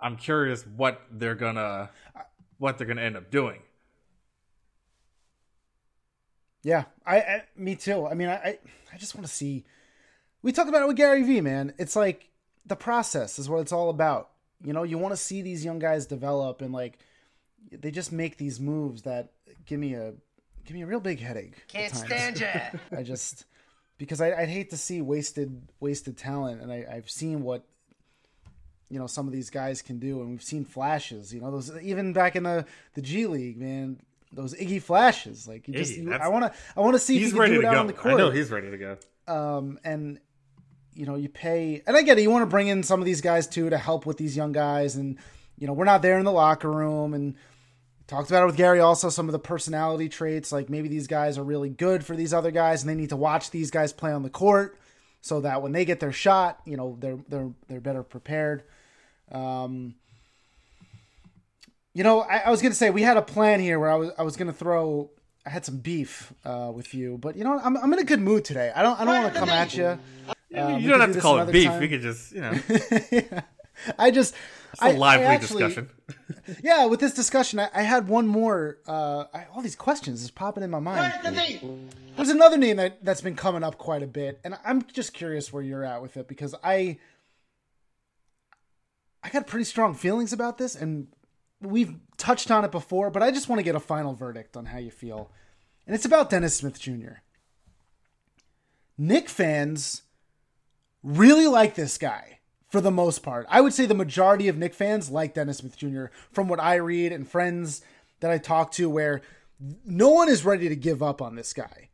I'm 0.00 0.16
curious 0.16 0.66
what 0.66 1.00
they're 1.10 1.34
gonna 1.34 1.90
what 2.58 2.76
they're 2.76 2.86
gonna 2.86 3.02
end 3.02 3.16
up 3.16 3.30
doing. 3.30 3.60
Yeah, 6.62 6.84
I, 7.06 7.16
I 7.16 7.42
me 7.56 7.74
too. 7.74 8.06
I 8.06 8.14
mean, 8.14 8.28
I, 8.28 8.58
I, 8.92 8.98
just 8.98 9.14
want 9.14 9.26
to 9.26 9.32
see. 9.32 9.64
We 10.42 10.52
talked 10.52 10.68
about 10.68 10.82
it 10.82 10.88
with 10.88 10.96
Gary 10.96 11.22
Vee, 11.22 11.40
man. 11.40 11.72
It's 11.78 11.96
like 11.96 12.28
the 12.66 12.76
process 12.76 13.38
is 13.38 13.48
what 13.48 13.60
it's 13.60 13.72
all 13.72 13.88
about. 13.88 14.30
You 14.62 14.74
know, 14.74 14.82
you 14.82 14.98
want 14.98 15.12
to 15.12 15.16
see 15.16 15.40
these 15.40 15.64
young 15.64 15.78
guys 15.78 16.06
develop, 16.06 16.60
and 16.60 16.72
like 16.72 16.98
they 17.72 17.90
just 17.90 18.12
make 18.12 18.36
these 18.36 18.60
moves 18.60 19.02
that 19.02 19.32
give 19.64 19.80
me 19.80 19.94
a 19.94 20.12
give 20.64 20.74
me 20.74 20.82
a 20.82 20.86
real 20.86 21.00
big 21.00 21.20
headache. 21.20 21.54
Can't 21.68 21.94
stand 21.94 22.40
ya. 22.40 22.48
I 22.96 23.02
just 23.02 23.44
because 23.98 24.20
I, 24.20 24.32
I'd 24.32 24.48
hate 24.48 24.70
to 24.70 24.76
see 24.76 25.00
wasted 25.02 25.62
wasted 25.80 26.16
talent, 26.16 26.62
and 26.62 26.72
I, 26.72 26.86
I've 26.90 27.10
seen 27.10 27.42
what 27.42 27.64
you 28.88 28.98
know 28.98 29.06
some 29.06 29.26
of 29.26 29.32
these 29.32 29.50
guys 29.50 29.82
can 29.82 29.98
do, 29.98 30.20
and 30.20 30.30
we've 30.30 30.42
seen 30.42 30.64
flashes. 30.64 31.32
You 31.34 31.40
know, 31.40 31.50
those 31.50 31.70
even 31.82 32.12
back 32.12 32.36
in 32.36 32.42
the 32.44 32.64
the 32.94 33.02
G 33.02 33.26
League, 33.26 33.58
man. 33.58 34.00
Those 34.32 34.54
Iggy 34.54 34.80
flashes, 34.80 35.48
like 35.48 35.66
you 35.66 35.74
just, 35.74 35.92
Iggy, 35.92 36.04
you, 36.04 36.12
I 36.12 36.28
want 36.28 36.44
to, 36.44 36.52
I 36.76 36.80
want 36.82 36.94
to 36.94 37.00
see 37.00 37.16
if 37.16 37.22
He's 37.22 37.28
you 37.30 37.32
can 37.32 37.40
ready 37.40 37.54
do 37.56 37.62
to 37.62 37.66
it 37.66 37.70
out 37.70 37.74
go. 37.74 37.80
on 37.80 37.86
the 37.88 37.94
I 37.94 37.96
court. 37.96 38.16
know 38.16 38.30
he's 38.30 38.48
ready 38.48 38.70
to 38.70 38.78
go. 38.78 38.96
um, 39.26 39.80
and 39.82 40.20
you 40.94 41.04
know, 41.04 41.16
you 41.16 41.28
pay, 41.28 41.82
and 41.84 41.96
I 41.96 42.02
get 42.02 42.16
it. 42.16 42.22
You 42.22 42.30
want 42.30 42.42
to 42.42 42.46
bring 42.46 42.68
in 42.68 42.84
some 42.84 43.00
of 43.00 43.06
these 43.06 43.20
guys 43.20 43.48
too 43.48 43.68
to 43.70 43.76
help 43.76 44.06
with 44.06 44.18
these 44.18 44.36
young 44.36 44.52
guys, 44.52 44.94
and 44.94 45.18
you 45.58 45.66
know, 45.66 45.72
we're 45.72 45.84
not 45.84 46.00
there 46.02 46.16
in 46.16 46.24
the 46.24 46.30
locker 46.30 46.70
room, 46.70 47.12
and 47.12 47.34
talked 48.10 48.28
about 48.28 48.42
it 48.42 48.46
with 48.46 48.56
Gary. 48.56 48.80
Also, 48.80 49.08
some 49.08 49.28
of 49.28 49.32
the 49.32 49.38
personality 49.38 50.08
traits, 50.08 50.50
like 50.50 50.68
maybe 50.68 50.88
these 50.88 51.06
guys 51.06 51.38
are 51.38 51.44
really 51.44 51.70
good 51.70 52.04
for 52.04 52.16
these 52.16 52.34
other 52.34 52.50
guys, 52.50 52.82
and 52.82 52.90
they 52.90 52.94
need 52.94 53.10
to 53.10 53.16
watch 53.16 53.50
these 53.50 53.70
guys 53.70 53.92
play 53.92 54.12
on 54.12 54.22
the 54.22 54.30
court 54.30 54.76
so 55.20 55.40
that 55.40 55.62
when 55.62 55.72
they 55.72 55.84
get 55.84 56.00
their 56.00 56.12
shot, 56.12 56.60
you 56.64 56.76
know, 56.76 56.96
they're 56.98 57.18
they're 57.28 57.50
they're 57.68 57.80
better 57.80 58.02
prepared. 58.02 58.64
Um, 59.30 59.94
you 61.94 62.02
know, 62.02 62.20
I, 62.20 62.38
I 62.38 62.50
was 62.50 62.60
gonna 62.60 62.74
say 62.74 62.90
we 62.90 63.02
had 63.02 63.16
a 63.16 63.22
plan 63.22 63.60
here 63.60 63.78
where 63.78 63.90
I 63.90 63.94
was 63.94 64.10
I 64.18 64.22
was 64.22 64.36
gonna 64.36 64.52
throw. 64.52 65.10
I 65.46 65.50
had 65.50 65.64
some 65.64 65.78
beef 65.78 66.34
uh, 66.44 66.70
with 66.74 66.92
you, 66.92 67.16
but 67.16 67.36
you 67.36 67.44
know. 67.44 67.58
I'm 67.58 67.76
I'm 67.76 67.92
in 67.92 67.98
a 68.00 68.04
good 68.04 68.20
mood 68.20 68.44
today. 68.44 68.72
I 68.74 68.82
don't 68.82 69.00
I 69.00 69.04
don't 69.04 69.22
want 69.22 69.32
to 69.34 69.38
come 69.40 69.48
at 69.48 69.74
you. 69.74 69.98
Um, 70.54 70.80
you 70.80 70.90
don't 70.90 71.00
have 71.00 71.12
to 71.12 71.20
call 71.20 71.38
it 71.38 71.52
beef. 71.52 71.68
time. 71.68 71.80
We 71.80 71.88
could 71.88 72.02
just, 72.02 72.32
you 72.32 72.40
know, 72.40 72.58
I 73.98 74.10
just 74.10 74.34
it's 74.72 74.82
a 74.82 74.86
I- 74.86 74.88
I 74.90 74.92
lively 74.92 75.26
actually- 75.26 75.62
discussion. 75.62 75.90
Yeah, 76.64 76.86
with 76.86 76.98
this 76.98 77.14
discussion, 77.14 77.60
I, 77.60 77.68
I 77.72 77.82
had 77.82 78.08
one 78.08 78.26
more. 78.26 78.78
Uh, 78.86 79.24
I, 79.32 79.46
all 79.54 79.62
these 79.62 79.76
questions 79.76 80.20
is 80.24 80.32
popping 80.32 80.64
in 80.64 80.70
my 80.70 80.80
mind. 80.80 81.12
There's 82.16 82.28
another 82.28 82.56
name 82.56 82.76
that 82.78 83.04
that's 83.04 83.20
been 83.20 83.36
coming 83.36 83.62
up 83.62 83.78
quite 83.78 84.02
a 84.02 84.06
bit, 84.08 84.40
and 84.42 84.56
I'm 84.64 84.82
just 84.82 85.12
curious 85.14 85.52
where 85.52 85.62
you're 85.62 85.84
at 85.84 86.02
with 86.02 86.16
it 86.16 86.26
because 86.26 86.54
I 86.64 86.98
I 89.22 89.28
got 89.28 89.46
pretty 89.46 89.64
strong 89.64 89.94
feelings 89.94 90.32
about 90.32 90.58
this, 90.58 90.74
and 90.74 91.08
we've 91.60 91.94
touched 92.16 92.50
on 92.50 92.64
it 92.64 92.72
before, 92.72 93.10
but 93.10 93.22
I 93.22 93.30
just 93.30 93.48
want 93.48 93.60
to 93.60 93.64
get 93.64 93.74
a 93.76 93.80
final 93.80 94.14
verdict 94.14 94.56
on 94.56 94.66
how 94.66 94.78
you 94.78 94.90
feel, 94.90 95.30
and 95.86 95.94
it's 95.94 96.04
about 96.06 96.30
Dennis 96.30 96.56
Smith 96.56 96.80
Jr. 96.80 97.20
Knick 98.98 99.28
fans 99.28 100.02
really 101.04 101.46
like 101.46 101.74
this 101.76 101.96
guy 101.96 102.39
for 102.70 102.80
the 102.80 102.90
most 102.90 103.22
part. 103.22 103.46
I 103.50 103.60
would 103.60 103.74
say 103.74 103.84
the 103.84 103.94
majority 103.94 104.48
of 104.48 104.56
Knick 104.56 104.74
fans 104.74 105.10
like 105.10 105.34
Dennis 105.34 105.58
Smith 105.58 105.76
Jr. 105.76 106.06
from 106.30 106.48
what 106.48 106.60
I 106.60 106.76
read 106.76 107.12
and 107.12 107.28
friends 107.28 107.82
that 108.20 108.30
I 108.30 108.38
talk 108.38 108.70
to 108.72 108.88
where 108.88 109.20
no 109.84 110.10
one 110.10 110.28
is 110.28 110.44
ready 110.44 110.68
to 110.68 110.76
give 110.76 111.02
up 111.02 111.20
on 111.20 111.34
this 111.34 111.52
guy. 111.52 111.88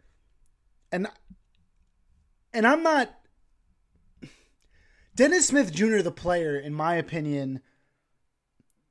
And 0.92 1.08
and 2.52 2.66
I'm 2.66 2.82
not 2.82 3.10
Dennis 5.14 5.46
Smith 5.46 5.72
Jr. 5.72 5.98
the 5.98 6.12
player 6.12 6.56
in 6.58 6.74
my 6.74 6.94
opinion 6.94 7.60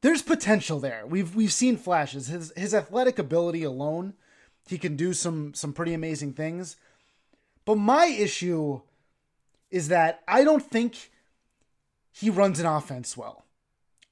there's 0.01 0.21
potential 0.21 0.79
there. 0.79 1.03
We've 1.07 1.35
we've 1.35 1.51
seen 1.51 1.77
flashes. 1.77 2.27
His 2.27 2.53
his 2.55 2.75
athletic 2.75 3.17
ability 3.17 3.63
alone, 3.63 4.13
he 4.67 4.77
can 4.77 4.95
do 4.95 5.13
some 5.13 5.55
some 5.55 5.73
pretty 5.73 5.95
amazing 5.95 6.33
things. 6.33 6.75
But 7.65 7.79
my 7.79 8.05
issue 8.05 8.81
is 9.71 9.87
that 9.87 10.21
I 10.27 10.43
don't 10.43 10.61
think 10.61 11.09
he 12.17 12.29
runs 12.29 12.59
an 12.59 12.65
offense 12.65 13.17
well. 13.17 13.45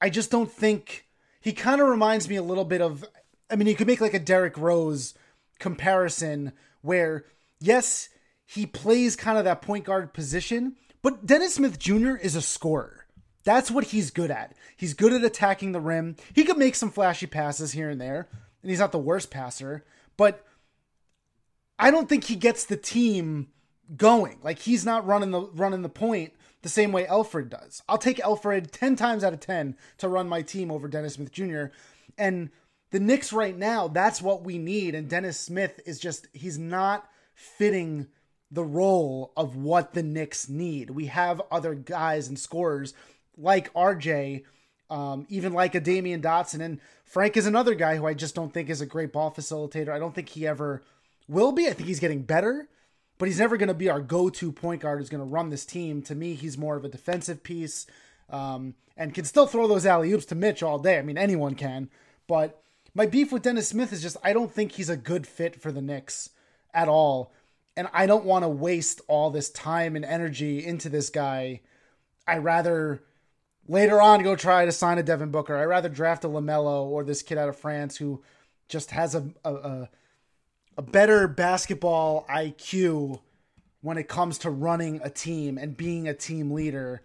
I 0.00 0.10
just 0.10 0.30
don't 0.30 0.50
think 0.50 1.06
he 1.40 1.52
kind 1.52 1.80
of 1.80 1.88
reminds 1.88 2.28
me 2.28 2.36
a 2.36 2.42
little 2.42 2.64
bit 2.64 2.82
of 2.82 3.04
I 3.50 3.56
mean, 3.56 3.68
you 3.68 3.74
could 3.74 3.86
make 3.86 4.00
like 4.00 4.14
a 4.14 4.18
Derrick 4.18 4.56
Rose 4.56 5.14
comparison 5.58 6.52
where 6.82 7.24
yes, 7.60 8.10
he 8.46 8.66
plays 8.66 9.16
kind 9.16 9.38
of 9.38 9.44
that 9.44 9.62
point 9.62 9.84
guard 9.84 10.12
position, 10.12 10.76
but 11.02 11.24
Dennis 11.24 11.54
Smith 11.54 11.78
Jr. 11.78 12.16
is 12.16 12.36
a 12.36 12.42
scorer. 12.42 13.06
That's 13.44 13.70
what 13.70 13.84
he's 13.84 14.10
good 14.10 14.30
at. 14.30 14.54
He's 14.76 14.94
good 14.94 15.12
at 15.12 15.24
attacking 15.24 15.72
the 15.72 15.80
rim. 15.80 16.16
He 16.34 16.44
could 16.44 16.56
make 16.56 16.74
some 16.74 16.90
flashy 16.90 17.26
passes 17.26 17.72
here 17.72 17.90
and 17.90 18.00
there, 18.00 18.28
and 18.62 18.70
he's 18.70 18.80
not 18.80 18.92
the 18.92 18.98
worst 18.98 19.30
passer, 19.30 19.84
but 20.16 20.44
I 21.78 21.90
don't 21.90 22.08
think 22.08 22.24
he 22.24 22.36
gets 22.36 22.64
the 22.64 22.76
team 22.76 23.48
going. 23.96 24.38
Like 24.42 24.60
he's 24.60 24.84
not 24.84 25.06
running 25.06 25.30
the 25.30 25.40
running 25.40 25.82
the 25.82 25.88
point 25.88 26.34
the 26.64 26.68
same 26.68 26.90
way 26.90 27.06
Alfred 27.06 27.50
does. 27.50 27.82
I'll 27.88 27.98
take 27.98 28.18
Alfred 28.18 28.72
10 28.72 28.96
times 28.96 29.22
out 29.22 29.32
of 29.32 29.40
10 29.40 29.76
to 29.98 30.08
run 30.08 30.28
my 30.28 30.42
team 30.42 30.72
over 30.72 30.88
Dennis 30.88 31.14
Smith 31.14 31.30
Jr. 31.30 31.66
And 32.18 32.50
the 32.90 32.98
Knicks 32.98 33.32
right 33.32 33.56
now, 33.56 33.86
that's 33.86 34.20
what 34.20 34.42
we 34.42 34.58
need. 34.58 34.94
And 34.94 35.08
Dennis 35.08 35.38
Smith 35.38 35.80
is 35.86 36.00
just, 36.00 36.26
he's 36.32 36.58
not 36.58 37.08
fitting 37.34 38.08
the 38.50 38.64
role 38.64 39.32
of 39.36 39.56
what 39.56 39.94
the 39.94 40.02
Knicks 40.02 40.48
need. 40.48 40.90
We 40.90 41.06
have 41.06 41.42
other 41.50 41.74
guys 41.74 42.28
and 42.28 42.38
scorers 42.38 42.94
like 43.36 43.72
RJ, 43.74 44.44
um, 44.90 45.26
even 45.28 45.52
like 45.52 45.74
a 45.74 45.80
Damyean 45.80 46.22
Dotson. 46.22 46.60
And 46.60 46.80
Frank 47.04 47.36
is 47.36 47.46
another 47.46 47.74
guy 47.74 47.96
who 47.96 48.06
I 48.06 48.14
just 48.14 48.34
don't 48.34 48.54
think 48.54 48.70
is 48.70 48.80
a 48.80 48.86
great 48.86 49.12
ball 49.12 49.30
facilitator. 49.30 49.90
I 49.90 49.98
don't 49.98 50.14
think 50.14 50.30
he 50.30 50.46
ever 50.46 50.82
will 51.28 51.52
be. 51.52 51.68
I 51.68 51.72
think 51.72 51.88
he's 51.88 52.00
getting 52.00 52.22
better, 52.22 52.68
but 53.18 53.28
he's 53.28 53.38
never 53.38 53.56
going 53.56 53.68
to 53.68 53.74
be 53.74 53.88
our 53.88 54.00
go 54.00 54.28
to 54.28 54.52
point 54.52 54.82
guard 54.82 54.98
who's 54.98 55.08
going 55.08 55.20
to 55.20 55.24
run 55.24 55.50
this 55.50 55.64
team. 55.64 56.02
To 56.02 56.14
me, 56.14 56.34
he's 56.34 56.58
more 56.58 56.76
of 56.76 56.84
a 56.84 56.88
defensive 56.88 57.42
piece 57.42 57.86
um, 58.30 58.74
and 58.96 59.14
can 59.14 59.24
still 59.24 59.46
throw 59.46 59.66
those 59.66 59.86
alley 59.86 60.12
oops 60.12 60.24
to 60.26 60.34
Mitch 60.34 60.62
all 60.62 60.78
day. 60.78 60.98
I 60.98 61.02
mean, 61.02 61.18
anyone 61.18 61.54
can. 61.54 61.90
But 62.26 62.62
my 62.94 63.06
beef 63.06 63.32
with 63.32 63.42
Dennis 63.42 63.68
Smith 63.68 63.92
is 63.92 64.02
just 64.02 64.16
I 64.24 64.32
don't 64.32 64.52
think 64.52 64.72
he's 64.72 64.88
a 64.88 64.96
good 64.96 65.26
fit 65.26 65.60
for 65.60 65.72
the 65.72 65.82
Knicks 65.82 66.30
at 66.72 66.88
all. 66.88 67.32
And 67.76 67.88
I 67.92 68.06
don't 68.06 68.24
want 68.24 68.44
to 68.44 68.48
waste 68.48 69.00
all 69.08 69.30
this 69.30 69.50
time 69.50 69.96
and 69.96 70.04
energy 70.04 70.64
into 70.64 70.88
this 70.88 71.10
guy. 71.10 71.60
I 72.26 72.38
rather 72.38 73.02
later 73.66 74.00
on 74.00 74.22
go 74.22 74.36
try 74.36 74.64
to 74.64 74.72
sign 74.72 74.98
a 74.98 75.02
Devin 75.02 75.30
Booker. 75.30 75.56
I 75.56 75.64
rather 75.64 75.88
draft 75.88 76.24
a 76.24 76.28
LaMelo 76.28 76.84
or 76.84 77.02
this 77.02 77.22
kid 77.22 77.36
out 77.36 77.48
of 77.48 77.56
France 77.56 77.96
who 77.96 78.22
just 78.68 78.92
has 78.92 79.14
a 79.14 79.28
a, 79.44 79.54
a, 79.54 79.88
a 80.76 80.82
better 80.82 81.28
basketball 81.28 82.26
IQ 82.28 83.20
when 83.80 83.98
it 83.98 84.08
comes 84.08 84.38
to 84.38 84.50
running 84.50 85.00
a 85.02 85.10
team 85.10 85.58
and 85.58 85.76
being 85.76 86.08
a 86.08 86.14
team 86.14 86.50
leader. 86.50 87.02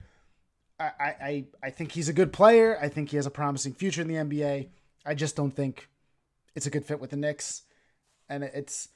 I, 0.80 0.86
I, 1.02 1.46
I 1.62 1.70
think 1.72 1.92
he's 1.92 2.08
a 2.08 2.14
good 2.14 2.32
player. 2.32 2.80
I 2.82 2.88
think 2.88 3.10
he 3.10 3.18
has 3.18 3.26
a 3.26 3.32
promising 3.32 3.74
future 3.74 4.02
in 4.02 4.08
the 4.08 4.16
NBA. 4.16 4.70
I 5.06 5.14
just 5.14 5.36
don't 5.36 5.52
think 5.52 5.90
it's 6.56 6.68
a 6.68 6.70
good 6.70 6.86
fit 6.86 7.02
with 7.02 7.10
the 7.10 7.18
Knicks. 7.18 7.64
And 8.30 8.46
it's, 8.46 8.88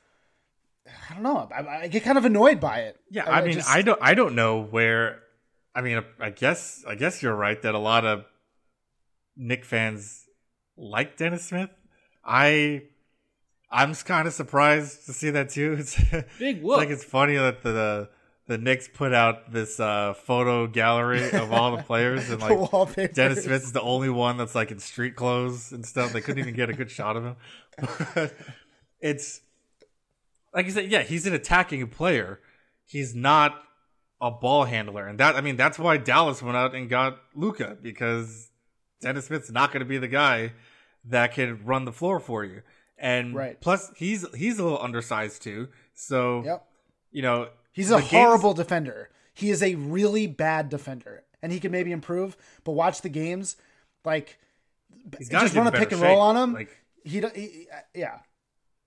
I 1.09 1.13
don't 1.13 1.23
know. 1.23 1.49
I, 1.53 1.83
I 1.83 1.87
get 1.89 2.03
kind 2.03 2.17
of 2.17 2.23
annoyed 2.23 2.61
by 2.61 2.79
it. 2.81 2.97
Yeah, 3.09 3.29
I, 3.29 3.41
I 3.41 3.43
mean, 3.43 3.55
just, 3.55 3.69
I 3.69 3.81
don't, 3.81 3.99
I 4.01 4.13
don't 4.13 4.33
know 4.33 4.61
where. 4.61 5.19
I 5.75 5.81
mean, 5.81 6.01
I 6.21 6.29
guess, 6.29 6.85
I 6.87 6.95
guess 6.95 7.21
you're 7.21 7.35
right 7.35 7.61
that 7.63 7.75
a 7.75 7.79
lot 7.79 8.05
of 8.05 8.23
Knick 9.35 9.65
fans 9.65 10.23
like 10.77 11.17
Dennis 11.17 11.45
Smith. 11.45 11.71
I, 12.23 12.83
I'm 13.73 13.95
kind 13.95 14.27
of 14.27 14.33
surprised 14.33 15.07
to 15.07 15.13
see 15.13 15.31
that 15.31 15.49
too. 15.49 15.73
It's 15.79 15.99
big 16.37 16.61
whoop. 16.61 16.77
like 16.77 16.89
it's 16.89 17.03
funny 17.03 17.35
that 17.35 17.63
the 17.63 18.09
the 18.45 18.57
Knicks 18.57 18.87
put 18.87 19.13
out 19.13 19.51
this 19.51 19.79
uh, 19.79 20.13
photo 20.13 20.67
gallery 20.67 21.31
of 21.31 21.51
all 21.51 21.75
the 21.75 21.83
players, 21.83 22.29
and 22.29 22.41
like 22.87 23.13
Dennis 23.13 23.43
Smith 23.43 23.63
is 23.63 23.71
the 23.71 23.81
only 23.81 24.09
one 24.09 24.37
that's 24.37 24.53
like 24.53 24.69
in 24.69 24.79
street 24.79 25.15
clothes 25.15 25.71
and 25.71 25.85
stuff. 25.85 26.13
They 26.13 26.21
couldn't 26.21 26.39
even 26.39 26.53
get 26.53 26.69
a 26.69 26.73
good 26.73 26.91
shot 26.91 27.17
of 27.17 27.23
him. 27.25 27.35
But 28.13 28.33
it's 29.01 29.41
like 30.53 30.65
you 30.65 30.71
said, 30.71 30.91
yeah, 30.91 31.01
he's 31.01 31.25
an 31.25 31.33
attacking 31.33 31.87
player. 31.87 32.39
He's 32.85 33.15
not 33.15 33.59
a 34.21 34.29
ball 34.29 34.65
handler, 34.65 35.07
and 35.07 35.19
that 35.19 35.35
I 35.35 35.41
mean 35.41 35.55
that's 35.55 35.79
why 35.79 35.97
Dallas 35.97 36.43
went 36.43 36.55
out 36.55 36.75
and 36.75 36.89
got 36.89 37.17
Luka 37.33 37.77
because 37.81 38.51
Dennis 39.01 39.25
Smith's 39.25 39.49
not 39.51 39.71
going 39.71 39.79
to 39.79 39.89
be 39.89 39.97
the 39.97 40.07
guy 40.07 40.53
that 41.05 41.33
can 41.33 41.65
run 41.65 41.85
the 41.85 41.91
floor 41.91 42.19
for 42.19 42.45
you. 42.45 42.61
And 42.97 43.35
right. 43.35 43.59
plus, 43.59 43.91
he's 43.95 44.25
he's 44.35 44.59
a 44.59 44.63
little 44.63 44.81
undersized 44.81 45.41
too. 45.41 45.69
So 45.93 46.43
yep. 46.43 46.65
you 47.11 47.21
know 47.21 47.49
He's 47.73 47.89
a 47.91 47.99
horrible 47.99 48.53
games... 48.53 48.65
defender. 48.65 49.09
He 49.33 49.49
is 49.49 49.61
a 49.63 49.75
really 49.75 50.27
bad 50.27 50.69
defender, 50.69 51.23
and 51.41 51.51
he 51.51 51.59
can 51.59 51.71
maybe 51.71 51.91
improve. 51.91 52.37
But 52.63 52.73
watch 52.73 53.01
the 53.01 53.09
games, 53.09 53.57
like 54.05 54.37
just 55.19 55.55
run 55.55 55.67
a 55.67 55.71
pick 55.71 55.91
and 55.91 55.99
roll 55.99 56.21
on 56.21 56.37
him. 56.37 56.53
Like 56.53 56.77
he, 57.03 57.19
he, 57.19 57.67
uh, 57.73 57.79
yeah, 57.95 58.19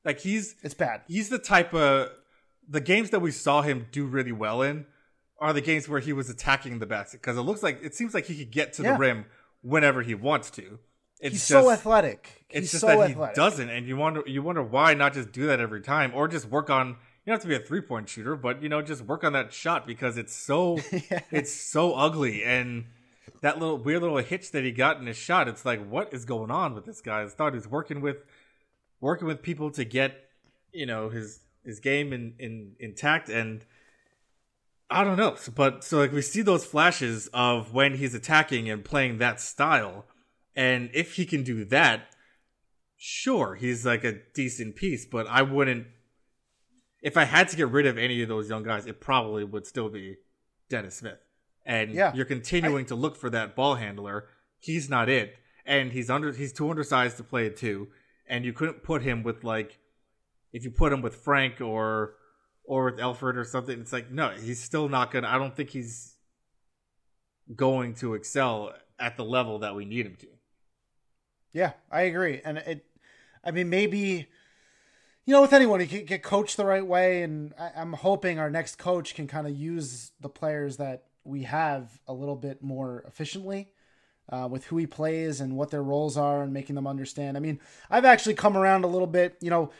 like 0.04 0.20
he's 0.20 0.54
it's 0.62 0.74
bad. 0.74 1.02
He's 1.08 1.28
the 1.28 1.38
type 1.38 1.74
of 1.74 2.10
the 2.68 2.80
games 2.80 3.10
that 3.10 3.20
we 3.20 3.32
saw 3.32 3.62
him 3.62 3.88
do 3.90 4.06
really 4.06 4.32
well 4.32 4.62
in 4.62 4.86
are 5.38 5.52
the 5.52 5.60
games 5.60 5.88
where 5.88 6.00
he 6.00 6.12
was 6.12 6.30
attacking 6.30 6.78
the 6.78 6.86
basket 6.86 7.20
because 7.20 7.36
it 7.36 7.42
looks 7.42 7.62
like 7.62 7.80
it 7.82 7.94
seems 7.94 8.14
like 8.14 8.26
he 8.26 8.38
could 8.38 8.52
get 8.52 8.72
to 8.74 8.82
yeah. 8.84 8.92
the 8.92 8.98
rim 8.98 9.26
whenever 9.62 10.02
he 10.02 10.14
wants 10.14 10.48
to. 10.50 10.78
It's 11.20 11.32
he's 11.32 11.48
just, 11.48 11.48
so 11.48 11.70
athletic. 11.70 12.44
He's 12.48 12.64
it's 12.64 12.72
just 12.72 12.80
so 12.82 12.88
that 12.88 13.10
athletic. 13.10 13.36
he 13.36 13.40
doesn't, 13.40 13.70
and 13.70 13.86
you 13.86 13.96
wonder 13.96 14.22
you 14.26 14.42
wonder 14.42 14.62
why 14.62 14.94
not 14.94 15.14
just 15.14 15.32
do 15.32 15.46
that 15.46 15.60
every 15.60 15.80
time, 15.80 16.12
or 16.14 16.28
just 16.28 16.46
work 16.46 16.70
on 16.70 16.96
you 17.26 17.32
don't 17.32 17.34
have 17.34 17.42
to 17.42 17.48
be 17.48 17.56
a 17.56 17.66
three 17.66 17.80
point 17.80 18.08
shooter, 18.08 18.36
but 18.36 18.62
you 18.62 18.68
know, 18.68 18.82
just 18.82 19.02
work 19.02 19.24
on 19.24 19.32
that 19.32 19.52
shot 19.52 19.86
because 19.86 20.16
it's 20.16 20.34
so 20.34 20.78
yeah. 20.92 21.20
it's 21.30 21.52
so 21.52 21.94
ugly 21.94 22.44
and 22.44 22.84
that 23.40 23.58
little 23.58 23.78
weird 23.78 24.02
little 24.02 24.18
hitch 24.18 24.52
that 24.52 24.64
he 24.64 24.70
got 24.70 24.98
in 24.98 25.06
his 25.06 25.16
shot. 25.16 25.48
It's 25.48 25.64
like, 25.64 25.84
what 25.86 26.12
is 26.14 26.24
going 26.24 26.50
on 26.50 26.74
with 26.74 26.84
this 26.84 27.00
guy? 27.00 27.22
I 27.22 27.28
thought 27.28 27.52
he 27.52 27.56
was 27.56 27.68
working 27.68 28.00
with 28.00 28.18
working 29.00 29.26
with 29.26 29.42
people 29.42 29.70
to 29.72 29.84
get 29.84 30.28
you 30.72 30.86
know 30.86 31.08
his 31.08 31.40
his 31.64 31.80
game 31.80 32.12
in, 32.12 32.34
in 32.38 32.72
intact 32.78 33.28
and 33.28 33.64
I 34.88 35.02
don't 35.02 35.16
know. 35.16 35.36
But 35.54 35.82
so 35.82 35.98
like 35.98 36.12
we 36.12 36.22
see 36.22 36.42
those 36.42 36.64
flashes 36.64 37.28
of 37.34 37.74
when 37.74 37.96
he's 37.96 38.14
attacking 38.14 38.70
and 38.70 38.84
playing 38.84 39.18
that 39.18 39.40
style, 39.40 40.06
and 40.56 40.90
if 40.94 41.14
he 41.14 41.26
can 41.26 41.42
do 41.42 41.64
that, 41.66 42.08
sure, 42.96 43.54
he's 43.54 43.84
like 43.84 44.02
a 44.02 44.20
decent 44.34 44.74
piece. 44.74 45.04
But 45.04 45.26
I 45.28 45.42
wouldn't 45.42 45.86
if 47.02 47.16
I 47.16 47.24
had 47.24 47.48
to 47.50 47.56
get 47.56 47.68
rid 47.68 47.86
of 47.86 47.98
any 47.98 48.22
of 48.22 48.28
those 48.28 48.48
young 48.48 48.64
guys, 48.64 48.86
it 48.86 49.00
probably 49.00 49.44
would 49.44 49.64
still 49.64 49.88
be 49.88 50.16
Dennis 50.68 50.96
Smith. 50.96 51.18
And 51.64 51.92
yeah, 51.92 52.12
you're 52.14 52.24
continuing 52.24 52.84
I, 52.86 52.88
to 52.88 52.94
look 52.94 53.16
for 53.16 53.30
that 53.30 53.54
ball 53.54 53.76
handler. 53.76 54.28
He's 54.58 54.88
not 54.88 55.08
it, 55.08 55.36
and 55.64 55.92
he's 55.92 56.10
under 56.10 56.32
he's 56.32 56.52
too 56.52 56.70
undersized 56.70 57.16
to 57.18 57.24
play 57.24 57.46
it 57.46 57.56
too. 57.56 57.88
And 58.28 58.44
you 58.44 58.52
couldn't 58.52 58.82
put 58.82 59.02
him 59.02 59.22
with 59.22 59.44
like 59.44 59.78
if 60.52 60.64
you 60.64 60.70
put 60.70 60.92
him 60.92 61.02
with 61.02 61.14
Frank 61.16 61.60
or 61.60 62.14
or 62.64 62.86
with 62.86 62.98
Elfrid 62.98 63.36
or 63.36 63.44
something. 63.44 63.80
It's 63.80 63.92
like 63.92 64.10
no, 64.10 64.30
he's 64.30 64.62
still 64.62 64.88
not 64.88 65.10
gonna. 65.10 65.28
I 65.28 65.38
don't 65.38 65.54
think 65.54 65.70
he's 65.70 66.16
going 67.54 67.94
to 67.96 68.14
excel 68.14 68.72
at 68.98 69.16
the 69.16 69.24
level 69.24 69.60
that 69.60 69.74
we 69.74 69.84
need 69.84 70.06
him 70.06 70.16
to. 70.20 70.26
Yeah, 71.56 71.72
I 71.90 72.02
agree, 72.02 72.42
and 72.44 72.58
it. 72.58 72.84
I 73.42 73.50
mean, 73.50 73.70
maybe 73.70 74.26
you 75.24 75.32
know, 75.32 75.40
with 75.40 75.54
anyone, 75.54 75.80
you 75.80 75.86
get 75.86 76.22
coached 76.22 76.58
the 76.58 76.66
right 76.66 76.86
way, 76.86 77.22
and 77.22 77.54
I, 77.58 77.80
am 77.80 77.94
hoping 77.94 78.38
our 78.38 78.50
next 78.50 78.76
coach 78.76 79.14
can 79.14 79.26
kind 79.26 79.46
of 79.46 79.56
use 79.56 80.12
the 80.20 80.28
players 80.28 80.76
that 80.76 81.04
we 81.24 81.44
have 81.44 81.98
a 82.06 82.12
little 82.12 82.36
bit 82.36 82.62
more 82.62 83.02
efficiently. 83.08 83.72
Uh, 84.28 84.48
with 84.50 84.64
who 84.64 84.76
he 84.76 84.88
plays 84.88 85.40
and 85.40 85.56
what 85.56 85.70
their 85.70 85.84
roles 85.84 86.16
are 86.16 86.42
and 86.42 86.52
making 86.52 86.74
them 86.74 86.84
understand. 86.84 87.36
I 87.36 87.40
mean, 87.40 87.60
I've 87.88 88.04
actually 88.04 88.34
come 88.34 88.56
around 88.56 88.82
a 88.82 88.88
little 88.88 89.06
bit. 89.06 89.36
You 89.40 89.50
know, 89.50 89.70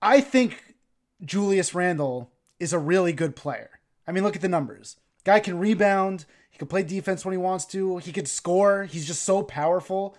I 0.00 0.20
think 0.20 0.76
Julius 1.24 1.74
Randle 1.74 2.30
is 2.60 2.72
a 2.72 2.78
really 2.78 3.12
good 3.12 3.34
player. 3.34 3.80
I 4.06 4.12
mean, 4.12 4.22
look 4.22 4.36
at 4.36 4.42
the 4.42 4.48
numbers. 4.48 4.96
Guy 5.24 5.40
can 5.40 5.58
rebound. 5.58 6.24
He 6.52 6.58
can 6.58 6.68
play 6.68 6.84
defense 6.84 7.24
when 7.24 7.32
he 7.32 7.38
wants 7.38 7.64
to. 7.66 7.98
He 7.98 8.12
could 8.12 8.28
score. 8.28 8.84
He's 8.84 9.08
just 9.08 9.24
so 9.24 9.42
powerful. 9.42 10.16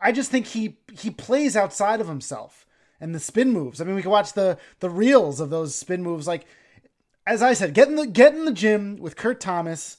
I 0.00 0.12
just 0.12 0.30
think 0.30 0.46
he 0.46 0.78
he 0.92 1.10
plays 1.10 1.56
outside 1.56 2.00
of 2.00 2.08
himself 2.08 2.66
and 3.00 3.14
the 3.14 3.20
spin 3.20 3.52
moves. 3.52 3.80
I 3.80 3.84
mean, 3.84 3.94
we 3.94 4.02
can 4.02 4.10
watch 4.10 4.32
the 4.32 4.58
the 4.80 4.90
reels 4.90 5.40
of 5.40 5.50
those 5.50 5.74
spin 5.74 6.02
moves. 6.02 6.26
Like 6.26 6.46
as 7.26 7.42
I 7.42 7.52
said, 7.52 7.74
get 7.74 7.88
in 7.88 7.96
the 7.96 8.06
get 8.06 8.34
in 8.34 8.44
the 8.44 8.52
gym 8.52 8.96
with 8.96 9.16
Kurt 9.16 9.40
Thomas, 9.40 9.98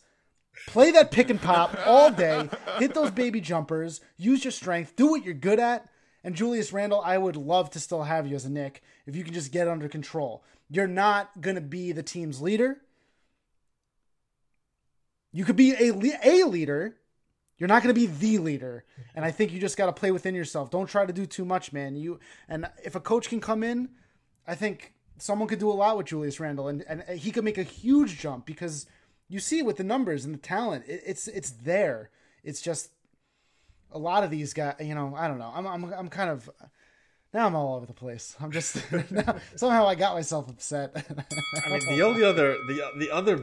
play 0.68 0.92
that 0.92 1.12
pick 1.12 1.30
and 1.30 1.42
pop 1.42 1.76
all 1.86 2.12
day, 2.12 2.50
hit 2.78 2.94
those 2.94 3.12
baby 3.12 3.42
jumpers, 3.42 4.02
use 4.18 4.44
your 4.44 4.52
strength, 4.52 4.96
do 4.96 5.08
what 5.08 5.24
you're 5.24 5.34
good 5.34 5.60
at. 5.60 5.88
And 6.24 6.36
Julius 6.36 6.72
Randle, 6.72 7.02
I 7.02 7.18
would 7.18 7.36
love 7.36 7.72
to 7.72 7.80
still 7.80 8.04
have 8.04 8.28
you 8.28 8.36
as 8.36 8.46
a 8.46 8.50
Knick 8.50 8.84
if 9.08 9.16
you 9.16 9.24
can 9.24 9.34
just 9.34 9.52
get 9.52 9.68
under 9.68 9.90
control. 9.90 10.44
You're 10.70 10.88
not 10.88 11.42
going 11.42 11.56
to 11.56 11.62
be 11.62 11.92
the 11.92 12.04
team's 12.04 12.42
leader. 12.42 12.78
You 15.34 15.46
could 15.46 15.56
be 15.56 15.72
a, 15.72 15.94
a 16.24 16.44
leader, 16.44 16.98
you're 17.62 17.68
not 17.68 17.84
going 17.84 17.94
to 17.94 18.02
be 18.02 18.08
the 18.08 18.40
leader, 18.40 18.86
and 19.14 19.24
I 19.24 19.30
think 19.30 19.54
you 19.54 19.60
just 19.60 19.78
got 19.78 19.86
to 19.86 19.94
play 19.94 20.10
within 20.10 20.34
yourself. 20.34 20.72
Don't 20.72 20.88
try 20.88 21.06
to 21.06 21.14
do 21.14 21.28
too 21.28 21.46
much, 21.46 21.72
man. 21.72 21.96
You 21.96 22.20
and 22.50 22.68
if 22.84 22.96
a 22.96 23.00
coach 23.00 23.30
can 23.30 23.40
come 23.40 23.62
in, 23.62 23.90
I 24.48 24.56
think 24.56 24.94
someone 25.20 25.48
could 25.48 25.60
do 25.60 25.70
a 25.70 25.74
lot 25.74 25.96
with 25.96 26.08
Julius 26.08 26.40
Randle, 26.40 26.68
and 26.68 26.84
and 26.88 27.04
he 27.20 27.30
could 27.30 27.44
make 27.44 27.60
a 27.60 27.64
huge 27.64 28.18
jump 28.20 28.48
because 28.48 28.88
you 29.30 29.40
see 29.40 29.62
with 29.62 29.78
the 29.78 29.84
numbers 29.84 30.26
and 30.26 30.34
the 30.34 30.40
talent, 30.40 30.86
it, 30.88 31.04
it's 31.06 31.28
it's 31.28 31.52
there. 31.52 32.10
It's 32.44 32.62
just 32.62 32.90
a 33.92 34.00
lot 34.00 34.24
of 34.24 34.32
these 34.32 34.56
guys. 34.56 34.78
You 34.80 34.96
know, 34.96 35.14
I 35.16 35.28
don't 35.28 35.38
know. 35.38 35.52
I'm 35.54 35.68
I'm 35.68 35.94
I'm 35.94 36.10
kind 36.10 36.32
of 36.32 36.50
now 37.32 37.46
I'm 37.46 37.54
all 37.54 37.76
over 37.76 37.86
the 37.86 37.94
place. 37.94 38.36
I'm 38.42 38.52
just 38.52 38.92
now, 39.12 39.36
somehow 39.56 39.88
I 39.88 39.94
got 39.94 40.16
myself 40.16 40.50
upset. 40.50 40.96
I 40.96 41.70
mean, 41.70 41.96
the 41.96 42.02
only 42.02 42.24
other 42.24 42.54
the 42.68 42.92
the 42.98 43.12
other 43.12 43.40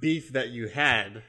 beef 0.00 0.32
that 0.32 0.48
you 0.48 0.66
had 0.66 1.22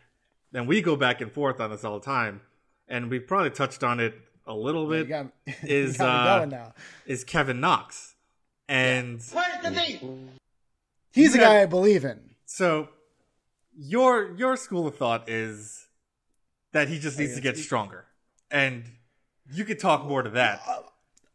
and 0.53 0.67
we 0.67 0.81
go 0.81 0.95
back 0.95 1.21
and 1.21 1.31
forth 1.31 1.59
on 1.59 1.71
this 1.71 1.83
all 1.83 1.99
the 1.99 2.05
time, 2.05 2.41
and 2.87 3.09
we've 3.09 3.25
probably 3.25 3.51
touched 3.51 3.83
on 3.83 3.99
it 3.99 4.15
a 4.45 4.53
little 4.53 4.87
bit. 4.87 5.07
Got, 5.07 5.27
is 5.63 5.99
uh, 5.99 6.71
is 7.05 7.23
Kevin 7.23 7.59
Knox, 7.59 8.15
and 8.67 9.21
he's 11.11 11.35
a 11.35 11.37
guy 11.37 11.61
I 11.61 11.65
believe 11.65 12.05
in. 12.05 12.19
So 12.45 12.89
your 13.77 14.35
your 14.35 14.57
school 14.57 14.87
of 14.87 14.95
thought 14.95 15.29
is 15.29 15.87
that 16.73 16.89
he 16.89 16.99
just 16.99 17.17
needs 17.17 17.35
to 17.35 17.41
get 17.41 17.57
stronger, 17.57 18.05
and 18.51 18.83
you 19.51 19.65
could 19.65 19.79
talk 19.79 20.05
more 20.05 20.23
to 20.23 20.29
that. 20.31 20.61
Uh, 20.67 20.81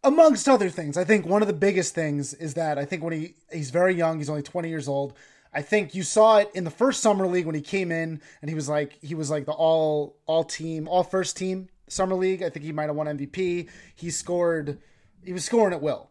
amongst 0.04 0.48
other 0.48 0.68
things, 0.68 0.96
I 0.96 1.04
think 1.04 1.26
one 1.26 1.42
of 1.42 1.48
the 1.48 1.54
biggest 1.54 1.94
things 1.94 2.34
is 2.34 2.54
that 2.54 2.78
I 2.78 2.84
think 2.84 3.02
when 3.02 3.12
he 3.12 3.34
he's 3.52 3.70
very 3.70 3.94
young, 3.94 4.18
he's 4.18 4.28
only 4.28 4.42
20 4.42 4.68
years 4.68 4.88
old. 4.88 5.14
I 5.54 5.62
think 5.62 5.94
you 5.94 6.02
saw 6.02 6.38
it 6.38 6.50
in 6.54 6.64
the 6.64 6.70
first 6.70 7.00
summer 7.00 7.26
league 7.26 7.46
when 7.46 7.54
he 7.54 7.60
came 7.60 7.92
in 7.92 8.20
and 8.42 8.48
he 8.48 8.54
was 8.54 8.68
like 8.68 8.98
he 9.00 9.14
was 9.14 9.30
like 9.30 9.46
the 9.46 9.52
all 9.52 10.16
all 10.26 10.42
team, 10.42 10.88
all 10.88 11.04
first 11.04 11.36
team 11.36 11.68
summer 11.88 12.16
league. 12.16 12.42
I 12.42 12.50
think 12.50 12.64
he 12.64 12.72
might 12.72 12.86
have 12.86 12.96
won 12.96 13.06
MVP. 13.06 13.68
He 13.94 14.10
scored 14.10 14.78
he 15.22 15.32
was 15.32 15.44
scoring 15.44 15.72
at 15.72 15.80
will. 15.80 16.10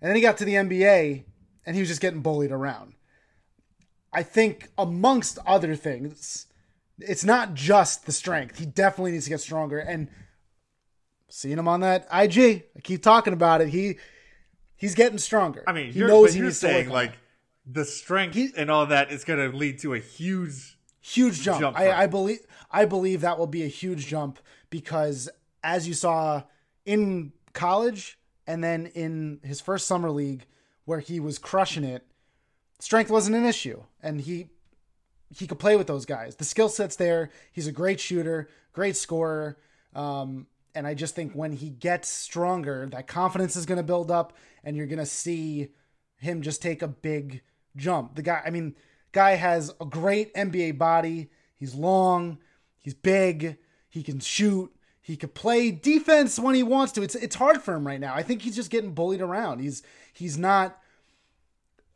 And 0.00 0.08
then 0.08 0.16
he 0.16 0.22
got 0.22 0.38
to 0.38 0.44
the 0.44 0.54
NBA 0.54 1.24
and 1.66 1.74
he 1.74 1.82
was 1.82 1.88
just 1.88 2.00
getting 2.00 2.20
bullied 2.20 2.52
around. 2.52 2.94
I 4.12 4.22
think 4.22 4.68
amongst 4.78 5.38
other 5.44 5.74
things, 5.74 6.46
it's 6.98 7.24
not 7.24 7.54
just 7.54 8.06
the 8.06 8.12
strength. 8.12 8.58
He 8.58 8.66
definitely 8.66 9.12
needs 9.12 9.24
to 9.24 9.30
get 9.30 9.40
stronger 9.40 9.78
and 9.78 10.08
seeing 11.28 11.58
him 11.58 11.68
on 11.68 11.80
that 11.80 12.06
IG. 12.12 12.64
I 12.76 12.80
keep 12.82 13.02
talking 13.02 13.32
about 13.32 13.60
it. 13.60 13.68
He 13.68 13.96
he's 14.76 14.94
getting 14.94 15.18
stronger. 15.18 15.64
I 15.66 15.72
mean, 15.72 15.92
he 15.92 15.98
you're, 15.98 16.08
knows 16.08 16.28
but 16.28 16.32
he 16.32 16.38
you're 16.38 16.46
needs 16.46 16.60
to 16.60 16.66
work 16.66 16.74
saying 16.74 16.88
like 16.90 17.10
it. 17.10 17.16
The 17.70 17.84
strength 17.84 18.34
He- 18.34 18.52
and 18.56 18.70
all 18.70 18.86
that 18.86 19.12
is 19.12 19.24
going 19.24 19.50
to 19.50 19.56
lead 19.56 19.78
to 19.80 19.94
a 19.94 19.98
huge. 19.98 20.78
huge 21.00 21.40
jump. 21.42 21.60
jump 21.60 21.78
I. 21.78 21.90
I 21.92 22.06
believe 22.06 22.40
I 22.70 22.84
believe 22.84 23.20
that 23.20 23.38
will 23.38 23.46
be 23.46 23.62
a 23.62 23.68
huge 23.68 24.06
jump 24.06 24.38
because 24.70 25.28
as 25.62 25.86
you 25.88 25.94
saw 25.94 26.42
in 26.84 27.32
college 27.52 28.18
and 28.46 28.62
then 28.64 28.86
in 28.86 29.40
his 29.42 29.60
first 29.60 29.86
summer 29.86 30.10
league 30.10 30.46
where 30.84 31.00
he 31.00 31.20
was 31.20 31.38
crushing 31.38 31.84
it, 31.84 32.06
strength 32.78 33.10
wasn't 33.10 33.36
an 33.36 33.44
issue 33.44 33.82
and 34.02 34.20
he 34.22 34.48
he 35.30 35.46
could 35.46 35.58
play 35.58 35.76
with 35.76 35.86
those 35.86 36.06
guys. 36.06 36.36
The 36.36 36.44
skill 36.44 36.68
set's 36.70 36.96
there. 36.96 37.30
He's 37.52 37.66
a 37.66 37.72
great 37.72 38.00
shooter, 38.00 38.48
great 38.72 38.96
scorer. 38.96 39.58
Um, 39.94 40.46
and 40.74 40.86
I 40.86 40.94
just 40.94 41.14
think 41.14 41.32
when 41.32 41.52
he 41.52 41.68
gets 41.70 42.08
stronger, 42.08 42.88
that 42.92 43.06
confidence 43.06 43.56
is 43.56 43.66
going 43.66 43.76
to 43.76 43.82
build 43.82 44.10
up, 44.10 44.32
and 44.64 44.74
you're 44.76 44.86
going 44.86 44.98
to 45.00 45.06
see 45.06 45.68
him 46.16 46.40
just 46.40 46.62
take 46.62 46.80
a 46.82 46.88
big 46.88 47.42
jump. 47.78 48.14
The 48.14 48.22
guy, 48.22 48.42
I 48.44 48.50
mean, 48.50 48.74
guy 49.12 49.32
has 49.36 49.72
a 49.80 49.86
great 49.86 50.34
NBA 50.34 50.76
body. 50.76 51.30
He's 51.56 51.74
long, 51.74 52.38
he's 52.78 52.94
big, 52.94 53.56
he 53.88 54.02
can 54.02 54.20
shoot, 54.20 54.70
he 55.00 55.16
could 55.16 55.34
play 55.34 55.70
defense 55.70 56.38
when 56.38 56.54
he 56.54 56.62
wants 56.62 56.92
to. 56.92 57.02
It's 57.02 57.14
it's 57.14 57.36
hard 57.36 57.62
for 57.62 57.74
him 57.74 57.86
right 57.86 58.00
now. 58.00 58.14
I 58.14 58.22
think 58.22 58.42
he's 58.42 58.56
just 58.56 58.70
getting 58.70 58.92
bullied 58.92 59.22
around. 59.22 59.60
He's 59.60 59.82
he's 60.12 60.36
not 60.36 60.78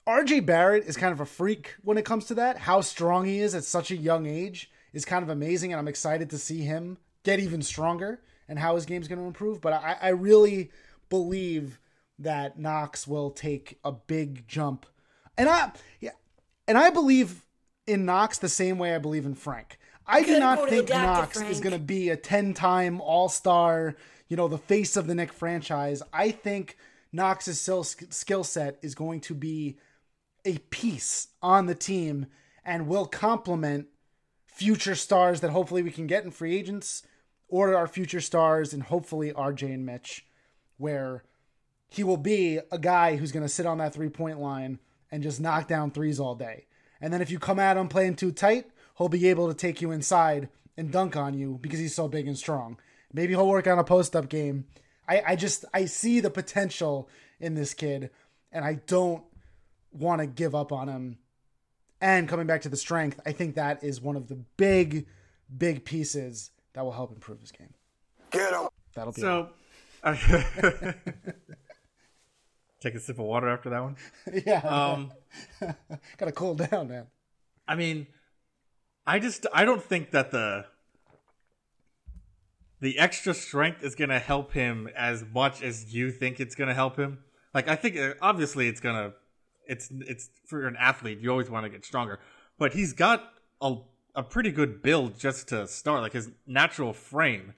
RJ 0.06 0.46
Barrett 0.46 0.84
is 0.86 0.96
kind 0.96 1.12
of 1.12 1.20
a 1.20 1.26
freak 1.26 1.74
when 1.82 1.96
it 1.96 2.04
comes 2.04 2.24
to 2.26 2.34
that. 2.34 2.58
How 2.58 2.80
strong 2.80 3.24
he 3.24 3.38
is 3.38 3.54
at 3.54 3.64
such 3.64 3.90
a 3.90 3.96
young 3.96 4.26
age 4.26 4.70
is 4.92 5.04
kind 5.04 5.22
of 5.22 5.28
amazing, 5.28 5.72
and 5.72 5.78
I'm 5.78 5.88
excited 5.88 6.30
to 6.30 6.38
see 6.38 6.62
him 6.62 6.98
get 7.22 7.38
even 7.38 7.62
stronger 7.62 8.20
and 8.48 8.58
how 8.58 8.74
his 8.74 8.84
game's 8.84 9.06
going 9.06 9.20
to 9.20 9.26
improve. 9.26 9.60
But 9.60 9.74
I, 9.74 9.96
I 10.02 10.08
really 10.08 10.70
believe 11.08 11.78
that 12.18 12.58
Knox 12.58 13.06
will 13.06 13.30
take 13.30 13.78
a 13.84 13.92
big 13.92 14.48
jump, 14.48 14.86
and 15.36 15.48
I 15.48 15.72
yeah, 16.00 16.10
and 16.68 16.76
I 16.78 16.90
believe 16.90 17.44
in 17.86 18.04
Knox 18.04 18.38
the 18.38 18.48
same 18.48 18.78
way 18.78 18.94
I 18.94 18.98
believe 18.98 19.26
in 19.26 19.34
Frank. 19.34 19.78
I 20.06 20.22
do 20.22 20.38
not 20.38 20.58
go 20.58 20.64
to 20.66 20.70
the 20.70 20.76
think 20.78 20.90
Knox 20.90 21.40
is 21.40 21.60
going 21.60 21.72
to 21.72 21.78
be 21.78 22.10
a 22.10 22.16
10 22.16 22.54
time 22.54 23.00
All 23.00 23.28
Star, 23.28 23.94
you 24.28 24.36
know, 24.36 24.48
the 24.48 24.58
face 24.58 24.96
of 24.96 25.06
the 25.06 25.14
Knick 25.14 25.32
franchise. 25.32 26.02
I 26.12 26.30
think 26.30 26.76
Knox's 27.12 27.60
skill 27.60 27.84
skill 27.84 28.44
set 28.44 28.78
is 28.82 28.94
going 28.94 29.20
to 29.22 29.34
be 29.34 29.78
a 30.44 30.58
piece 30.70 31.28
on 31.40 31.66
the 31.66 31.74
team 31.74 32.26
and 32.64 32.88
will 32.88 33.06
complement 33.06 33.86
future 34.46 34.94
stars 34.94 35.40
that 35.40 35.50
hopefully 35.50 35.82
we 35.82 35.90
can 35.90 36.06
get 36.06 36.24
in 36.24 36.30
free 36.30 36.56
agents 36.56 37.02
or 37.48 37.74
our 37.74 37.86
future 37.86 38.20
stars 38.20 38.72
and 38.72 38.84
hopefully 38.84 39.32
RJ 39.32 39.74
and 39.74 39.86
Mitch, 39.86 40.26
where 40.78 41.24
he 41.88 42.02
will 42.02 42.16
be 42.16 42.58
a 42.70 42.78
guy 42.78 43.16
who's 43.16 43.32
going 43.32 43.44
to 43.44 43.48
sit 43.48 43.66
on 43.66 43.78
that 43.78 43.94
three 43.94 44.08
point 44.08 44.40
line 44.40 44.78
and 45.12 45.22
just 45.22 45.40
knock 45.40 45.68
down 45.68 45.90
threes 45.92 46.18
all 46.18 46.34
day. 46.34 46.66
And 47.00 47.12
then 47.12 47.20
if 47.20 47.30
you 47.30 47.38
come 47.38 47.58
at 47.58 47.76
him 47.76 47.88
playing 47.88 48.16
too 48.16 48.32
tight, 48.32 48.64
he'll 48.96 49.08
be 49.08 49.28
able 49.28 49.46
to 49.48 49.54
take 49.54 49.80
you 49.82 49.92
inside 49.92 50.48
and 50.76 50.90
dunk 50.90 51.16
on 51.16 51.34
you 51.34 51.58
because 51.60 51.78
he's 51.78 51.94
so 51.94 52.08
big 52.08 52.26
and 52.26 52.36
strong. 52.36 52.78
Maybe 53.12 53.34
he'll 53.34 53.46
work 53.48 53.66
on 53.66 53.78
a 53.78 53.84
post 53.84 54.16
up 54.16 54.28
game. 54.30 54.64
I, 55.06 55.22
I 55.28 55.36
just 55.36 55.66
I 55.74 55.84
see 55.84 56.20
the 56.20 56.30
potential 56.30 57.10
in 57.38 57.54
this 57.54 57.74
kid 57.74 58.10
and 58.50 58.64
I 58.64 58.74
don't 58.86 59.22
want 59.92 60.20
to 60.20 60.26
give 60.26 60.54
up 60.54 60.72
on 60.72 60.88
him. 60.88 61.18
And 62.00 62.28
coming 62.28 62.46
back 62.46 62.62
to 62.62 62.68
the 62.68 62.76
strength, 62.76 63.20
I 63.26 63.32
think 63.32 63.54
that 63.56 63.84
is 63.84 64.00
one 64.00 64.16
of 64.16 64.28
the 64.28 64.36
big, 64.56 65.06
big 65.56 65.84
pieces 65.84 66.50
that 66.72 66.84
will 66.84 66.92
help 66.92 67.12
improve 67.12 67.40
his 67.40 67.52
game. 67.52 67.74
Get 68.30 68.52
him. 68.52 68.68
That'll 68.94 69.12
be 69.12 69.20
So, 69.20 69.50
take 72.82 72.94
a 72.94 73.00
sip 73.00 73.18
of 73.18 73.24
water 73.24 73.48
after 73.48 73.70
that 73.70 73.82
one. 73.82 73.96
yeah. 74.46 74.58
Um, 74.60 75.12
Gotta 76.18 76.32
cool 76.32 76.54
down, 76.54 76.88
man. 76.88 77.06
I 77.66 77.74
mean, 77.76 78.06
I 79.06 79.18
just 79.18 79.46
I 79.54 79.64
don't 79.64 79.82
think 79.82 80.10
that 80.10 80.30
the 80.30 80.66
the 82.80 82.98
extra 82.98 83.32
strength 83.34 83.82
is 83.84 83.94
gonna 83.94 84.18
help 84.18 84.52
him 84.52 84.88
as 84.96 85.24
much 85.32 85.62
as 85.62 85.94
you 85.94 86.10
think 86.10 86.40
it's 86.40 86.54
gonna 86.54 86.74
help 86.74 86.96
him. 86.98 87.18
Like 87.54 87.68
I 87.68 87.76
think 87.76 87.96
uh, 87.96 88.14
obviously 88.20 88.68
it's 88.68 88.80
gonna 88.80 89.12
it's 89.66 89.88
it's 89.92 90.28
for 90.46 90.66
an 90.66 90.76
athlete 90.78 91.20
you 91.20 91.30
always 91.30 91.48
want 91.50 91.64
to 91.64 91.70
get 91.70 91.84
stronger, 91.84 92.18
but 92.58 92.72
he's 92.72 92.92
got 92.92 93.32
a 93.60 93.76
a 94.14 94.22
pretty 94.22 94.50
good 94.50 94.82
build 94.82 95.18
just 95.18 95.48
to 95.48 95.66
start. 95.66 96.02
Like 96.02 96.12
his 96.12 96.30
natural 96.46 96.92
frame 96.92 97.54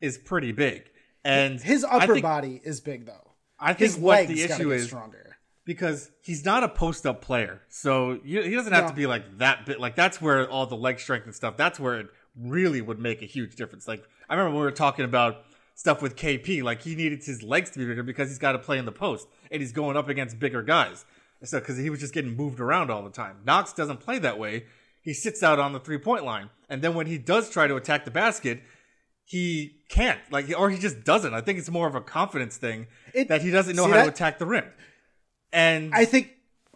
is 0.00 0.16
pretty 0.16 0.52
big, 0.52 0.84
and 1.24 1.60
His 1.60 1.84
upper 1.84 2.14
think- 2.14 2.22
body 2.22 2.60
is 2.64 2.80
big 2.80 3.06
though. 3.06 3.27
I 3.58 3.72
think 3.72 3.92
His 3.92 3.96
what 3.96 4.28
the 4.28 4.42
issue 4.42 4.72
is 4.72 4.86
stronger. 4.86 5.36
because 5.64 6.10
he's 6.22 6.44
not 6.44 6.62
a 6.62 6.68
post 6.68 7.06
up 7.06 7.20
player. 7.20 7.62
So 7.68 8.18
you, 8.24 8.42
he 8.42 8.54
doesn't 8.54 8.72
have 8.72 8.88
to 8.88 8.94
be 8.94 9.06
like 9.06 9.38
that 9.38 9.66
bit. 9.66 9.80
Like 9.80 9.96
that's 9.96 10.20
where 10.20 10.48
all 10.48 10.66
the 10.66 10.76
leg 10.76 11.00
strength 11.00 11.26
and 11.26 11.34
stuff. 11.34 11.56
That's 11.56 11.78
where 11.80 12.00
it 12.00 12.06
really 12.36 12.80
would 12.80 12.98
make 12.98 13.22
a 13.22 13.26
huge 13.26 13.56
difference. 13.56 13.88
Like 13.88 14.04
I 14.28 14.34
remember 14.34 14.50
when 14.50 14.60
we 14.60 14.64
were 14.66 14.70
talking 14.70 15.04
about 15.04 15.44
stuff 15.74 16.02
with 16.02 16.16
KP. 16.16 16.62
Like 16.62 16.82
he 16.82 16.94
needed 16.94 17.24
his 17.24 17.42
legs 17.42 17.70
to 17.70 17.78
be 17.78 17.86
bigger 17.86 18.02
because 18.02 18.28
he's 18.28 18.38
got 18.38 18.52
to 18.52 18.58
play 18.58 18.78
in 18.78 18.84
the 18.84 18.92
post 18.92 19.28
and 19.50 19.60
he's 19.60 19.72
going 19.72 19.96
up 19.96 20.08
against 20.08 20.38
bigger 20.38 20.62
guys. 20.62 21.04
So 21.44 21.60
because 21.60 21.76
he 21.76 21.88
was 21.88 22.00
just 22.00 22.14
getting 22.14 22.36
moved 22.36 22.60
around 22.60 22.90
all 22.90 23.02
the 23.02 23.10
time. 23.10 23.36
Knox 23.44 23.72
doesn't 23.72 24.00
play 24.00 24.18
that 24.18 24.38
way. 24.38 24.64
He 25.00 25.14
sits 25.14 25.42
out 25.42 25.60
on 25.60 25.72
the 25.72 25.80
three 25.80 25.98
point 25.98 26.24
line, 26.24 26.50
and 26.68 26.82
then 26.82 26.94
when 26.94 27.06
he 27.06 27.16
does 27.16 27.48
try 27.48 27.66
to 27.66 27.76
attack 27.76 28.04
the 28.04 28.10
basket, 28.10 28.60
he 29.28 29.76
can't 29.90 30.18
like 30.30 30.50
or 30.58 30.70
he 30.70 30.78
just 30.78 31.04
doesn't. 31.04 31.34
I 31.34 31.42
think 31.42 31.58
it's 31.58 31.68
more 31.68 31.86
of 31.86 31.94
a 31.94 32.00
confidence 32.00 32.56
thing 32.56 32.86
It- 33.12 33.28
that 33.28 33.42
he 33.42 33.50
doesn't 33.50 33.76
know 33.76 33.86
how 33.86 34.02
to 34.04 34.08
attack 34.08 34.38
the 34.38 34.46
rim. 34.46 34.64
And 35.52 35.94
I 35.94 36.06
think. 36.06 36.30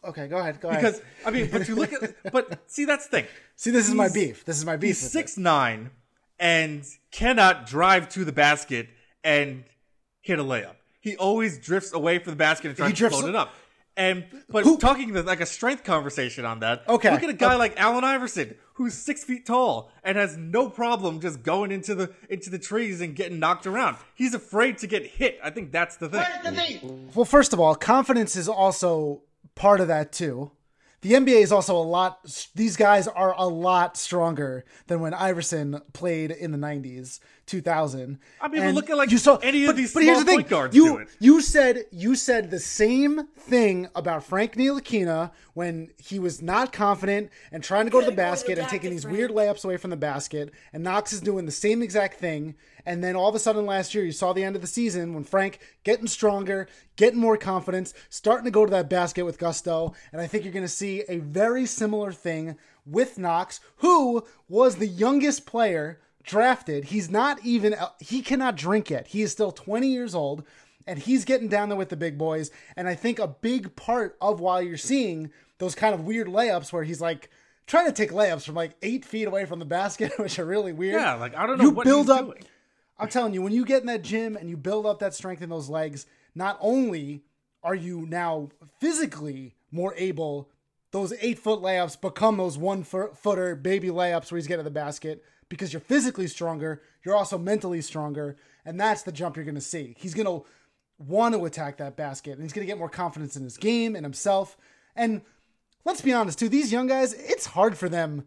Okay, 0.04 0.26
go 0.28 0.36
ahead. 0.36 0.60
Go 0.60 0.68
ahead. 0.68 0.82
because 0.82 1.00
I 1.24 1.30
mean, 1.30 1.48
but 1.50 1.66
you 1.66 1.74
look 1.76 1.92
at, 1.94 2.14
but 2.32 2.58
see, 2.70 2.84
that's 2.84 3.06
the 3.06 3.22
thing. 3.22 3.26
see, 3.56 3.70
this 3.70 3.88
is 3.88 3.94
my 3.94 4.08
beef. 4.10 4.44
This 4.44 4.58
is 4.58 4.66
my 4.66 4.76
beef 4.76 4.88
he's 5.00 5.10
six 5.10 5.38
it. 5.38 5.40
nine 5.40 5.90
and 6.38 6.84
cannot 7.10 7.66
drive 7.66 8.08
to 8.10 8.24
the 8.26 8.32
basket 8.32 8.88
and 9.24 9.64
hit 10.20 10.38
a 10.38 10.44
layup. 10.44 10.74
He 11.00 11.16
always 11.16 11.56
drifts 11.58 11.92
away 11.94 12.18
from 12.18 12.32
the 12.32 12.36
basket 12.36 12.68
and 12.68 12.76
tries 12.76 12.88
He 12.90 12.94
to 12.94 12.98
drifts- 12.98 13.18
float 13.18 13.30
it 13.30 13.36
up. 13.36 13.54
And 13.96 14.24
but 14.48 14.64
Who- 14.64 14.78
talking 14.78 15.12
to 15.12 15.22
like 15.22 15.40
a 15.40 15.46
strength 15.46 15.84
conversation 15.84 16.44
on 16.44 16.60
that. 16.60 16.88
Okay. 16.88 17.10
look 17.10 17.22
at 17.22 17.28
a 17.28 17.34
guy 17.34 17.56
like 17.56 17.78
Allen 17.78 18.04
Iverson 18.04 18.54
who's 18.74 18.94
six 18.94 19.22
feet 19.22 19.46
tall 19.46 19.92
and 20.02 20.16
has 20.16 20.36
no 20.36 20.68
problem 20.68 21.20
just 21.20 21.42
going 21.42 21.70
into 21.70 21.94
the 21.94 22.10
into 22.28 22.50
the 22.50 22.58
trees 22.58 23.00
and 23.00 23.14
getting 23.14 23.38
knocked 23.38 23.66
around. 23.66 23.96
He's 24.14 24.34
afraid 24.34 24.78
to 24.78 24.86
get 24.86 25.04
hit. 25.06 25.38
I 25.42 25.50
think 25.50 25.72
that's 25.72 25.96
the 25.96 26.08
thing. 26.08 27.10
Well, 27.14 27.24
first 27.24 27.52
of 27.52 27.60
all, 27.60 27.74
confidence 27.74 28.34
is 28.36 28.48
also 28.48 29.22
part 29.54 29.80
of 29.80 29.88
that 29.88 30.12
too. 30.12 30.50
The 31.02 31.12
NBA 31.14 31.42
is 31.42 31.52
also 31.52 31.76
a 31.76 31.82
lot. 31.82 32.20
These 32.54 32.76
guys 32.76 33.08
are 33.08 33.34
a 33.36 33.46
lot 33.46 33.96
stronger 33.96 34.64
than 34.86 35.00
when 35.00 35.12
Iverson 35.14 35.80
played 35.92 36.30
in 36.30 36.52
the 36.52 36.58
'90s, 36.58 37.18
2000. 37.46 38.18
I 38.40 38.48
mean, 38.48 38.60
but 38.60 38.66
And 38.66 38.74
look 38.76 38.88
at, 38.88 38.96
like, 38.96 39.10
you 39.10 39.18
saw 39.18 39.36
any 39.38 39.64
of 39.64 39.70
but, 39.70 39.76
these 39.76 39.92
But 39.92 40.04
here's 40.04 40.18
small 40.18 40.24
the 40.24 40.30
thing: 40.30 40.38
point 40.38 40.48
guards 40.48 40.76
you 40.76 40.84
do 40.86 40.96
it. 40.98 41.08
you 41.18 41.40
said 41.40 41.84
you 41.90 42.14
said 42.14 42.50
the 42.52 42.60
same 42.60 43.26
thing 43.36 43.88
about 43.96 44.24
Frank 44.24 44.54
Ntilikina 44.54 45.32
when 45.54 45.90
he 45.98 46.20
was 46.20 46.40
not 46.40 46.72
confident 46.72 47.30
and 47.50 47.64
trying 47.64 47.84
to 47.86 47.90
go 47.90 48.00
to 48.00 48.06
the 48.06 48.12
Gotta 48.12 48.16
go 48.16 48.16
to 48.16 48.16
the 48.16 48.30
basket 48.30 48.58
and 48.58 48.68
taking 48.68 48.90
these 48.90 49.02
Frank. 49.02 49.16
weird 49.16 49.30
layups 49.32 49.64
away 49.64 49.76
from 49.76 49.90
the 49.90 49.96
basket. 49.96 50.52
And 50.72 50.84
Knox 50.84 51.12
is 51.12 51.20
doing 51.20 51.46
the 51.46 51.52
same 51.52 51.82
exact 51.82 52.20
thing. 52.20 52.54
And 52.84 53.02
then 53.02 53.16
all 53.16 53.28
of 53.28 53.34
a 53.34 53.38
sudden 53.38 53.66
last 53.66 53.94
year, 53.94 54.04
you 54.04 54.12
saw 54.12 54.32
the 54.32 54.44
end 54.44 54.56
of 54.56 54.62
the 54.62 54.68
season 54.68 55.14
when 55.14 55.24
Frank 55.24 55.58
getting 55.84 56.06
stronger, 56.06 56.68
getting 56.96 57.18
more 57.20 57.36
confidence, 57.36 57.94
starting 58.10 58.44
to 58.44 58.50
go 58.50 58.64
to 58.64 58.70
that 58.70 58.90
basket 58.90 59.24
with 59.24 59.38
gusto. 59.38 59.94
And 60.12 60.20
I 60.20 60.26
think 60.26 60.44
you're 60.44 60.52
going 60.52 60.64
to 60.64 60.68
see 60.68 61.02
a 61.08 61.18
very 61.18 61.66
similar 61.66 62.12
thing 62.12 62.56
with 62.84 63.18
Knox, 63.18 63.60
who 63.76 64.24
was 64.48 64.76
the 64.76 64.86
youngest 64.88 65.46
player 65.46 66.00
drafted. 66.24 66.84
He's 66.86 67.10
not 67.10 67.44
even, 67.44 67.74
he 68.00 68.22
cannot 68.22 68.56
drink 68.56 68.90
yet. 68.90 69.08
He 69.08 69.22
is 69.22 69.32
still 69.32 69.52
20 69.52 69.88
years 69.88 70.14
old 70.14 70.44
and 70.86 70.98
he's 70.98 71.24
getting 71.24 71.48
down 71.48 71.68
there 71.68 71.78
with 71.78 71.90
the 71.90 71.96
big 71.96 72.18
boys. 72.18 72.50
And 72.76 72.88
I 72.88 72.94
think 72.94 73.18
a 73.18 73.28
big 73.28 73.76
part 73.76 74.16
of 74.20 74.40
why 74.40 74.60
you're 74.60 74.76
seeing 74.76 75.30
those 75.58 75.74
kind 75.76 75.94
of 75.94 76.04
weird 76.04 76.26
layups 76.26 76.72
where 76.72 76.82
he's 76.84 77.00
like 77.00 77.30
trying 77.66 77.86
to 77.86 77.92
take 77.92 78.10
layups 78.10 78.44
from 78.44 78.56
like 78.56 78.72
eight 78.82 79.04
feet 79.04 79.28
away 79.28 79.46
from 79.46 79.60
the 79.60 79.64
basket, 79.64 80.12
which 80.18 80.38
are 80.40 80.44
really 80.44 80.72
weird. 80.72 81.00
Yeah, 81.00 81.14
like 81.14 81.36
I 81.36 81.46
don't 81.46 81.58
know 81.58 81.64
You 81.64 81.70
what 81.70 81.84
build 81.84 82.06
he's 82.06 82.10
up. 82.10 82.26
doing. 82.26 82.44
I'm 82.98 83.08
telling 83.08 83.34
you, 83.34 83.42
when 83.42 83.52
you 83.52 83.64
get 83.64 83.80
in 83.80 83.86
that 83.86 84.02
gym 84.02 84.36
and 84.36 84.48
you 84.48 84.56
build 84.56 84.86
up 84.86 84.98
that 85.00 85.14
strength 85.14 85.42
in 85.42 85.50
those 85.50 85.68
legs, 85.68 86.06
not 86.34 86.58
only 86.60 87.24
are 87.62 87.74
you 87.74 88.06
now 88.06 88.50
physically 88.80 89.54
more 89.70 89.94
able, 89.96 90.50
those 90.90 91.12
eight 91.20 91.38
foot 91.38 91.60
layups 91.60 92.00
become 92.00 92.36
those 92.36 92.58
one 92.58 92.82
footer 92.84 93.56
baby 93.56 93.88
layups 93.88 94.30
where 94.30 94.38
he's 94.38 94.46
getting 94.46 94.64
the 94.64 94.70
basket 94.70 95.24
because 95.48 95.72
you're 95.72 95.80
physically 95.80 96.26
stronger. 96.26 96.82
You're 97.04 97.16
also 97.16 97.38
mentally 97.38 97.80
stronger. 97.80 98.36
And 98.64 98.80
that's 98.80 99.02
the 99.02 99.12
jump 99.12 99.36
you're 99.36 99.44
going 99.44 99.54
to 99.54 99.60
see. 99.60 99.94
He's 99.98 100.14
going 100.14 100.26
to 100.26 100.46
want 100.98 101.34
to 101.34 101.44
attack 101.44 101.78
that 101.78 101.96
basket 101.96 102.32
and 102.32 102.42
he's 102.42 102.52
going 102.52 102.66
to 102.66 102.70
get 102.70 102.78
more 102.78 102.88
confidence 102.88 103.36
in 103.36 103.44
his 103.44 103.56
game 103.56 103.96
and 103.96 104.04
himself. 104.04 104.56
And 104.94 105.22
let's 105.84 106.00
be 106.00 106.12
honest, 106.12 106.38
too, 106.38 106.48
these 106.48 106.72
young 106.72 106.86
guys, 106.86 107.14
it's 107.14 107.46
hard 107.46 107.76
for 107.76 107.88
them 107.88 108.26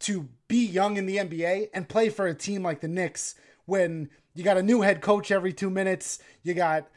to 0.00 0.28
be 0.46 0.64
young 0.64 0.96
in 0.96 1.06
the 1.06 1.16
NBA 1.16 1.70
and 1.74 1.88
play 1.88 2.08
for 2.08 2.26
a 2.26 2.34
team 2.34 2.62
like 2.62 2.80
the 2.80 2.88
Knicks 2.88 3.34
when 3.68 4.08
you 4.34 4.42
got 4.42 4.56
a 4.56 4.62
new 4.62 4.80
head 4.80 5.00
coach 5.00 5.30
every 5.30 5.52
two 5.52 5.70
minutes. 5.70 6.18
You 6.42 6.54
got 6.54 6.88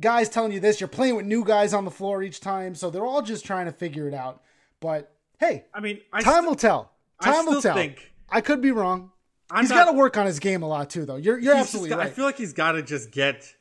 guys 0.00 0.28
telling 0.28 0.52
you 0.52 0.60
this. 0.60 0.80
You're 0.80 0.88
playing 0.88 1.16
with 1.16 1.26
new 1.26 1.44
guys 1.44 1.72
on 1.72 1.84
the 1.84 1.90
floor 1.90 2.22
each 2.22 2.40
time. 2.40 2.74
So 2.74 2.90
they're 2.90 3.06
all 3.06 3.22
just 3.22 3.44
trying 3.44 3.66
to 3.66 3.72
figure 3.72 4.08
it 4.08 4.14
out. 4.14 4.42
But 4.80 5.12
hey, 5.38 5.64
I 5.72 5.80
mean, 5.80 6.00
I 6.12 6.20
time 6.20 6.34
st- 6.34 6.46
will 6.46 6.56
tell. 6.56 6.92
Time 7.22 7.46
will 7.46 7.62
tell. 7.62 7.74
Think 7.74 8.12
I 8.28 8.40
could 8.40 8.60
be 8.60 8.70
wrong. 8.70 9.12
I'm 9.50 9.62
he's 9.62 9.70
got 9.70 9.86
to 9.86 9.92
work 9.92 10.16
on 10.16 10.26
his 10.26 10.40
game 10.40 10.62
a 10.62 10.68
lot 10.68 10.90
too, 10.90 11.06
though. 11.06 11.16
You're 11.16 11.38
you're 11.38 11.54
absolutely 11.54 11.90
got, 11.90 11.98
right. 11.98 12.08
I 12.08 12.10
feel 12.10 12.24
like 12.24 12.36
he's 12.36 12.52
got 12.52 12.72
to 12.72 12.82
just 12.82 13.10
get. 13.10 13.54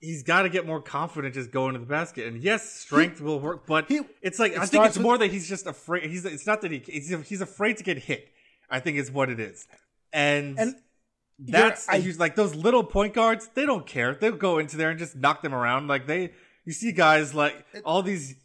He's 0.00 0.22
got 0.22 0.42
to 0.42 0.50
get 0.50 0.66
more 0.66 0.82
confident 0.82 1.32
just 1.32 1.50
going 1.50 1.72
to 1.72 1.78
the 1.78 1.86
basket. 1.86 2.26
And 2.26 2.42
yes, 2.42 2.70
strength 2.70 3.18
he, 3.18 3.24
will 3.24 3.40
work, 3.40 3.66
but 3.66 3.88
he, 3.88 4.00
it's 4.20 4.38
like 4.38 4.52
it 4.52 4.58
I 4.58 4.66
think 4.66 4.84
it's 4.84 4.98
more 4.98 5.16
that 5.16 5.30
he's 5.30 5.48
just 5.48 5.66
afraid. 5.66 6.10
He's 6.10 6.26
it's 6.26 6.46
not 6.46 6.60
that 6.60 6.70
he 6.70 6.82
he's, 6.84 7.08
he's 7.26 7.40
afraid 7.40 7.78
to 7.78 7.84
get 7.84 7.98
hit. 7.98 8.28
I 8.70 8.80
think 8.80 8.98
is 8.98 9.10
what 9.10 9.30
it 9.30 9.40
is, 9.40 9.66
and, 10.14 10.58
and 10.58 10.74
that's 11.38 11.88
I, 11.88 11.98
he's 11.98 12.18
like 12.18 12.36
those 12.36 12.54
little 12.54 12.84
point 12.84 13.12
guards. 13.12 13.50
They 13.54 13.66
don't 13.66 13.86
care. 13.86 14.14
They'll 14.14 14.32
go 14.32 14.58
into 14.58 14.76
there 14.76 14.90
and 14.90 14.98
just 14.98 15.16
knock 15.16 15.42
them 15.42 15.54
around. 15.54 15.88
Like 15.88 16.06
they, 16.06 16.32
you 16.64 16.72
see 16.72 16.92
guys 16.92 17.34
like 17.34 17.66
all 17.84 18.02
these 18.02 18.36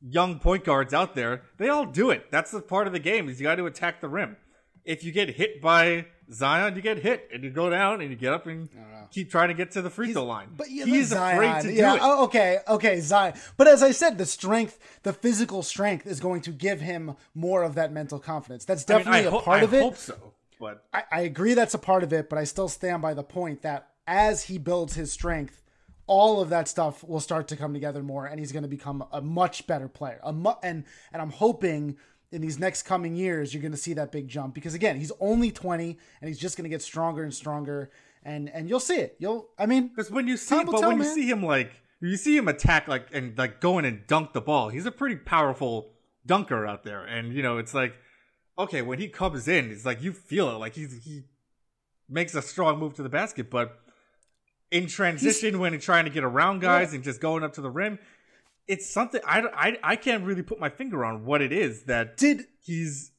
young 0.00 0.40
point 0.40 0.64
guards 0.64 0.92
out 0.92 1.14
there. 1.14 1.42
They 1.58 1.68
all 1.68 1.86
do 1.86 2.10
it. 2.10 2.30
That's 2.30 2.50
the 2.50 2.60
part 2.60 2.86
of 2.86 2.92
the 2.92 2.98
game. 2.98 3.28
Is 3.28 3.40
you 3.40 3.44
got 3.44 3.56
to 3.56 3.66
attack 3.66 4.00
the 4.00 4.08
rim 4.08 4.36
if 4.84 5.02
you 5.02 5.12
get 5.12 5.30
hit 5.30 5.60
by 5.60 6.06
Zion, 6.32 6.76
you 6.76 6.82
get 6.82 6.98
hit 6.98 7.28
and 7.32 7.42
you 7.42 7.50
go 7.50 7.70
down 7.70 8.00
and 8.00 8.10
you 8.10 8.16
get 8.16 8.32
up 8.32 8.46
and 8.46 8.68
keep 9.10 9.30
trying 9.30 9.48
to 9.48 9.54
get 9.54 9.70
to 9.72 9.82
the 9.82 9.90
free 9.90 10.12
throw 10.12 10.24
line. 10.24 10.48
But 10.56 10.70
yeah, 10.70 10.84
he's 10.84 11.08
Zion, 11.08 11.36
afraid 11.36 11.62
to 11.62 11.72
yeah, 11.72 11.90
do 11.90 11.96
it. 11.96 12.00
Oh, 12.02 12.24
okay, 12.24 12.58
okay, 12.68 13.00
Zion. 13.00 13.34
But 13.56 13.68
as 13.68 13.82
I 13.82 13.90
said, 13.90 14.18
the 14.18 14.26
strength, 14.26 14.78
the 15.02 15.12
physical 15.12 15.62
strength, 15.62 16.06
is 16.06 16.20
going 16.20 16.42
to 16.42 16.50
give 16.50 16.80
him 16.80 17.16
more 17.34 17.62
of 17.62 17.74
that 17.74 17.92
mental 17.92 18.18
confidence. 18.18 18.64
That's 18.64 18.84
definitely 18.84 19.20
I 19.20 19.24
mean, 19.24 19.34
I 19.34 19.38
a 19.38 19.42
part 19.42 19.60
ho- 19.60 19.66
of 19.66 19.74
it. 19.74 19.78
I 19.78 19.82
hope 19.82 19.96
so, 19.96 20.34
but 20.64 20.84
I, 20.94 21.18
I 21.18 21.20
agree 21.22 21.52
that's 21.52 21.74
a 21.74 21.78
part 21.78 22.02
of 22.02 22.12
it. 22.12 22.30
But 22.30 22.38
I 22.38 22.44
still 22.44 22.68
stand 22.68 23.02
by 23.02 23.12
the 23.12 23.22
point 23.22 23.60
that 23.62 23.90
as 24.06 24.44
he 24.44 24.56
builds 24.56 24.94
his 24.94 25.12
strength, 25.12 25.62
all 26.06 26.40
of 26.40 26.48
that 26.48 26.68
stuff 26.68 27.04
will 27.04 27.20
start 27.20 27.48
to 27.48 27.56
come 27.56 27.74
together 27.74 28.02
more, 28.02 28.26
and 28.26 28.38
he's 28.38 28.50
going 28.50 28.62
to 28.62 28.68
become 28.68 29.04
a 29.12 29.20
much 29.20 29.66
better 29.66 29.88
player. 29.88 30.20
A 30.22 30.32
mu- 30.32 30.60
and 30.62 30.84
and 31.12 31.20
I'm 31.20 31.30
hoping 31.30 31.98
in 32.32 32.40
these 32.40 32.58
next 32.58 32.84
coming 32.84 33.14
years, 33.14 33.52
you're 33.52 33.62
going 33.62 33.72
to 33.72 33.78
see 33.78 33.92
that 33.94 34.10
big 34.10 34.26
jump 34.26 34.54
because 34.54 34.74
again, 34.74 34.98
he's 34.98 35.12
only 35.20 35.52
20 35.52 35.98
and 36.20 36.28
he's 36.28 36.38
just 36.38 36.56
going 36.56 36.64
to 36.64 36.70
get 36.70 36.82
stronger 36.82 37.22
and 37.22 37.32
stronger. 37.32 37.90
And 38.24 38.48
and 38.48 38.68
you'll 38.68 38.80
see 38.80 38.96
it. 38.96 39.16
You'll, 39.18 39.50
I 39.58 39.66
mean, 39.66 39.88
because 39.88 40.10
when 40.10 40.26
you 40.26 40.38
see, 40.38 40.64
but 40.64 40.78
tell, 40.78 40.88
when 40.88 40.98
man. 40.98 41.06
you 41.06 41.14
see 41.14 41.28
him 41.28 41.42
like 41.42 41.72
you 42.00 42.16
see 42.16 42.36
him 42.36 42.48
attack 42.48 42.88
like 42.88 43.08
and 43.12 43.36
like 43.36 43.60
go 43.60 43.78
in 43.78 43.84
and 43.84 44.06
dunk 44.06 44.32
the 44.32 44.40
ball, 44.40 44.70
he's 44.70 44.86
a 44.86 44.90
pretty 44.90 45.16
powerful 45.16 45.92
dunker 46.26 46.66
out 46.66 46.84
there. 46.84 47.04
And 47.04 47.34
you 47.34 47.42
know, 47.42 47.58
it's 47.58 47.74
like 47.74 47.94
okay, 48.58 48.82
when 48.82 48.98
he 48.98 49.08
comes 49.08 49.48
in, 49.48 49.70
it's 49.70 49.84
like 49.84 50.02
you 50.02 50.12
feel 50.12 50.48
it, 50.50 50.54
like 50.54 50.74
he's 50.74 51.02
he 51.04 51.22
makes 52.08 52.34
a 52.34 52.42
strong 52.42 52.78
move 52.78 52.94
to 52.94 53.02
the 53.02 53.08
basket, 53.08 53.50
but 53.50 53.78
in 54.70 54.86
transition 54.86 55.50
he's, 55.50 55.58
when 55.58 55.72
he's 55.72 55.84
trying 55.84 56.04
to 56.04 56.10
get 56.10 56.24
around 56.24 56.60
guys 56.60 56.90
yeah. 56.90 56.96
and 56.96 57.04
just 57.04 57.20
going 57.20 57.44
up 57.44 57.54
to 57.54 57.60
the 57.60 57.70
rim, 57.70 57.98
it's 58.66 58.90
something 58.90 59.20
I, 59.26 59.42
I 59.54 59.78
I 59.92 59.96
can't 59.96 60.24
really 60.24 60.42
put 60.42 60.58
my 60.60 60.68
finger 60.68 61.04
on 61.04 61.24
what 61.24 61.42
it 61.42 61.52
is 61.52 61.84
that 61.84 62.16
did 62.16 62.46
he's. 62.60 63.12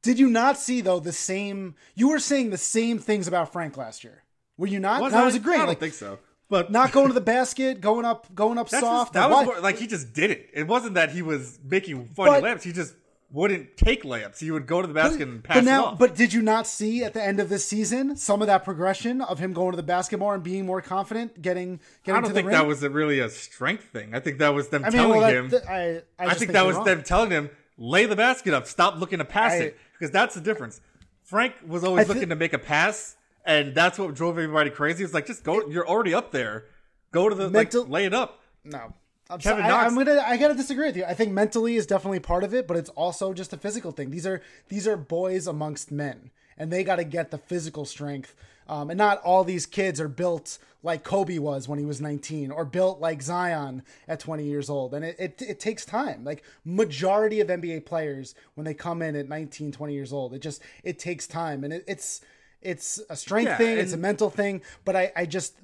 Did 0.00 0.18
you 0.18 0.28
not 0.28 0.56
see 0.56 0.80
though 0.80 1.00
the 1.00 1.12
same? 1.12 1.74
You 1.94 2.10
were 2.10 2.20
saying 2.20 2.50
the 2.50 2.58
same 2.58 2.98
things 2.98 3.26
about 3.26 3.52
Frank 3.52 3.76
last 3.76 4.04
year. 4.04 4.22
Were 4.56 4.66
you 4.66 4.80
not? 4.80 5.00
Was 5.00 5.12
I, 5.12 5.22
I 5.22 5.24
was 5.24 5.34
agreeing. 5.34 5.60
I 5.60 5.62
don't 5.62 5.68
like, 5.70 5.80
think 5.80 5.94
so. 5.94 6.18
But 6.48 6.70
not 6.70 6.92
going 6.92 7.08
to 7.08 7.12
the 7.12 7.20
basket, 7.20 7.80
going 7.80 8.06
up, 8.06 8.34
going 8.34 8.56
up 8.56 8.70
soft. 8.70 8.82
Just, 8.82 9.12
that 9.14 9.28
was 9.28 9.44
more, 9.44 9.60
like 9.60 9.76
he 9.76 9.86
just 9.86 10.14
did 10.14 10.30
it. 10.30 10.48
It 10.54 10.66
wasn't 10.66 10.94
that 10.94 11.10
he 11.10 11.20
was 11.20 11.58
making 11.62 12.06
funny 12.08 12.30
but, 12.30 12.42
laps. 12.42 12.64
He 12.64 12.72
just 12.72 12.94
wouldn't 13.30 13.76
take 13.76 14.04
layups. 14.04 14.38
He 14.40 14.50
would 14.50 14.66
go 14.66 14.80
to 14.80 14.88
the 14.88 14.94
basket 14.94 15.18
but, 15.18 15.28
and 15.28 15.44
pass 15.44 15.56
but 15.58 15.64
now. 15.64 15.94
But 15.94 16.14
did 16.14 16.32
you 16.32 16.40
not 16.40 16.66
see 16.66 17.04
at 17.04 17.12
the 17.12 17.22
end 17.22 17.40
of 17.40 17.48
this 17.48 17.64
season 17.64 18.16
some 18.16 18.40
of 18.40 18.46
that 18.46 18.64
progression 18.64 19.20
of 19.20 19.38
him 19.38 19.52
going 19.52 19.72
to 19.72 19.76
the 19.76 19.82
basket 19.82 20.18
more 20.18 20.34
and 20.34 20.42
being 20.42 20.64
more 20.64 20.80
confident, 20.80 21.40
getting 21.40 21.80
getting? 22.04 22.18
I 22.18 22.20
don't 22.22 22.32
think 22.32 22.48
that 22.48 22.66
was 22.66 22.82
a, 22.82 22.90
really 22.90 23.20
a 23.20 23.28
strength 23.28 23.84
thing. 23.84 24.14
I 24.14 24.20
think 24.20 24.38
that 24.38 24.54
was 24.54 24.68
them 24.68 24.84
I 24.84 24.88
mean, 24.88 24.96
telling 24.96 25.20
well, 25.20 25.20
that, 25.20 25.34
him. 25.34 25.50
Th- 25.50 25.62
I, 25.64 26.02
I, 26.18 26.30
I, 26.30 26.34
think 26.34 26.52
that 26.52 26.64
was 26.64 26.76
wrong. 26.76 26.84
them 26.86 27.02
telling 27.02 27.30
him 27.30 27.50
lay 27.76 28.06
the 28.06 28.16
basket 28.16 28.54
up, 28.54 28.66
stop 28.66 28.98
looking 28.98 29.18
to 29.18 29.24
pass 29.24 29.54
it 29.54 29.76
because 29.92 30.10
that's 30.10 30.34
the 30.34 30.40
difference. 30.40 30.80
Frank 31.22 31.54
was 31.66 31.84
always 31.84 32.06
th- 32.06 32.14
looking 32.14 32.30
to 32.30 32.36
make 32.36 32.54
a 32.54 32.58
pass, 32.58 33.16
and 33.44 33.74
that's 33.74 33.98
what 33.98 34.14
drove 34.14 34.38
everybody 34.38 34.70
crazy. 34.70 35.04
It's 35.04 35.12
like 35.12 35.26
just 35.26 35.44
go. 35.44 35.68
You're 35.68 35.86
already 35.86 36.14
up 36.14 36.32
there. 36.32 36.64
Go 37.10 37.28
to 37.28 37.34
the 37.34 37.50
mental, 37.50 37.82
like, 37.82 37.90
lay 37.90 38.04
it 38.06 38.14
up. 38.14 38.40
No, 38.64 38.94
I'm 39.30 39.38
Kevin 39.38 39.64
so, 39.64 39.68
Knox. 39.68 39.84
I, 39.84 39.86
am 39.86 39.94
gonna. 39.94 40.22
I 40.24 40.36
gotta 40.38 40.54
disagree 40.54 40.86
with 40.86 40.96
you. 40.96 41.04
I 41.04 41.12
think 41.12 41.32
mentally 41.32 41.76
is 41.76 41.86
definitely 41.86 42.20
part 42.20 42.44
of 42.44 42.54
it, 42.54 42.66
but 42.66 42.76
it's 42.76 42.88
also 42.90 43.34
just 43.34 43.52
a 43.52 43.58
physical 43.58 43.92
thing. 43.92 44.10
These 44.10 44.26
are 44.26 44.40
these 44.68 44.88
are 44.88 44.96
boys 44.96 45.46
amongst 45.46 45.92
men, 45.92 46.30
and 46.56 46.72
they 46.72 46.82
got 46.82 46.96
to 46.96 47.04
get 47.04 47.30
the 47.30 47.38
physical 47.38 47.84
strength. 47.84 48.34
Um, 48.68 48.90
and 48.90 48.98
not 48.98 49.20
all 49.22 49.44
these 49.44 49.64
kids 49.64 50.00
are 50.00 50.08
built 50.08 50.58
like 50.82 51.02
Kobe 51.02 51.38
was 51.38 51.68
when 51.68 51.78
he 51.78 51.84
was 51.84 52.00
19, 52.00 52.50
or 52.50 52.64
built 52.64 53.00
like 53.00 53.22
Zion 53.22 53.82
at 54.06 54.20
20 54.20 54.44
years 54.44 54.68
old. 54.68 54.92
And 54.92 55.04
it, 55.04 55.16
it, 55.18 55.42
it 55.42 55.60
takes 55.60 55.86
time. 55.86 56.22
Like 56.22 56.42
majority 56.64 57.40
of 57.40 57.48
NBA 57.48 57.86
players, 57.86 58.34
when 58.54 58.64
they 58.64 58.74
come 58.74 59.00
in 59.00 59.16
at 59.16 59.28
19, 59.28 59.72
20 59.72 59.92
years 59.92 60.12
old, 60.12 60.34
it 60.34 60.40
just 60.40 60.62
it 60.84 60.98
takes 60.98 61.26
time, 61.26 61.64
and 61.64 61.72
it, 61.72 61.84
it's 61.86 62.22
it's 62.62 63.00
a 63.10 63.16
strength 63.16 63.48
yeah, 63.48 63.56
thing, 63.58 63.78
it's 63.78 63.92
a 63.92 63.98
mental 63.98 64.30
thing. 64.30 64.62
But 64.86 64.96
I 64.96 65.12
I 65.14 65.26
just 65.26 65.54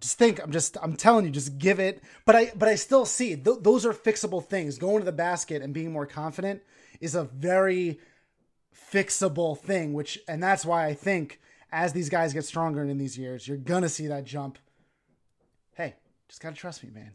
just 0.00 0.18
think 0.18 0.42
i'm 0.42 0.52
just 0.52 0.76
i'm 0.82 0.96
telling 0.96 1.24
you 1.24 1.30
just 1.30 1.58
give 1.58 1.78
it. 1.78 2.02
But 2.24 2.36
i 2.36 2.52
but 2.54 2.68
i 2.68 2.74
still 2.74 3.06
see 3.06 3.36
th- 3.36 3.58
those 3.60 3.86
are 3.86 3.92
fixable 3.92 4.44
things. 4.44 4.78
Going 4.78 4.98
to 4.98 5.04
the 5.04 5.12
basket 5.12 5.62
and 5.62 5.72
being 5.72 5.92
more 5.92 6.06
confident 6.06 6.62
is 7.00 7.14
a 7.14 7.24
very 7.24 8.00
fixable 8.92 9.58
thing 9.58 9.92
which 9.92 10.18
and 10.28 10.42
that's 10.42 10.64
why 10.64 10.86
i 10.86 10.94
think 10.94 11.40
as 11.72 11.92
these 11.92 12.08
guys 12.08 12.32
get 12.32 12.44
stronger 12.44 12.84
in 12.84 12.98
these 12.98 13.18
years 13.18 13.48
you're 13.48 13.56
gonna 13.56 13.88
see 13.88 14.06
that 14.06 14.24
jump. 14.24 14.58
Hey 15.74 15.94
just 16.28 16.40
gotta 16.40 16.56
trust 16.56 16.84
me 16.84 16.90
man. 16.90 17.12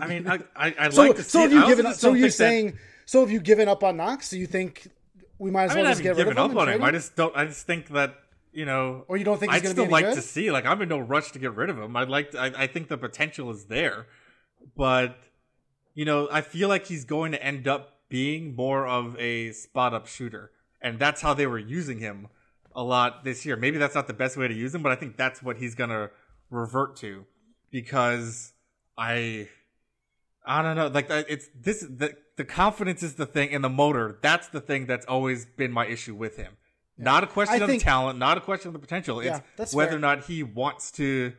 I 0.00 0.06
mean 0.06 0.28
i 0.28 0.38
i, 0.56 0.74
I 0.78 0.88
so, 0.90 1.02
like 1.02 1.18
so 1.18 1.40
have 1.40 1.52
you 1.52 1.66
given 1.66 1.86
up 1.86 1.94
so 1.94 2.12
you're 2.12 2.30
saying 2.30 2.72
that... 2.72 2.76
so 3.06 3.20
have 3.20 3.30
you 3.30 3.40
given 3.40 3.68
up 3.68 3.82
on 3.82 3.96
knox 3.96 4.30
do 4.30 4.38
you 4.38 4.46
think 4.46 4.88
we 5.38 5.50
might 5.50 5.64
as 5.64 5.70
well 5.70 5.78
I 5.78 5.82
mean, 5.82 5.92
just 5.92 6.02
get 6.02 6.16
rid 6.16 6.28
of 6.28 6.32
him 6.32 6.38
up 6.38 6.56
on 6.56 6.68
him. 6.68 6.74
him 6.76 6.84
i 6.84 6.90
just 6.90 7.16
don't 7.16 7.36
i 7.36 7.44
just 7.46 7.66
think 7.66 7.88
that 7.88 8.14
you 8.56 8.64
know, 8.64 9.04
or 9.06 9.18
you 9.18 9.24
don't 9.24 9.38
think 9.38 9.52
I'd 9.52 9.66
still 9.66 9.86
like 9.86 10.06
good? 10.06 10.14
to 10.14 10.22
see. 10.22 10.50
Like 10.50 10.64
I'm 10.64 10.80
in 10.80 10.88
no 10.88 10.98
rush 10.98 11.30
to 11.32 11.38
get 11.38 11.54
rid 11.54 11.68
of 11.68 11.78
him. 11.78 11.94
I'd 11.94 12.08
like. 12.08 12.30
To, 12.30 12.40
I, 12.40 12.62
I 12.62 12.66
think 12.66 12.88
the 12.88 12.96
potential 12.96 13.50
is 13.50 13.66
there, 13.66 14.06
but 14.74 15.18
you 15.94 16.06
know, 16.06 16.26
I 16.32 16.40
feel 16.40 16.70
like 16.70 16.86
he's 16.86 17.04
going 17.04 17.32
to 17.32 17.44
end 17.44 17.68
up 17.68 18.00
being 18.08 18.56
more 18.56 18.86
of 18.86 19.14
a 19.18 19.52
spot 19.52 19.92
up 19.92 20.06
shooter, 20.06 20.52
and 20.80 20.98
that's 20.98 21.20
how 21.20 21.34
they 21.34 21.46
were 21.46 21.58
using 21.58 21.98
him 21.98 22.28
a 22.74 22.82
lot 22.82 23.24
this 23.24 23.44
year. 23.44 23.56
Maybe 23.56 23.76
that's 23.76 23.94
not 23.94 24.06
the 24.06 24.14
best 24.14 24.38
way 24.38 24.48
to 24.48 24.54
use 24.54 24.74
him, 24.74 24.82
but 24.82 24.90
I 24.90 24.96
think 24.96 25.18
that's 25.18 25.42
what 25.42 25.58
he's 25.58 25.74
gonna 25.74 26.08
revert 26.50 26.96
to 26.96 27.26
because 27.70 28.54
I. 28.96 29.48
I 30.48 30.62
don't 30.62 30.76
know. 30.76 30.86
Like 30.86 31.08
it's 31.10 31.48
this. 31.54 31.80
The 31.80 32.16
the 32.36 32.44
confidence 32.44 33.02
is 33.02 33.16
the 33.16 33.26
thing, 33.26 33.50
and 33.52 33.62
the 33.62 33.68
motor. 33.68 34.18
That's 34.22 34.48
the 34.48 34.62
thing 34.62 34.86
that's 34.86 35.04
always 35.04 35.44
been 35.44 35.72
my 35.72 35.86
issue 35.86 36.14
with 36.14 36.36
him 36.36 36.56
not 36.98 37.24
a 37.24 37.26
question 37.26 37.60
I 37.60 37.64
of 37.64 37.68
think, 37.68 37.82
talent, 37.82 38.18
not 38.18 38.38
a 38.38 38.40
question 38.40 38.68
of 38.68 38.72
the 38.72 38.78
potential. 38.78 39.20
It's 39.20 39.40
yeah, 39.58 39.66
whether 39.72 39.90
fair. 39.90 39.98
or 39.98 40.00
not 40.00 40.24
he 40.24 40.42
wants 40.42 40.90
to 40.92 41.32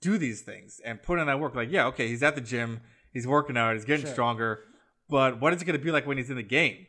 do 0.00 0.18
these 0.18 0.42
things 0.42 0.80
and 0.84 1.02
put 1.02 1.18
in 1.18 1.26
that 1.26 1.40
work. 1.40 1.54
Like, 1.54 1.70
yeah, 1.70 1.86
okay, 1.86 2.08
he's 2.08 2.22
at 2.22 2.34
the 2.34 2.40
gym, 2.40 2.80
he's 3.12 3.26
working 3.26 3.56
out, 3.56 3.74
he's 3.74 3.84
getting 3.84 4.04
sure. 4.04 4.12
stronger, 4.12 4.64
but 5.08 5.40
what 5.40 5.52
is 5.52 5.62
it 5.62 5.64
going 5.64 5.78
to 5.78 5.84
be 5.84 5.90
like 5.90 6.06
when 6.06 6.18
he's 6.18 6.30
in 6.30 6.36
the 6.36 6.42
game? 6.42 6.86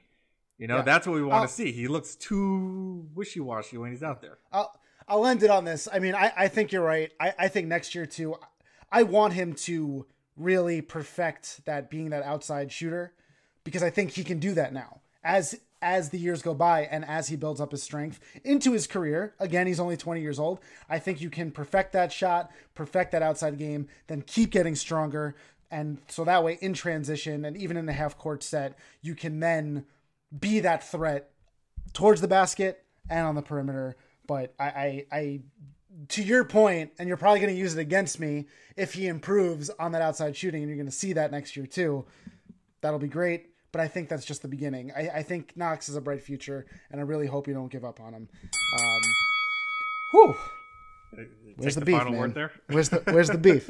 You 0.57 0.67
know, 0.67 0.77
yeah. 0.77 0.83
that's 0.83 1.07
what 1.07 1.15
we 1.15 1.23
want 1.23 1.47
to 1.47 1.53
see. 1.53 1.71
He 1.71 1.87
looks 1.87 2.15
too 2.15 3.07
wishy 3.13 3.39
washy 3.39 3.77
when 3.77 3.91
he's 3.91 4.03
out 4.03 4.21
there. 4.21 4.37
I'll, 4.51 4.73
I'll 5.07 5.25
end 5.25 5.43
it 5.43 5.49
on 5.49 5.65
this. 5.65 5.87
I 5.91 5.99
mean, 5.99 6.15
I, 6.15 6.31
I 6.37 6.47
think 6.47 6.71
you're 6.71 6.83
right. 6.83 7.11
I, 7.19 7.33
I 7.37 7.47
think 7.47 7.67
next 7.67 7.95
year, 7.95 8.05
too, 8.05 8.35
I 8.91 9.03
want 9.03 9.33
him 9.33 9.53
to 9.53 10.05
really 10.37 10.81
perfect 10.81 11.65
that 11.65 11.89
being 11.89 12.11
that 12.11 12.23
outside 12.23 12.71
shooter 12.71 13.13
because 13.63 13.83
I 13.83 13.89
think 13.89 14.11
he 14.11 14.23
can 14.23 14.39
do 14.39 14.53
that 14.53 14.73
now. 14.73 15.01
As 15.23 15.59
as 15.83 16.09
the 16.09 16.17
years 16.17 16.41
go 16.41 16.53
by 16.53 16.85
and 16.85 17.03
as 17.05 17.27
he 17.27 17.35
builds 17.35 17.59
up 17.59 17.71
his 17.71 17.83
strength 17.83 18.19
into 18.43 18.71
his 18.71 18.87
career. 18.87 19.35
Again, 19.39 19.67
he's 19.67 19.79
only 19.79 19.97
20 19.97 20.21
years 20.21 20.39
old. 20.39 20.61
I 20.89 20.97
think 20.97 21.21
you 21.21 21.29
can 21.29 21.51
perfect 21.51 21.91
that 21.91 22.11
shot, 22.11 22.49
perfect 22.73 23.11
that 23.11 23.21
outside 23.21 23.59
game, 23.59 23.87
then 24.07 24.21
keep 24.21 24.49
getting 24.49 24.75
stronger. 24.75 25.35
And 25.69 25.99
so 26.07 26.23
that 26.23 26.43
way, 26.43 26.57
in 26.61 26.73
transition 26.73 27.43
and 27.43 27.57
even 27.57 27.77
in 27.77 27.85
the 27.85 27.93
half 27.93 28.17
court 28.17 28.43
set, 28.43 28.79
you 29.01 29.13
can 29.13 29.41
then 29.41 29.85
be 30.39 30.61
that 30.61 30.89
threat 30.89 31.31
towards 31.91 32.21
the 32.21 32.27
basket 32.27 32.85
and 33.09 33.27
on 33.27 33.35
the 33.35 33.41
perimeter. 33.41 33.97
But 34.25 34.53
I, 34.57 34.65
I, 34.65 35.05
I 35.11 35.41
to 36.09 36.23
your 36.23 36.43
point, 36.43 36.91
and 36.97 37.07
you're 37.07 37.17
probably 37.17 37.39
going 37.39 37.53
to 37.53 37.59
use 37.59 37.75
it 37.75 37.79
against 37.79 38.19
me 38.19 38.47
if 38.77 38.93
he 38.93 39.07
improves 39.07 39.69
on 39.71 39.91
that 39.91 40.01
outside 40.01 40.35
shooting, 40.35 40.61
and 40.61 40.69
you're 40.69 40.77
going 40.77 40.85
to 40.85 40.91
see 40.91 41.13
that 41.13 41.31
next 41.31 41.57
year 41.57 41.65
too. 41.65 42.05
That'll 42.81 42.99
be 42.99 43.07
great. 43.07 43.52
But 43.73 43.81
I 43.81 43.89
think 43.89 44.07
that's 44.07 44.23
just 44.23 44.43
the 44.43 44.47
beginning. 44.47 44.93
I, 44.95 45.09
I 45.09 45.23
think 45.23 45.57
Knox 45.57 45.87
has 45.87 45.95
a 45.95 46.01
bright 46.01 46.21
future, 46.21 46.65
and 46.91 47.01
I 47.01 47.03
really 47.03 47.27
hope 47.27 47.47
you 47.47 47.53
don't 47.55 47.71
give 47.71 47.83
up 47.83 47.99
on 47.99 48.13
him. 48.13 48.29
Um, 48.79 49.01
whew. 50.11 50.35
Where's 51.57 51.73
the, 51.73 51.81
the 51.81 51.85
beef, 51.87 51.97
final 51.97 52.11
man? 52.11 52.21
word 52.21 52.35
there? 52.35 52.51
Where's 52.67 52.89
the 52.89 52.99
Where's 53.05 53.29
the 53.29 53.37
beef? 53.37 53.69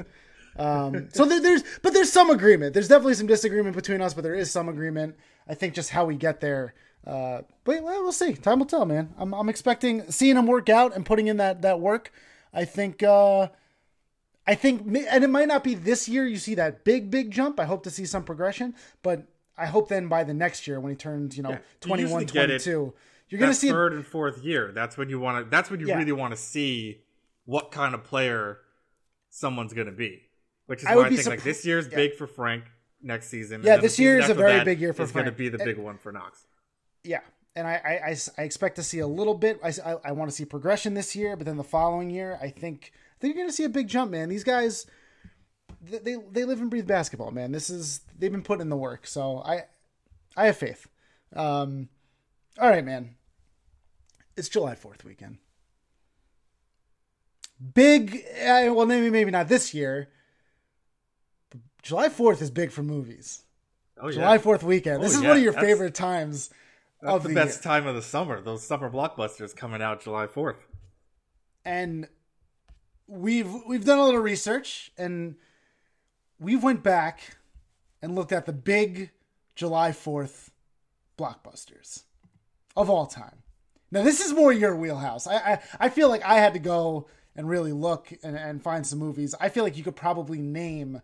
Um, 0.56 1.10
so 1.14 1.26
there, 1.26 1.42
there's, 1.42 1.64
but 1.82 1.94
there's 1.94 2.12
some 2.12 2.30
agreement. 2.30 2.74
There's 2.74 2.88
definitely 2.88 3.16
some 3.16 3.28
disagreement 3.28 3.76
between 3.76 4.02
us, 4.02 4.14
but 4.14 4.24
there 4.24 4.36
is 4.36 4.52
some 4.52 4.70
agreement. 4.70 5.16
I 5.48 5.56
think 5.56 5.74
just 5.74 5.90
how 5.90 6.06
we 6.06 6.16
get 6.16 6.42
there. 6.42 6.76
Uh, 7.08 7.42
but 7.64 7.82
well, 7.82 8.04
we'll 8.04 8.12
see. 8.12 8.34
Time 8.34 8.60
will 8.60 8.66
tell, 8.66 8.86
man. 8.86 9.14
I'm, 9.18 9.34
I'm 9.34 9.50
expecting 9.50 10.12
seeing 10.12 10.38
him 10.38 10.46
work 10.46 10.70
out 10.70 10.96
and 10.96 11.06
putting 11.06 11.28
in 11.28 11.38
that 11.38 11.62
that 11.64 11.80
work. 11.80 12.12
I 12.54 12.66
think. 12.66 13.02
Uh, 13.02 13.48
I 14.46 14.56
think, 14.56 14.82
and 14.82 15.24
it 15.24 15.30
might 15.30 15.48
not 15.48 15.64
be 15.64 15.74
this 15.74 16.10
year. 16.10 16.28
You 16.28 16.38
see 16.38 16.56
that 16.56 16.84
big, 16.84 17.10
big 17.10 17.32
jump. 17.32 17.62
I 17.62 17.64
hope 17.64 17.84
to 17.84 17.90
see 17.90 18.06
some 18.06 18.26
progression, 18.26 18.76
but 19.02 19.26
I 19.58 19.66
hope 19.68 19.90
then 19.90 20.08
by 20.08 20.24
the 20.24 20.34
next 20.34 20.68
year 20.68 20.80
when 20.80 20.92
he 20.92 20.96
turns, 20.96 21.38
you 21.38 21.44
know, 21.44 21.52
Yeah, 21.52 21.58
you 21.58 21.62
21, 21.82 22.10
usually 22.10 22.26
get 22.26 22.50
it 22.50 22.64
22, 22.64 22.94
you're 23.30 23.40
going 23.40 23.52
to 23.52 23.58
see. 23.58 23.70
third 23.70 23.94
and 23.94 24.06
fourth 24.06 24.44
year. 24.44 24.72
That's 24.72 24.98
when 24.98 25.10
you 25.10 25.20
want 25.20 25.46
to. 25.46 25.50
That's 25.50 25.70
when 25.70 25.80
you 25.80 25.88
Yeah. 25.88 25.98
really 25.98 26.12
want 26.12 26.32
to 26.32 26.38
see 26.38 27.02
what 27.46 27.72
kind 27.72 27.94
of 27.94 28.04
player 28.04 28.60
someone's 29.30 29.74
going 29.74 29.88
to 29.88 29.94
be. 29.94 30.24
Which 30.66 30.82
is 30.82 30.88
I 30.88 30.96
why 30.96 31.06
I 31.06 31.10
think 31.10 31.28
like 31.28 31.44
this 31.44 31.66
year's 31.66 31.88
yeah. 31.90 31.96
big 31.96 32.16
for 32.16 32.28
Frank. 32.28 32.66
Next 33.06 33.28
season, 33.28 33.64
Yeah, 33.64 33.76
this 33.76 34.00
year 34.00 34.18
is 34.18 34.30
a 34.30 34.34
very 34.34 34.64
big 34.64 34.80
year 34.80 34.94
for 34.94 35.04
is 35.04 35.12
going 35.12 35.26
to 35.26 35.32
be 35.34 35.50
the 35.50 35.58
big 35.58 35.78
one 35.78 35.98
for 35.98 36.14
Knox. 36.14 36.48
Yeah, 37.04 37.20
and 37.54 37.68
I, 37.68 37.74
I, 38.08 38.18
I 38.38 38.46
expect 38.46 38.78
to 38.78 38.84
see 38.84 39.00
a 39.00 39.08
little 39.08 39.34
bit. 39.34 39.60
I, 39.62 39.98
I 40.06 40.14
want 40.14 40.32
to 40.32 40.36
see 40.36 40.46
progression 40.46 40.94
this 40.94 41.14
year, 41.14 41.36
but 41.36 41.46
then 41.46 41.58
the 41.58 41.66
following 41.66 42.10
year, 42.10 42.40
I 42.42 42.48
think 42.48 42.94
I 42.96 43.20
think 43.20 43.36
you're 43.36 43.44
going 43.44 43.50
to 43.50 43.54
see 43.54 43.66
a 43.66 43.70
big 43.70 43.90
jump, 43.90 44.12
man. 44.12 44.30
These 44.30 44.46
guys, 44.46 44.86
they, 45.84 46.16
they 46.32 46.44
live 46.46 46.62
and 46.62 46.70
breathe 46.70 46.88
basketball, 46.88 47.32
man. 47.32 47.52
This 47.52 47.70
is 47.70 48.02
they've 48.18 48.32
been 48.32 48.44
putting 48.44 48.62
in 48.62 48.70
the 48.70 48.78
work, 48.78 49.06
so 49.08 49.40
I 49.46 49.64
I 50.36 50.46
have 50.48 50.58
faith. 50.58 50.88
Um, 51.36 51.90
all 52.60 52.70
right, 52.70 52.86
man. 52.86 53.16
It's 54.38 54.50
July 54.50 54.76
Fourth 54.76 55.04
weekend. 55.06 55.38
Big, 57.74 58.16
uh, 58.42 58.74
well, 58.74 58.86
maybe 58.86 59.10
maybe 59.10 59.32
not 59.32 59.48
this 59.48 59.74
year. 59.74 60.10
July 61.82 62.10
Fourth 62.10 62.42
is 62.42 62.50
big 62.52 62.72
for 62.72 62.84
movies. 62.84 63.44
Oh 64.02 64.08
yeah, 64.08 64.14
July 64.16 64.38
Fourth 64.38 64.64
weekend. 64.64 65.04
This 65.04 65.14
Oh, 65.14 65.18
is 65.18 65.22
yeah, 65.24 65.28
one 65.30 65.38
of 65.38 65.44
your 65.44 65.54
that's- 65.54 65.70
favorite 65.72 65.96
times 65.96 66.50
of 67.02 67.24
the 67.24 67.30
the 67.30 67.36
best 67.36 67.58
year. 67.64 67.72
time 67.72 67.88
of 67.88 67.96
the 67.96 68.02
summer. 68.02 68.42
Those 68.42 68.64
summer 68.66 68.90
blockbusters 68.90 69.56
coming 69.56 69.82
out 69.82 70.02
July 70.02 70.28
fourth. 70.28 70.66
and 71.64 72.08
we've 73.08 73.54
we've 73.68 73.86
done 73.86 74.00
a 74.00 74.04
little 74.06 74.20
research 74.22 74.92
and 74.98 75.36
we've 76.40 76.64
went 76.64 76.84
back 76.84 77.38
and 78.02 78.16
looked 78.16 78.32
at 78.32 78.46
the 78.46 78.54
big 78.54 79.12
July 79.56 79.92
4th 79.92 80.50
blockbusters 81.18 82.04
of 82.76 82.90
all 82.90 83.06
time. 83.06 83.44
Now 83.92 84.04
this 84.04 84.20
is 84.20 84.34
more 84.34 84.52
your 84.52 84.76
wheelhouse. 84.76 85.28
I 85.28 85.36
I, 85.36 85.60
I 85.80 85.90
feel 85.90 86.10
like 86.10 86.24
I 86.24 86.36
had 86.36 86.54
to 86.54 86.60
go 86.60 87.08
and 87.36 87.50
really 87.50 87.72
look 87.72 88.12
and, 88.24 88.36
and 88.36 88.62
find 88.62 88.86
some 88.86 89.00
movies. 89.00 89.36
I 89.40 89.50
feel 89.50 89.64
like 89.64 89.78
you 89.78 89.84
could 89.84 89.96
probably 89.96 90.40
name 90.40 91.02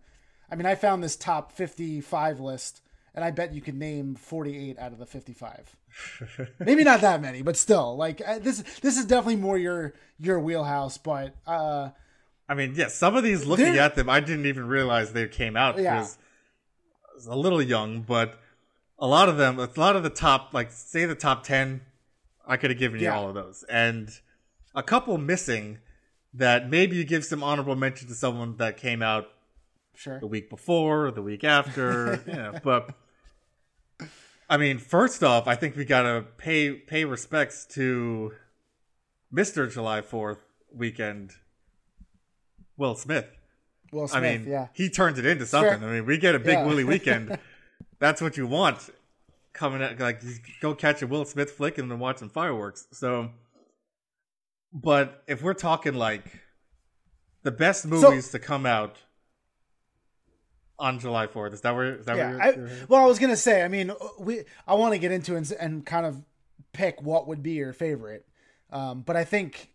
I 0.51 0.55
mean 0.55 0.65
I 0.65 0.75
found 0.75 1.03
this 1.03 1.15
top 1.15 1.51
55 1.51 2.39
list 2.39 2.81
and 3.13 3.23
I 3.23 3.31
bet 3.31 3.53
you 3.53 3.61
could 3.61 3.75
name 3.75 4.15
48 4.15 4.79
out 4.79 4.91
of 4.91 4.97
the 4.97 5.05
55. 5.05 5.75
Maybe 6.59 6.83
not 6.83 7.01
that 7.01 7.21
many, 7.21 7.41
but 7.41 7.57
still, 7.57 7.95
like 7.95 8.21
uh, 8.25 8.39
this. 8.39 8.61
This 8.81 8.97
is 8.97 9.05
definitely 9.05 9.37
more 9.37 9.57
your 9.57 9.93
your 10.19 10.39
wheelhouse. 10.39 10.97
But 10.97 11.35
uh, 11.47 11.89
I 12.49 12.55
mean, 12.55 12.73
yeah, 12.75 12.87
some 12.87 13.15
of 13.15 13.23
these 13.23 13.45
looking 13.45 13.73
They're- 13.73 13.81
at 13.83 13.95
them, 13.95 14.09
I 14.09 14.19
didn't 14.19 14.47
even 14.47 14.67
realize 14.67 15.13
they 15.13 15.27
came 15.27 15.55
out 15.55 15.77
Yeah. 15.77 15.99
because 15.99 16.17
I 17.09 17.13
was 17.15 17.25
a 17.27 17.35
little 17.35 17.61
young, 17.61 18.01
but 18.01 18.39
a 18.97 19.07
lot 19.07 19.29
of 19.29 19.37
them, 19.37 19.59
a 19.59 19.69
lot 19.77 19.95
of 19.95 20.01
the 20.03 20.09
top, 20.09 20.53
like 20.53 20.71
say 20.71 21.05
the 21.05 21.15
top 21.15 21.43
10, 21.43 21.81
I 22.47 22.57
could 22.57 22.71
have 22.71 22.79
given 22.79 22.99
you 22.99 23.05
Yeah. 23.05 23.15
all 23.17 23.29
of 23.29 23.35
those. 23.35 23.63
And 23.69 24.09
a 24.73 24.81
couple 24.83 25.17
missing 25.19 25.77
that 26.33 26.69
maybe 26.69 26.95
you 26.97 27.03
give 27.03 27.23
some 27.23 27.43
honorable 27.43 27.75
mention 27.75 28.07
to 28.07 28.15
someone 28.15 28.57
that 28.57 28.77
came 28.77 29.01
out 29.03 29.27
sure, 29.95 30.19
the 30.19 30.27
week 30.27 30.49
before 30.49 31.05
or 31.07 31.11
the 31.11 31.21
week 31.21 31.43
after. 31.43 32.21
yeah, 32.27 32.59
but 32.63 32.95
I 34.49 34.57
mean, 34.57 34.79
first 34.79 35.23
off, 35.23 35.47
I 35.47 35.55
think 35.55 35.75
we 35.75 35.85
gotta 35.85 36.25
pay 36.37 36.71
pay 36.73 37.05
respects 37.05 37.65
to 37.75 38.33
Mr. 39.33 39.71
July 39.71 40.01
Fourth 40.01 40.39
weekend, 40.73 41.33
Will 42.79 42.95
Smith. 42.95 43.27
Will 43.91 44.07
Smith, 44.07 44.23
I 44.23 44.37
mean, 44.37 44.47
yeah, 44.47 44.67
he 44.73 44.89
turns 44.89 45.19
it 45.19 45.25
into 45.25 45.45
something. 45.45 45.79
Sure. 45.79 45.89
I 45.89 45.93
mean, 45.93 46.05
we 46.05 46.17
get 46.17 46.33
a 46.33 46.39
big 46.39 46.53
Yeah. 46.53 46.65
Willie 46.65 46.83
weekend. 46.83 47.37
That's 47.99 48.21
what 48.21 48.37
you 48.37 48.47
want 48.47 48.89
coming 49.51 49.81
at 49.81 49.99
like 49.99 50.21
go 50.61 50.73
catch 50.73 51.01
a 51.01 51.07
Will 51.07 51.25
Smith 51.25 51.51
flick 51.51 51.77
and 51.77 51.91
then 51.91 51.99
watch 51.99 52.19
some 52.19 52.29
fireworks. 52.29 52.87
So, 52.91 53.31
but 54.73 55.23
if 55.27 55.41
we're 55.43 55.53
talking 55.53 55.95
like 55.95 56.23
the 57.43 57.51
best 57.51 57.85
movies 57.85 58.31
to 58.31 58.39
come 58.39 58.65
out 58.65 58.97
on 60.77 60.99
July 60.99 61.27
Fourth, 61.27 61.53
is 61.53 61.61
that 61.61 61.75
where 61.75 61.95
is 61.95 62.05
that 62.05 62.15
yeah. 62.15 62.29
where 62.31 62.41
I, 62.41 62.49
you're, 62.51 62.67
you're- 62.67 62.85
well, 62.87 63.03
I 63.03 63.05
was 63.05 63.19
gonna 63.19 63.35
say. 63.35 63.63
I 63.63 63.67
mean, 63.67 63.91
we. 64.17 64.43
I 64.65 64.75
want 64.75 64.93
to 64.93 64.99
get 64.99 65.11
into 65.11 65.35
and, 65.35 65.51
and 65.59 65.85
kind 65.85 66.05
of 66.05 66.23
pick 66.71 67.01
what 67.01 67.27
would 67.27 67.43
be 67.43 67.51
your 67.51 67.73
favorite. 67.73 68.25
Um, 68.71 69.01
but 69.01 69.17
I 69.17 69.25
think 69.25 69.71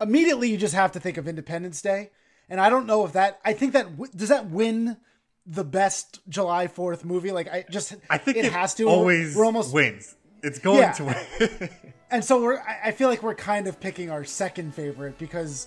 immediately 0.00 0.50
you 0.50 0.56
just 0.56 0.74
have 0.74 0.92
to 0.92 1.00
think 1.00 1.16
of 1.16 1.26
Independence 1.28 1.80
Day, 1.82 2.10
and 2.48 2.60
I 2.60 2.70
don't 2.70 2.86
know 2.86 3.04
if 3.04 3.12
that. 3.12 3.40
I 3.44 3.52
think 3.52 3.72
that 3.72 3.86
does 4.16 4.28
that 4.28 4.50
win 4.50 4.96
the 5.46 5.64
best 5.64 6.20
July 6.28 6.66
Fourth 6.66 7.04
movie. 7.04 7.32
Like 7.32 7.48
I 7.48 7.64
just, 7.70 7.96
I 8.10 8.18
think 8.18 8.36
it, 8.36 8.44
it, 8.46 8.52
has 8.52 8.74
to. 8.74 8.84
always 8.88 9.34
We're 9.36 9.44
almost 9.46 9.72
wins. 9.72 10.14
It's 10.42 10.58
going 10.58 10.78
Yeah. 10.80 10.92
to 10.92 11.04
win. 11.04 11.70
And 12.10 12.24
so 12.24 12.42
we're 12.42 12.62
I 12.82 12.92
feel 12.92 13.10
like 13.10 13.22
we're 13.22 13.34
kind 13.34 13.66
of 13.66 13.78
picking 13.80 14.10
our 14.10 14.24
second 14.24 14.74
favorite 14.74 15.18
because 15.18 15.66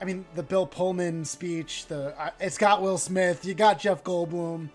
I 0.00 0.06
mean 0.06 0.24
the 0.34 0.42
Bill 0.42 0.66
Pullman 0.66 1.26
speech, 1.26 1.84
the 1.88 2.18
uh, 2.18 2.30
it's 2.40 2.56
got 2.56 2.80
Will 2.80 2.96
Smith, 2.96 3.44
you 3.44 3.52
got 3.52 3.78
Jeff 3.78 4.02
Goldblum, 4.02 4.70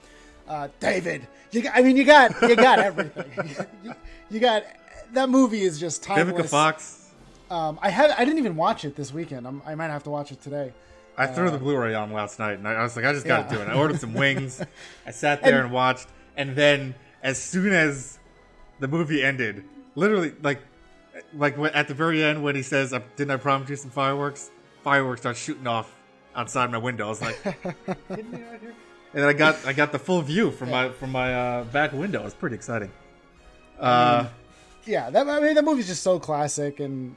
uh, 0.47 0.67
David. 0.79 1.27
You 1.51 1.63
got, 1.63 1.75
I 1.75 1.81
mean 1.81 1.97
you 1.97 2.03
got 2.03 2.39
you 2.43 2.55
got 2.55 2.77
everything. 2.91 3.65
you, 3.83 3.93
you 4.29 4.39
got 4.39 4.65
that 5.13 5.29
movie 5.29 5.61
is 5.63 5.79
just 5.79 6.03
timeless. 6.03 6.45
Vivica 6.45 6.49
Fox. 6.49 7.06
Um, 7.49 7.79
I 7.81 7.89
had 7.89 8.11
I 8.11 8.25
didn't 8.25 8.39
even 8.39 8.55
watch 8.55 8.83
it 8.85 8.95
this 8.95 9.13
weekend. 9.13 9.47
I'm, 9.47 9.61
I 9.65 9.75
might 9.75 9.87
have 9.89 10.03
to 10.03 10.09
watch 10.09 10.31
it 10.31 10.41
today. 10.41 10.73
I 11.17 11.25
threw 11.25 11.49
the 11.49 11.57
Blu-ray 11.57 11.95
on 11.95 12.11
last 12.13 12.37
night, 12.37 12.59
and 12.59 12.67
I, 12.67 12.73
I 12.73 12.83
was 12.83 12.95
like, 12.95 13.05
I 13.05 13.11
just 13.13 13.25
got 13.25 13.49
to 13.49 13.55
Yeah. 13.55 13.65
do 13.65 13.71
it. 13.71 13.73
I 13.73 13.77
ordered 13.79 13.99
some 13.99 14.13
wings. 14.13 14.61
I 15.07 15.11
sat 15.11 15.41
there 15.41 15.63
and, 15.63 15.71
watched, 15.71 16.07
and 16.35 16.55
then 16.55 16.93
as 17.23 17.41
soon 17.41 17.73
as 17.73 18.19
the 18.79 18.87
movie 18.87 19.23
ended, 19.23 19.63
literally, 19.95 20.33
like, 20.43 20.61
like 21.33 21.57
at 21.73 21.87
the 21.87 21.95
very 21.95 22.23
end 22.23 22.43
when 22.43 22.55
he 22.55 22.61
says, 22.61 22.93
"I- 22.93 23.01
"Didn't 23.15 23.31
I 23.31 23.37
promise 23.37 23.69
you 23.69 23.75
some 23.77 23.89
fireworks?" 23.91 24.51
Fireworks 24.83 25.21
start 25.21 25.37
shooting 25.37 25.65
off 25.67 25.91
outside 26.35 26.71
my 26.71 26.77
window. 26.77 27.07
I 27.07 27.09
was 27.09 27.21
like, 27.21 27.41
"Kidding 27.43 28.29
me 28.31 28.43
right 28.43 28.61
here?" 28.61 28.73
and 29.13 29.23
then 29.23 29.27
I 29.29 29.33
got 29.33 29.55
I 29.65 29.73
got 29.73 29.91
the 29.91 29.99
full 29.99 30.21
view 30.21 30.51
from 30.51 30.69
my 30.69 30.89
from 30.89 31.11
my 31.11 31.33
uh, 31.33 31.63
back 31.63 31.93
window. 31.93 32.21
It 32.21 32.25
was 32.25 32.35
pretty 32.35 32.55
exciting. 32.55 32.91
Uh, 33.79 34.27
yeah, 34.87 35.09
that 35.09 35.27
I 35.27 35.39
mean 35.39 35.55
that 35.55 35.65
movie's 35.65 35.87
just 35.87 36.03
so 36.03 36.19
classic, 36.19 36.79
and 36.79 37.15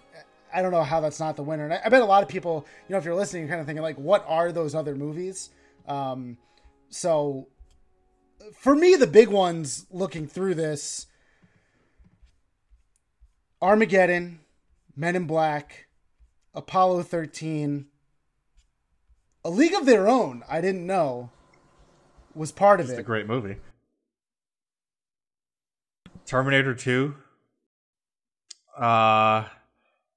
I 0.52 0.62
don't 0.62 0.72
know 0.72 0.82
how 0.82 1.00
that's 1.00 1.20
not 1.20 1.36
the 1.36 1.42
winner. 1.42 1.64
And 1.64 1.74
I, 1.74 1.80
I 1.84 1.88
bet 1.88 2.02
a 2.02 2.06
lot 2.06 2.22
of 2.22 2.28
people, 2.28 2.66
you 2.88 2.92
know, 2.92 2.98
if 2.98 3.04
you're 3.04 3.14
listening, 3.14 3.42
you're 3.42 3.50
kind 3.50 3.60
of 3.60 3.66
thinking 3.66 3.82
like, 3.82 3.96
what 3.96 4.24
are 4.28 4.52
those 4.52 4.74
other 4.74 4.94
movies? 4.94 5.50
Um, 5.86 6.38
so 6.88 7.48
for 8.58 8.74
me, 8.74 8.96
the 8.96 9.06
big 9.06 9.28
ones 9.28 9.86
looking 9.90 10.26
through 10.26 10.54
this: 10.54 11.06
Armageddon, 13.62 14.40
Men 14.96 15.16
in 15.16 15.26
Black, 15.26 15.86
Apollo 16.54 17.04
13, 17.04 17.86
A 19.44 19.50
League 19.50 19.74
of 19.74 19.86
Their 19.86 20.08
Own. 20.08 20.42
I 20.48 20.60
didn't 20.60 20.86
know 20.86 21.30
was 22.34 22.52
part 22.52 22.80
of 22.80 22.88
it. 22.88 22.92
It's 22.92 23.00
a 23.00 23.04
great 23.04 23.26
movie. 23.26 23.56
Terminator 26.24 26.74
2. 26.74 27.14
Uh 28.80 29.44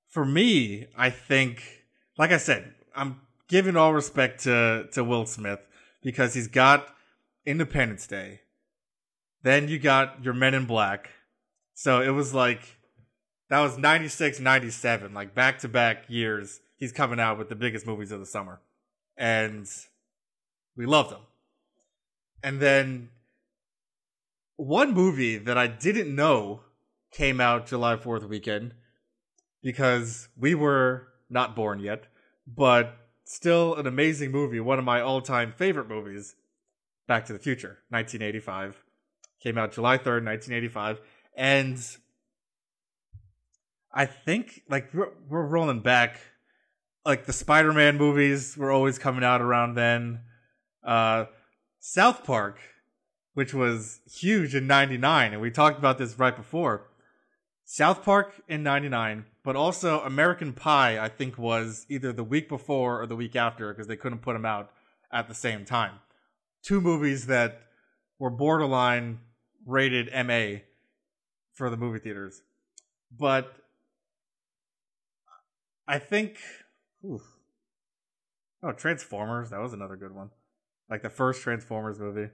for 0.10 0.26
me, 0.26 0.88
I 0.96 1.10
think 1.10 1.64
like 2.18 2.32
I 2.32 2.38
said, 2.38 2.74
I'm 2.96 3.22
giving 3.48 3.76
all 3.76 3.94
respect 3.94 4.44
to 4.44 4.88
to 4.94 5.04
Will 5.04 5.26
Smith 5.26 5.60
because 6.02 6.34
he's 6.34 6.48
got 6.48 6.88
Independence 7.46 8.08
Day. 8.08 8.42
Then 9.42 9.68
you 9.68 9.80
got 9.80 10.24
your 10.24 10.34
Men 10.34 10.54
in 10.54 10.66
Black. 10.66 11.10
So 11.74 12.02
it 12.02 12.12
was 12.12 12.34
like 12.34 12.78
that 13.50 13.60
was 13.60 13.78
96 13.78 14.40
97 14.40 15.14
like 15.14 15.36
back 15.36 15.60
to 15.60 15.68
back 15.68 16.06
years 16.08 16.62
he's 16.78 16.92
coming 16.92 17.20
out 17.20 17.38
with 17.38 17.50
the 17.50 17.56
biggest 17.56 17.88
movies 17.88 18.12
of 18.12 18.20
the 18.20 18.26
summer. 18.26 18.60
And 19.18 19.68
we 20.76 20.86
loved 20.86 21.12
them. 21.12 21.22
And 22.44 22.60
then 22.60 23.10
one 24.58 24.94
movie 24.94 25.38
that 25.38 25.58
I 25.58 25.68
didn't 25.68 26.14
know 26.14 26.62
came 27.14 27.40
out 27.40 27.68
July 27.68 27.96
4th 27.96 28.28
weekend 28.28 28.74
because 29.62 30.28
we 30.38 30.56
were 30.56 31.08
not 31.30 31.56
born 31.56 31.80
yet, 31.80 32.08
but 32.46 32.98
still 33.24 33.76
an 33.76 33.88
amazing 33.88 34.32
movie. 34.32 34.60
One 34.60 34.80
of 34.80 34.86
my 34.86 35.00
all-time 35.02 35.54
favorite 35.56 35.88
movies. 35.88 36.36
Back 37.06 37.26
to 37.26 37.34
the 37.34 37.40
Future, 37.40 37.80
1985, 37.90 38.82
came 39.42 39.58
out 39.58 39.74
July 39.74 39.98
3rd, 39.98 40.24
1985, 40.24 41.02
and 41.36 41.78
I 43.94 44.06
think 44.06 44.62
like 44.70 44.94
we're, 44.94 45.12
we're 45.28 45.46
rolling 45.46 45.82
back 45.82 46.22
like 47.06 47.26
the 47.26 47.34
Spider-Man 47.34 47.98
movies 47.98 48.56
were 48.58 48.72
always 48.72 48.98
coming 48.98 49.24
out 49.24 49.42
around 49.42 49.76
then. 49.76 50.22
Uh, 50.82 51.26
South 51.80 52.24
Park, 52.24 52.60
which 53.34 53.54
was 53.54 54.00
huge 54.10 54.56
in 54.56 54.66
'99, 54.66 55.34
and 55.34 55.42
we 55.42 55.52
talked 55.52 55.78
about 55.78 55.98
this 55.98 56.18
right 56.18 56.36
before. 56.36 56.88
South 57.74 58.04
Park 58.04 58.40
in 58.48 58.62
'99, 58.62 59.26
but 59.44 59.56
also 59.56 60.02
American 60.02 60.54
Pie, 60.54 61.04
I 61.04 61.10
think 61.10 61.40
was 61.40 61.88
either 61.90 62.14
the 62.14 62.24
week 62.24 62.48
before 62.48 63.02
or 63.02 63.08
the 63.08 63.16
week 63.16 63.36
after 63.36 63.74
because 63.74 63.88
they 63.88 63.96
couldn't 63.96 64.20
put 64.20 64.34
them 64.34 64.46
out 64.46 64.70
at 65.12 65.28
the 65.28 65.34
same 65.34 65.66
time. 65.66 65.94
Two 66.62 66.80
movies 66.80 67.26
that 67.26 67.64
were 68.20 68.30
borderline 68.30 69.22
rated 69.66 70.08
MA 70.14 70.60
for 71.52 71.72
the 71.72 71.76
movie 71.76 71.98
theaters. 71.98 72.44
But 73.12 73.52
I 75.88 75.98
think 75.98 76.38
Oof. 77.04 77.24
Oh, 78.62 78.72
Transformers. 78.72 79.50
That 79.50 79.62
was 79.62 79.74
another 79.74 79.96
good 79.96 80.14
one. 80.14 80.30
Like 80.92 81.02
the 81.02 81.10
first 81.10 81.42
Transformers 81.42 81.98
movie. 81.98 82.30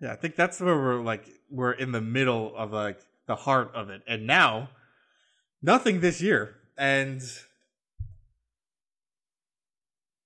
Yeah, 0.00 0.12
I 0.12 0.16
think 0.16 0.36
that's 0.36 0.60
where 0.60 0.76
we're 0.76 1.02
like 1.02 1.28
we're 1.50 1.72
in 1.72 1.92
the 1.92 2.00
middle 2.00 2.54
of 2.56 2.72
like 2.72 3.00
the 3.26 3.36
heart 3.36 3.72
of 3.74 3.90
it. 3.90 4.02
And 4.06 4.26
now 4.26 4.70
nothing 5.60 6.00
this 6.00 6.20
year. 6.20 6.56
And 6.76 7.20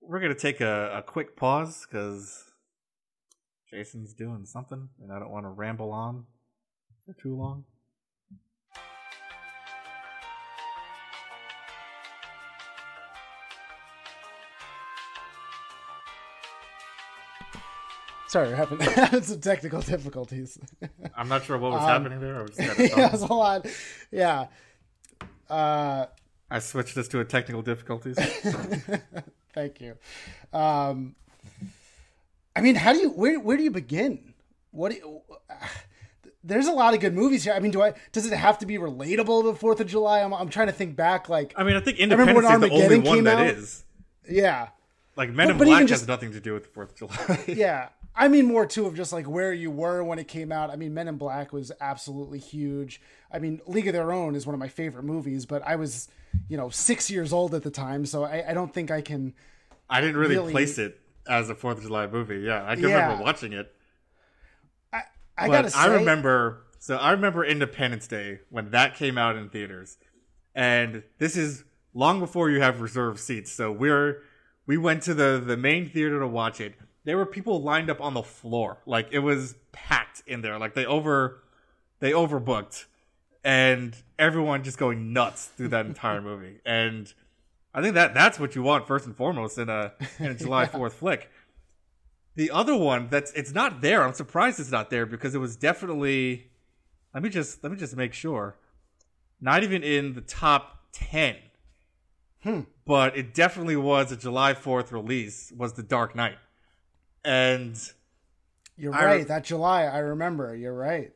we're 0.00 0.20
gonna 0.20 0.34
take 0.34 0.60
a, 0.60 0.98
a 0.98 1.02
quick 1.02 1.36
pause 1.36 1.86
because 1.86 2.44
Jason's 3.70 4.12
doing 4.12 4.44
something 4.44 4.88
and 5.00 5.10
I 5.10 5.18
don't 5.18 5.30
want 5.30 5.46
to 5.46 5.50
ramble 5.50 5.90
on 5.92 6.26
for 7.06 7.14
too 7.14 7.34
long. 7.34 7.64
Sorry, 18.32 18.48
we're 18.48 18.54
having, 18.56 18.80
having 18.80 19.22
some 19.22 19.40
technical 19.42 19.82
difficulties. 19.82 20.58
I'm 21.14 21.28
not 21.28 21.44
sure 21.44 21.58
what 21.58 21.72
was 21.72 21.82
Um, 21.82 21.88
happening 21.88 22.18
there. 22.20 22.38
I 22.38 22.42
was 22.42 22.56
just 22.56 22.78
yeah, 22.96 23.06
it 23.08 23.12
was 23.12 23.20
a 23.20 23.26
lot. 23.26 23.66
Yeah. 24.10 24.46
Uh, 25.50 26.06
I 26.50 26.58
switched 26.60 26.94
this 26.94 27.08
to 27.08 27.20
a 27.20 27.26
technical 27.26 27.60
difficulties. 27.60 28.16
thank 29.54 29.82
you. 29.82 29.96
Um, 30.50 31.14
I 32.56 32.62
mean, 32.62 32.74
how 32.74 32.94
do 32.94 33.00
you 33.00 33.10
where 33.10 33.38
where 33.38 33.58
do 33.58 33.62
you 33.64 33.70
begin? 33.70 34.32
What 34.70 34.92
do 34.92 34.96
you, 34.96 35.20
there's 36.42 36.68
a 36.68 36.72
lot 36.72 36.94
of 36.94 37.00
good 37.00 37.12
movies 37.12 37.44
here. 37.44 37.52
I 37.52 37.60
mean, 37.60 37.70
do 37.70 37.82
I 37.82 37.92
does 38.12 38.24
it 38.24 38.34
have 38.34 38.58
to 38.60 38.66
be 38.66 38.78
relatable 38.78 39.42
to 39.42 39.52
the 39.52 39.58
Fourth 39.58 39.80
of 39.80 39.88
July? 39.88 40.22
I'm 40.22 40.32
I'm 40.32 40.48
trying 40.48 40.68
to 40.68 40.72
think 40.72 40.96
back. 40.96 41.28
Like, 41.28 41.52
I 41.54 41.64
mean, 41.64 41.76
I 41.76 41.80
think 41.80 41.98
Independence 41.98 42.48
Day 42.48 42.54
is 42.54 42.60
the 42.60 42.70
only 42.70 42.98
one 43.00 43.24
that 43.24 43.38
out? 43.40 43.46
is. 43.46 43.84
yeah, 44.26 44.68
Like 45.16 45.28
Men 45.30 45.48
But- 45.48 45.52
in 45.52 45.58
but 45.58 45.64
Black 45.66 45.82
even 45.82 45.92
has 45.92 46.08
nothing 46.08 46.32
to 46.32 46.40
do 46.40 46.54
with 46.54 46.62
the 46.64 46.70
Fourth 46.70 46.92
of 46.92 46.96
July. 46.96 47.44
yeah. 47.46 47.88
I 48.14 48.28
mean, 48.28 48.46
more 48.46 48.66
too 48.66 48.86
of 48.86 48.94
just 48.94 49.12
like 49.12 49.26
where 49.26 49.52
you 49.52 49.70
were 49.70 50.04
when 50.04 50.18
it 50.18 50.28
came 50.28 50.52
out. 50.52 50.70
I 50.70 50.76
mean, 50.76 50.92
Men 50.92 51.08
in 51.08 51.16
Black 51.16 51.52
was 51.52 51.72
absolutely 51.80 52.38
huge. 52.38 53.00
I 53.32 53.38
mean, 53.38 53.60
League 53.66 53.86
of 53.86 53.94
Their 53.94 54.12
Own 54.12 54.34
is 54.34 54.46
one 54.46 54.52
of 54.54 54.60
my 54.60 54.68
favorite 54.68 55.04
movies, 55.04 55.46
but 55.46 55.62
I 55.66 55.76
was, 55.76 56.08
you 56.48 56.56
know, 56.58 56.68
six 56.68 57.10
years 57.10 57.32
old 57.32 57.54
at 57.54 57.62
the 57.62 57.70
time, 57.70 58.04
so 58.04 58.24
I, 58.24 58.50
I 58.50 58.54
don't 58.54 58.72
think 58.72 58.90
I 58.90 59.00
can. 59.00 59.32
I 59.88 60.00
didn't 60.00 60.16
really, 60.16 60.36
Really- 60.36 60.52
place 60.52 60.78
it 60.78 61.00
as 61.26 61.48
a 61.48 61.54
Fourth 61.54 61.78
of 61.78 61.84
July 61.84 62.06
movie. 62.06 62.40
Yeah, 62.40 62.64
I 62.66 62.74
can 62.74 62.84
Yeah. 62.84 63.02
remember 63.02 63.24
watching 63.24 63.52
it. 63.54 63.72
I, 64.92 65.02
I 65.38 65.46
but 65.46 65.52
gotta 65.52 65.70
say, 65.70 65.78
I 65.78 65.86
remember. 65.86 66.64
So 66.78 66.96
I 66.96 67.12
remember 67.12 67.44
Independence 67.44 68.06
Day 68.08 68.40
when 68.50 68.70
that 68.72 68.96
came 68.96 69.16
out 69.16 69.36
in 69.36 69.48
theaters, 69.48 69.96
and 70.54 71.02
this 71.18 71.36
is 71.36 71.64
long 71.94 72.18
before 72.20 72.50
you 72.50 72.60
have 72.60 72.80
reserved 72.80 73.20
seats. 73.20 73.52
So 73.52 73.70
we're 73.72 74.22
we 74.66 74.76
went 74.76 75.02
to 75.04 75.14
the 75.14 75.42
the 75.44 75.56
main 75.56 75.88
theater 75.88 76.18
to 76.20 76.26
watch 76.26 76.60
it. 76.60 76.74
There 77.04 77.16
were 77.16 77.26
people 77.26 77.60
lined 77.60 77.90
up 77.90 78.00
on 78.00 78.14
the 78.14 78.22
floor, 78.22 78.78
like 78.86 79.08
it 79.10 79.20
was 79.20 79.56
packed 79.72 80.22
in 80.26 80.42
there. 80.42 80.58
Like 80.58 80.74
they 80.74 80.86
over 80.86 81.42
they 82.00 82.12
overbooked, 82.12 82.84
and 83.44 83.96
everyone 84.18 84.62
just 84.62 84.78
going 84.78 85.12
nuts 85.12 85.46
through 85.46 85.68
that 85.68 85.86
entire 85.86 86.20
movie. 86.30 86.60
And 86.64 87.12
I 87.74 87.82
think 87.82 87.94
that 87.94 88.14
that's 88.14 88.38
what 88.38 88.54
you 88.54 88.62
want 88.62 88.86
first 88.86 89.06
and 89.06 89.16
foremost 89.16 89.58
in 89.58 89.68
a 89.68 89.92
in 90.18 90.26
a 90.26 90.34
July 90.36 90.66
Fourth 90.66 90.94
flick. 90.94 91.30
The 92.34 92.50
other 92.50 92.76
one 92.76 93.08
that's 93.10 93.32
it's 93.32 93.52
not 93.52 93.80
there. 93.80 94.02
I'm 94.02 94.14
surprised 94.14 94.60
it's 94.60 94.70
not 94.70 94.90
there 94.90 95.06
because 95.06 95.34
it 95.34 95.38
was 95.38 95.56
definitely. 95.56 96.50
Let 97.14 97.22
me 97.22 97.28
just 97.28 97.62
let 97.62 97.72
me 97.72 97.78
just 97.78 97.96
make 97.96 98.14
sure. 98.14 98.56
Not 99.40 99.62
even 99.64 99.82
in 99.82 100.14
the 100.14 100.20
top 100.20 100.86
ten. 100.92 101.36
Hmm. 102.42 102.60
But 102.84 103.16
it 103.16 103.34
definitely 103.34 103.76
was 103.76 104.10
a 104.10 104.16
July 104.16 104.54
Fourth 104.54 104.92
release. 104.92 105.52
Was 105.56 105.74
The 105.74 105.82
Dark 105.82 106.16
Knight, 106.16 106.38
and 107.24 107.76
you're 108.76 108.94
I- 108.94 109.04
right. 109.04 109.28
That 109.28 109.44
July, 109.44 109.84
I 109.84 109.98
remember. 109.98 110.54
You're 110.56 110.74
right. 110.74 111.12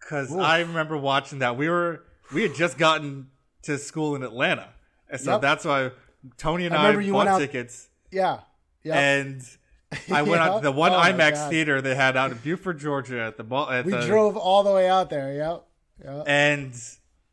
because 0.00 0.34
I 0.34 0.60
remember 0.60 0.96
watching 0.96 1.40
that. 1.40 1.56
We 1.56 1.68
were 1.68 2.04
we 2.32 2.42
had 2.42 2.54
just 2.54 2.78
gotten 2.78 3.28
to 3.62 3.78
school 3.78 4.14
in 4.16 4.22
Atlanta, 4.22 4.68
and 5.10 5.20
so 5.20 5.32
Yep. 5.32 5.40
that's 5.42 5.64
why 5.64 5.90
Tony 6.36 6.66
and 6.66 6.74
I 6.74 6.88
I, 6.92 6.98
you 7.00 7.12
bought 7.12 7.26
out- 7.28 7.38
tickets. 7.40 7.88
Yeah. 8.10 8.40
Yeah. 8.82 8.98
and 8.98 9.42
I 10.12 10.22
went 10.22 10.40
Yeah. 10.40 10.48
out 10.50 10.62
the 10.62 10.72
one 10.72 10.92
Oh 10.92 10.96
IMAX 10.98 11.48
theater 11.50 11.80
they 11.82 11.94
had 11.94 12.16
out 12.16 12.30
in 12.32 12.38
Buford, 12.38 12.78
Georgia, 12.78 13.20
at 13.22 13.36
the 13.36 13.44
mall. 13.44 13.68
At 13.70 13.84
we 13.84 13.92
the, 13.92 14.00
drove 14.06 14.36
all 14.36 14.62
the 14.62 14.72
way 14.72 14.88
out 14.88 15.10
there. 15.10 15.32
Yep. 15.34 15.64
Yep. 16.04 16.24
and 16.28 16.72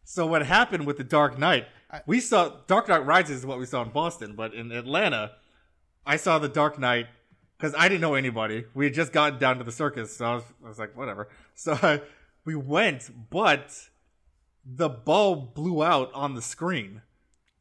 so 0.04 0.26
what 0.26 0.46
happened 0.46 0.86
with 0.88 0.98
the 0.98 1.04
Dark 1.04 1.38
Knight? 1.38 1.68
We 2.08 2.20
saw 2.20 2.50
Dark 2.68 2.88
Knight 2.90 3.06
Rises 3.06 3.38
is 3.40 3.46
what 3.46 3.58
we 3.60 3.66
saw 3.66 3.82
in 3.84 3.90
Boston, 3.90 4.36
but 4.36 4.54
in 4.54 4.72
Atlanta, 4.72 5.32
I 6.06 6.18
saw 6.18 6.40
the 6.40 6.50
Dark 6.50 6.78
Knight 6.80 7.08
because 7.58 7.74
I 7.78 7.88
didn't 7.88 8.02
know 8.02 8.16
anybody. 8.16 8.66
We 8.74 8.86
had 8.86 8.94
just 8.94 9.14
gotten 9.14 9.40
down 9.40 9.58
to 9.58 9.64
the 9.64 9.72
circus, 9.72 10.16
so 10.18 10.26
I 10.26 10.36
was, 10.36 10.44
I 10.64 10.68
was 10.68 10.80
like, 10.80 10.96
whatever. 10.96 11.30
So 11.58 11.72
uh, 11.72 12.00
we 12.44 12.54
went, 12.54 13.10
but 13.30 13.88
the 14.66 14.90
bulb 14.90 15.54
blew 15.54 15.82
out 15.82 16.12
on 16.14 16.36
the 16.36 16.42
screen, 16.42 17.02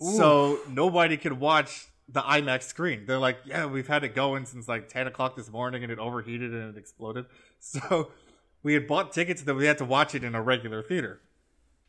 so 0.00 0.58
nobody 0.68 1.16
could 1.16 1.34
watch 1.34 1.86
the 2.08 2.22
IMAX 2.22 2.64
screen. 2.64 3.06
They're 3.06 3.20
like, 3.20 3.38
yeah, 3.44 3.66
we've 3.66 3.86
had 3.86 4.02
it 4.02 4.16
going 4.16 4.46
since 4.46 4.66
like 4.66 4.88
ten 4.88 5.06
o'clock 5.06 5.36
this 5.36 5.48
morning, 5.48 5.84
and 5.84 5.92
it 5.92 6.00
overheated 6.00 6.52
and 6.52 6.74
it 6.74 6.78
exploded. 6.78 7.26
So 7.60 8.10
we 8.64 8.74
had 8.74 8.88
bought 8.88 9.12
tickets 9.12 9.42
that 9.42 9.54
we 9.54 9.66
had 9.66 9.78
to 9.78 9.84
watch 9.84 10.14
it 10.16 10.24
in 10.24 10.34
a 10.34 10.42
regular 10.42 10.82
theater. 10.82 11.20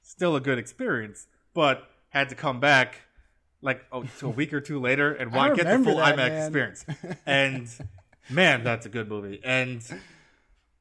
Still 0.03 0.36
a 0.36 0.39
good 0.39 0.60
experience, 0.60 1.26
but 1.56 1.89
had 2.10 2.30
to 2.30 2.36
come 2.36 2.60
back 2.60 3.01
like 3.66 3.84
oh, 3.91 4.03
to 4.20 4.28
a 4.28 4.30
week 4.30 4.53
or 4.53 4.61
two 4.61 4.80
later 4.80 5.13
and 5.13 5.32
want 5.34 5.55
get 5.55 5.66
the 5.68 5.84
full 5.84 5.97
that, 5.97 6.16
IMAX 6.16 6.18
man. 6.18 6.41
experience. 6.43 6.86
And 7.26 7.68
man, 8.30 8.63
that's 8.63 8.86
a 8.86 8.89
good 8.89 9.09
movie. 9.09 9.41
And 9.43 9.82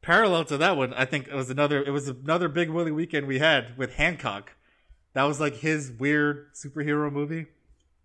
parallel 0.03 0.45
to 0.47 0.59
that 0.59 0.77
one, 0.77 0.93
I 0.95 1.05
think 1.07 1.29
it 1.29 1.35
was 1.35 1.51
another 1.51 1.83
it 1.83 1.91
was 1.91 2.09
another 2.09 2.49
big 2.49 2.71
Willie 2.71 2.93
weekend 2.93 3.27
we 3.27 3.39
had 3.39 3.77
with 3.77 3.95
Hancock. 3.95 4.53
That 5.15 5.25
was 5.25 5.41
like 5.41 5.57
his 5.57 5.91
weird 5.93 6.53
superhero 6.55 7.11
movie, 7.11 7.47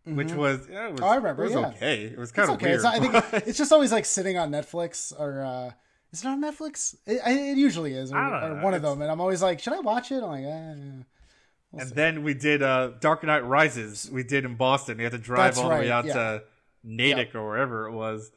which 0.06 0.32
was, 0.32 0.68
yeah, 0.72 0.88
it 0.88 0.92
was 0.92 1.02
Oh, 1.02 1.08
I 1.08 1.16
remember, 1.16 1.44
It 1.44 1.48
was 1.48 1.56
yeah. 1.56 1.68
okay. 1.70 2.04
It 2.04 2.18
was 2.20 2.32
kind 2.32 2.50
It's 2.50 2.54
of 2.54 2.62
okay. 2.62 2.66
weird. 2.68 2.76
It's 2.76 2.84
not, 2.84 2.96
I 2.96 3.00
think 3.32 3.48
it's 3.48 3.58
just 3.58 3.72
always 3.72 3.92
like 3.92 4.06
sitting 4.06 4.38
on 4.38 4.52
Netflix 4.52 5.12
or 5.20 5.42
uh, 5.44 5.72
is 6.12 6.24
it 6.24 6.28
on 6.28 6.42
Netflix? 6.42 6.96
It, 7.06 7.20
it 7.26 7.58
usually 7.58 7.94
is, 7.94 8.12
or, 8.12 8.18
I 8.18 8.48
don't 8.48 8.60
or 8.60 8.64
one 8.64 8.74
of 8.76 8.82
them. 8.84 9.02
And 9.02 9.12
I'm 9.12 9.20
always 9.22 9.42
like, 9.42 9.60
should 9.60 9.74
I 9.74 9.80
watch 9.80 10.12
it? 10.12 10.24
I'm 10.24 10.30
like, 10.30 10.46
eh. 10.46 11.04
And 11.78 11.90
then 11.92 12.24
we 12.24 12.34
did 12.34 12.62
uh, 12.64 12.92
Dark 13.00 13.24
Knight 13.24 13.46
Rises. 13.46 14.10
We 14.12 14.24
did 14.24 14.46
in 14.46 14.56
Boston. 14.56 14.98
We 14.98 15.04
had 15.04 15.12
to 15.14 15.18
drive 15.18 15.56
That's 15.56 15.58
all 15.60 15.70
the 15.70 15.76
way 15.76 15.92
out 15.92 16.06
yeah. 16.06 16.14
to 16.14 16.44
Natick 16.84 17.36
or 17.36 17.46
wherever 17.48 17.86
it 17.88 17.92
was, 17.92 18.32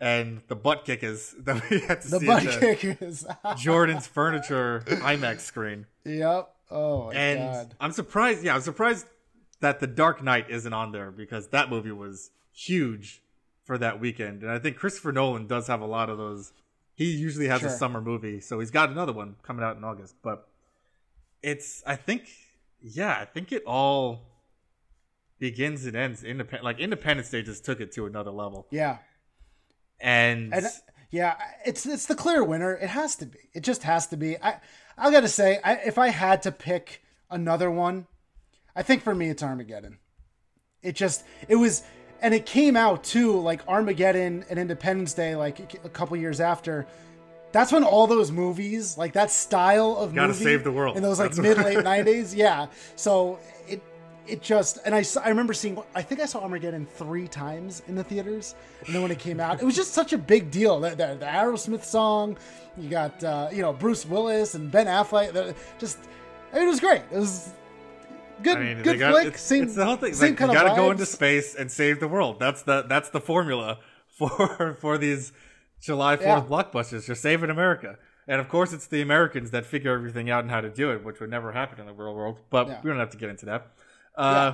and 0.00 0.40
the 0.48 0.56
butt 0.56 0.84
kickers 0.84 1.34
that 1.40 1.68
we 1.70 1.80
had 1.80 2.00
to 2.02 2.08
the 2.08 2.20
see 2.20 2.26
butt 2.26 2.42
kickers. 2.60 3.24
Jordan's 3.56 4.06
Furniture 4.06 4.82
IMAX 4.86 5.40
screen. 5.40 5.86
yep. 6.04 6.50
Oh 6.70 7.06
my 7.06 7.14
And 7.14 7.38
god. 7.38 7.74
I'm 7.80 7.92
surprised. 7.92 8.42
Yeah, 8.44 8.54
I'm 8.56 8.60
surprised 8.60 9.06
that 9.60 9.78
The 9.80 9.86
Dark 9.86 10.22
Knight 10.22 10.50
isn't 10.50 10.72
on 10.72 10.90
there 10.92 11.10
because 11.12 11.48
that 11.48 11.70
movie 11.70 11.92
was 11.92 12.30
huge 12.52 13.22
for 13.64 13.78
that 13.78 14.00
weekend. 14.00 14.42
And 14.42 14.50
I 14.50 14.58
think 14.58 14.76
Christopher 14.76 15.12
Nolan 15.12 15.46
does 15.46 15.68
have 15.68 15.80
a 15.80 15.86
lot 15.86 16.10
of 16.10 16.18
those. 16.18 16.52
He 16.96 17.04
usually 17.12 17.46
has 17.48 17.60
Sure. 17.60 17.68
a 17.68 17.72
summer 17.72 18.00
movie, 18.00 18.40
so 18.40 18.58
he's 18.58 18.70
got 18.72 18.90
another 18.90 19.12
one 19.12 19.36
coming 19.42 19.64
out 19.64 19.76
in 19.76 19.84
August. 19.84 20.16
But 20.22 20.48
it's, 21.42 21.82
I 21.86 21.94
think, 21.96 22.28
yeah, 22.94 23.18
I 23.20 23.24
think 23.24 23.52
it 23.52 23.62
all 23.66 24.20
begins 25.38 25.84
and 25.86 25.96
ends 25.96 26.24
independent. 26.24 26.64
Like 26.64 26.78
Independence 26.78 27.30
Day 27.30 27.42
just 27.42 27.64
took 27.64 27.80
it 27.80 27.92
to 27.92 28.06
another 28.06 28.30
level, 28.30 28.66
Yeah. 28.70 28.98
and, 30.00 30.52
And 30.54 30.66
uh, 30.66 30.70
yeah, 31.10 31.36
it's 31.64 31.86
it's 31.86 32.06
the 32.06 32.14
clear 32.14 32.42
winner. 32.44 32.74
It 32.74 32.88
has 32.90 33.16
to 33.16 33.26
be. 33.26 33.38
It 33.54 33.60
just 33.62 33.82
has 33.84 34.06
to 34.08 34.16
be. 34.16 34.36
I 34.42 34.60
I 34.98 35.10
gotta 35.10 35.28
say, 35.28 35.60
I, 35.64 35.74
if 35.76 35.98
I 35.98 36.08
had 36.08 36.42
to 36.42 36.52
pick 36.52 37.02
another 37.30 37.70
one, 37.70 38.06
I 38.74 38.82
think 38.82 39.02
for 39.02 39.14
me, 39.14 39.28
it's 39.28 39.42
Armageddon. 39.42 39.98
It 40.82 40.94
just, 40.94 41.24
it 41.48 41.56
was, 41.56 41.82
and 42.22 42.32
it 42.32 42.46
came 42.46 42.76
out 42.76 43.02
too, 43.02 43.40
like 43.40 43.66
Armageddon 43.66 44.44
and 44.48 44.58
Independence 44.58 45.12
Day, 45.14 45.34
like 45.36 45.74
a 45.84 45.88
couple 45.88 46.16
years 46.16 46.40
after. 46.40 46.86
That's 47.56 47.72
when 47.72 47.84
all 47.84 48.06
those 48.06 48.30
movies, 48.30 48.98
like 48.98 49.14
that 49.14 49.30
style 49.30 49.96
of 49.96 50.14
Gotta 50.14 50.28
movie, 50.28 50.44
save 50.44 50.62
the 50.62 50.70
world. 50.70 50.94
in 50.98 51.02
those 51.02 51.18
like 51.18 51.30
That's 51.30 51.40
mid 51.40 51.56
late 51.56 51.82
nineties, 51.94 52.34
yeah. 52.34 52.66
So 52.96 53.38
it 53.66 53.80
it 54.26 54.42
just 54.42 54.78
and 54.84 54.94
I 54.94 55.02
I 55.24 55.30
remember 55.30 55.54
seeing 55.54 55.82
I 55.94 56.02
think 56.02 56.20
I 56.20 56.26
saw 56.26 56.40
Armageddon 56.40 56.84
three 56.84 57.26
times 57.26 57.82
in 57.88 57.94
the 57.94 58.04
theaters, 58.04 58.56
and 58.84 58.94
then 58.94 59.00
when 59.00 59.10
it 59.10 59.18
came 59.18 59.40
out, 59.40 59.62
it 59.62 59.64
was 59.64 59.74
just 59.74 59.94
such 59.94 60.12
a 60.12 60.18
big 60.18 60.50
deal. 60.50 60.80
The, 60.80 60.90
the, 60.90 61.16
the 61.18 61.24
Aerosmith 61.24 61.82
song, 61.82 62.36
you 62.76 62.90
got 62.90 63.24
uh, 63.24 63.48
you 63.50 63.62
know 63.62 63.72
Bruce 63.72 64.04
Willis 64.04 64.54
and 64.54 64.70
Ben 64.70 64.84
Affleck, 64.84 65.54
just 65.78 65.96
I 66.52 66.56
mean, 66.56 66.66
it 66.66 66.70
was 66.70 66.80
great. 66.80 67.04
It 67.10 67.16
was 67.16 67.54
good, 68.42 68.58
I 68.58 68.60
mean, 68.60 68.82
good 68.82 68.98
got, 68.98 69.12
flick. 69.12 69.28
it's, 69.28 69.40
same, 69.40 69.62
it's 69.62 69.76
the 69.76 69.86
whole 69.86 69.96
thing. 69.96 70.12
Same 70.12 70.32
Like, 70.32 70.38
kind 70.40 70.52
you 70.52 70.58
of 70.58 70.66
gotta 70.66 70.78
go 70.78 70.90
into 70.90 71.06
space 71.06 71.54
and 71.54 71.72
save 71.72 72.00
the 72.00 72.08
world. 72.08 72.38
That's 72.38 72.60
the 72.64 72.82
that's 72.82 73.08
the 73.08 73.20
formula 73.22 73.78
for 74.08 74.76
for 74.78 74.98
these 74.98 75.32
July 75.86 76.16
Fourth 76.16 76.44
Yeah. 76.44 76.48
blockbusters. 76.50 77.06
You're 77.08 77.14
saving 77.14 77.48
America, 77.50 77.96
and 78.28 78.40
of 78.40 78.48
course, 78.48 78.72
it's 78.72 78.86
the 78.86 79.00
Americans 79.00 79.52
that 79.52 79.64
figure 79.64 79.92
everything 79.94 80.28
out 80.30 80.40
and 80.44 80.50
how 80.50 80.60
to 80.60 80.68
do 80.68 80.90
it, 80.92 81.04
which 81.04 81.20
would 81.20 81.30
never 81.30 81.52
happen 81.52 81.80
in 81.80 81.86
the 81.86 81.92
real 81.92 82.14
world. 82.14 82.40
But 82.50 82.66
Yeah. 82.68 82.80
we 82.82 82.90
don't 82.90 82.98
have 82.98 83.10
to 83.10 83.16
get 83.16 83.30
into 83.30 83.46
that. 83.46 83.68
Uh, 84.14 84.52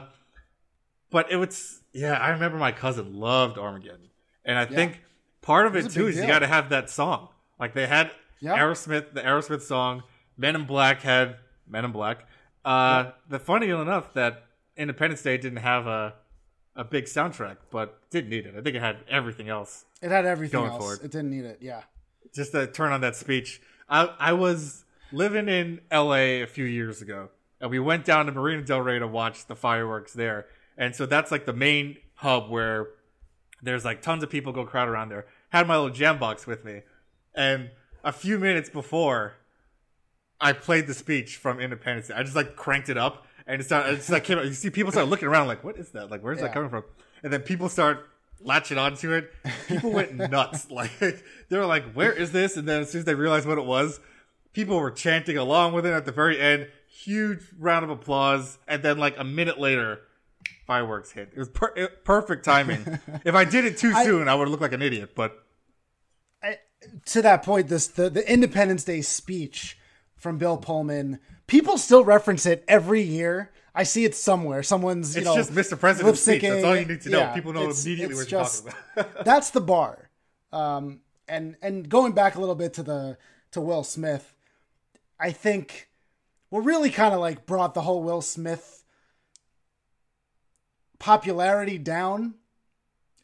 But 1.10 1.30
it 1.30 1.36
was 1.36 1.82
yeah. 1.92 2.14
I 2.14 2.30
remember 2.30 2.56
my 2.58 2.72
cousin 2.72 3.14
loved 3.18 3.58
Armageddon, 3.58 4.08
and 4.44 4.58
I 4.58 4.64
think 4.64 5.02
part 5.42 5.66
of 5.66 5.74
was 5.74 5.86
it 5.86 5.90
too 5.92 6.06
is 6.08 6.16
you 6.16 6.26
got 6.26 6.38
to 6.40 6.46
have 6.46 6.70
that 6.70 6.88
song. 6.90 7.28
Like 7.60 7.74
they 7.74 7.86
had 7.86 8.10
Yeah. 8.40 8.56
Aerosmith, 8.58 9.12
the 9.14 9.20
Aerosmith 9.20 9.62
song. 9.62 10.02
Men 10.36 10.54
in 10.56 10.64
Black 10.64 11.02
had 11.02 11.36
Men 11.66 11.84
in 11.84 11.92
Black. 11.92 12.26
Uh, 12.64 13.10
The 13.28 13.38
funny 13.38 13.68
enough 13.68 14.14
that 14.14 14.44
Independence 14.76 15.22
Day 15.22 15.36
didn't 15.36 15.58
have 15.58 15.86
a 15.86 16.14
a 16.76 16.84
big 16.84 17.04
soundtrack, 17.04 17.58
but 17.70 18.08
didn't 18.10 18.30
need 18.30 18.46
it. 18.46 18.54
I 18.56 18.62
think 18.62 18.76
it 18.76 18.80
had 18.80 18.98
everything 19.08 19.48
else. 19.48 19.84
It 20.00 20.10
had 20.10 20.24
everything 20.26 20.60
Going 20.60 20.72
else. 20.72 20.82
for 20.84 20.94
it. 20.94 21.04
It 21.04 21.10
didn't 21.10 21.30
need 21.30 21.44
it. 21.44 21.58
Yeah. 21.60 21.82
Just 22.34 22.52
to 22.52 22.66
turn 22.66 22.92
on 22.92 23.00
that 23.02 23.16
speech. 23.16 23.60
I 23.88 24.10
I 24.18 24.32
was 24.32 24.84
living 25.12 25.48
in 25.48 25.80
L.A. 25.90 26.40
a 26.42 26.46
few 26.46 26.64
years 26.64 27.02
ago, 27.02 27.28
and 27.60 27.70
we 27.70 27.78
went 27.78 28.04
down 28.04 28.26
to 28.26 28.32
Marina 28.32 28.62
Del 28.62 28.80
Rey 28.80 28.98
to 28.98 29.06
watch 29.06 29.46
the 29.46 29.54
fireworks 29.56 30.12
there. 30.12 30.46
And 30.78 30.96
so 30.96 31.04
that's 31.04 31.30
like 31.30 31.44
the 31.44 31.52
main 31.52 31.98
hub 32.14 32.48
where 32.50 32.88
there's 33.62 33.84
like 33.84 34.00
tons 34.00 34.22
of 34.22 34.30
people 34.30 34.52
go 34.52 34.64
crowd 34.64 34.88
around 34.88 35.10
there. 35.10 35.26
Had 35.50 35.66
my 35.66 35.76
little 35.76 35.90
jam 35.90 36.18
box 36.18 36.46
with 36.46 36.64
me, 36.64 36.80
and 37.34 37.70
a 38.02 38.12
few 38.12 38.38
minutes 38.38 38.70
before 38.70 39.34
I 40.40 40.54
played 40.54 40.86
the 40.86 40.94
speech 40.94 41.36
from 41.36 41.60
Independence 41.60 42.08
Day, 42.08 42.14
I 42.14 42.22
just 42.22 42.34
like 42.34 42.56
cranked 42.56 42.88
it 42.88 42.96
up 42.96 43.26
and 43.52 43.60
it 43.60 43.64
started. 43.64 43.92
It 43.92 43.96
just 43.98 44.10
like 44.10 44.24
came 44.24 44.38
out. 44.38 44.46
You 44.46 44.52
see 44.54 44.70
people 44.70 44.90
start 44.90 45.08
looking 45.08 45.28
around 45.28 45.46
like, 45.46 45.62
"What 45.62 45.76
is 45.76 45.90
that? 45.90 46.10
Like, 46.10 46.22
where's 46.22 46.38
Yeah. 46.38 46.44
that 46.46 46.54
coming 46.54 46.70
from?" 46.70 46.84
And 47.22 47.32
then 47.32 47.42
people 47.42 47.68
start 47.68 48.08
latching 48.40 48.78
onto 48.78 49.12
it. 49.12 49.30
People 49.68 49.92
went 49.92 50.16
nuts. 50.30 50.70
Like 50.70 50.98
they 50.98 51.56
were 51.58 51.66
like, 51.66 51.92
"Where 51.92 52.12
is 52.12 52.32
this?" 52.32 52.56
And 52.56 52.66
then 52.66 52.82
as 52.82 52.90
soon 52.90 53.00
as 53.00 53.04
they 53.04 53.14
realized 53.14 53.46
what 53.46 53.58
it 53.58 53.64
was, 53.64 54.00
people 54.52 54.78
were 54.80 54.90
chanting 54.90 55.36
along 55.36 55.74
with 55.74 55.86
it. 55.86 55.92
At 55.92 56.06
the 56.06 56.12
very 56.12 56.40
end, 56.40 56.68
huge 56.88 57.42
round 57.58 57.84
of 57.84 57.90
applause, 57.90 58.58
and 58.66 58.82
then 58.82 58.98
like 58.98 59.18
a 59.18 59.24
minute 59.24 59.60
later. 59.60 60.00
Fireworks 60.66 61.10
hit. 61.10 61.30
It 61.34 61.38
was 61.38 61.48
per- 61.48 61.72
it- 61.76 62.04
perfect 62.04 62.44
timing. 62.44 62.98
if 63.24 63.34
I 63.34 63.44
did 63.44 63.64
it 63.64 63.78
too 63.78 63.92
soon, 64.04 64.28
I 64.28 64.34
would 64.34 64.48
look 64.48 64.60
like 64.60 64.72
an 64.72 64.80
idiot. 64.80 65.10
But 65.14 65.36
I, 66.42 66.58
to 67.06 67.22
that 67.22 67.42
point, 67.42 67.68
this 67.68 67.88
the, 67.88 68.08
the 68.08 68.32
Independence 68.32 68.84
Day 68.84 69.02
speech 69.02 69.76
from 70.16 70.38
Bill 70.38 70.56
Pullman, 70.56 71.18
people 71.52 71.76
still 71.76 72.02
reference 72.02 72.46
it 72.46 72.64
every 72.66 73.02
year. 73.02 73.50
I 73.74 73.82
see 73.84 74.04
it 74.04 74.14
somewhere. 74.14 74.62
Someone's 74.62 75.14
you 75.14 75.20
it's 75.20 75.26
know 75.26 75.36
just 75.36 75.52
Mr. 75.52 75.78
President's 75.78 76.20
speech. 76.20 76.40
That's 76.42 76.64
all 76.64 76.76
you 76.76 76.86
need 76.86 77.02
to 77.02 77.10
know. 77.10 77.18
Yeah, 77.18 77.34
People 77.34 77.52
know 77.52 77.60
it's- 77.64 77.84
immediately 77.84 78.14
it's 78.16 78.24
what 78.24 78.30
you're 78.30 78.44
talking 78.44 78.72
about. 78.96 79.24
that's 79.24 79.50
the 79.50 79.60
bar. 79.60 80.08
Um, 80.50 81.00
and 81.28 81.56
and 81.62 81.88
going 81.88 82.12
back 82.12 82.34
a 82.34 82.40
little 82.40 82.54
bit 82.54 82.72
to 82.74 82.82
the 82.82 83.18
to 83.52 83.60
Will 83.60 83.84
Smith, 83.84 84.34
I 85.20 85.30
think 85.30 85.88
what 86.48 86.64
really 86.64 86.90
kind 86.90 87.14
of 87.14 87.20
like 87.20 87.46
brought 87.46 87.74
the 87.74 87.82
whole 87.82 88.02
Will 88.02 88.22
Smith 88.22 88.84
popularity 90.98 91.78
down, 91.78 92.34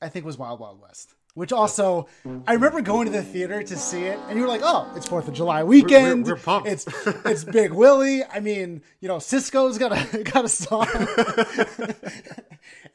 I 0.02 0.08
think 0.08 0.24
was 0.26 0.36
Wild 0.36 0.60
Wild 0.60 0.80
West. 0.80 1.14
Which 1.38 1.52
also, 1.52 2.08
I 2.48 2.54
remember 2.54 2.80
going 2.80 3.06
to 3.06 3.12
the 3.12 3.22
theater 3.22 3.62
to 3.62 3.76
see 3.76 4.02
it, 4.02 4.18
and 4.26 4.36
you 4.36 4.42
were 4.42 4.48
like, 4.48 4.62
"Oh, 4.64 4.90
it's 4.96 5.06
Fourth 5.06 5.28
of 5.28 5.34
July 5.34 5.62
weekend. 5.62 6.26
we're 6.26 6.34
pumped." 6.34 6.68
It's 6.68 6.84
it's 7.24 7.44
Big 7.44 7.72
Willie. 7.72 8.24
I 8.24 8.40
mean, 8.40 8.82
you 9.00 9.06
know, 9.06 9.18
Sisqó's 9.18 9.78
got 9.78 9.92
a 9.92 10.24
got 10.32 10.44
a 10.44 10.48
song." 10.48 10.88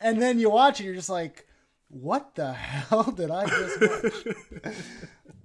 and 0.02 0.22
then 0.22 0.40
you 0.40 0.50
watch 0.50 0.82
it, 0.82 0.84
you're 0.84 0.94
just 0.94 1.08
like, 1.08 1.48
"What 1.88 2.36
the 2.36 2.52
hell 2.52 3.04
did 3.04 3.32
I 3.32 3.46
just 3.46 3.80
watch? 3.80 4.36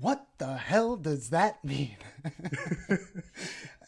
what 0.01 0.27
the 0.39 0.57
hell 0.57 0.97
does 0.97 1.31
that 1.31 1.65
mean?" 1.65 1.99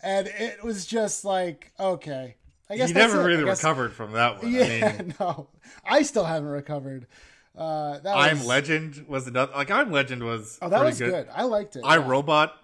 and 0.05 0.29
it 0.29 0.63
was 0.63 0.87
just 0.87 1.25
like, 1.25 1.73
okay, 1.81 2.37
I 2.71 2.77
guess 2.77 2.91
he 2.91 2.95
never 2.95 3.23
it. 3.23 3.27
Really 3.27 3.45
guess- 3.45 3.61
recovered 3.61 3.93
from 3.93 4.13
that 4.13 4.41
one. 4.41 4.53
Yeah, 4.53 4.95
I 4.99 5.03
mean, 5.03 5.15
no, 5.19 5.49
I 5.85 6.03
still 6.03 6.27
haven't 6.27 6.49
recovered. 6.49 7.09
Uh, 7.57 7.99
that 7.99 8.17
I'm 8.17 8.39
was, 8.39 8.47
Legend 8.47 9.05
was 9.09 9.27
another. 9.27 9.53
Like 9.53 9.71
I'm 9.71 9.91
Legend 9.91 10.23
was. 10.23 10.59
Oh, 10.63 10.69
that 10.69 10.85
was 10.85 10.99
good. 10.99 11.29
I 11.35 11.43
liked 11.45 11.77
it. 11.77 11.83
I 11.85 11.97
yeah. 11.97 12.09
Robot. 12.09 12.55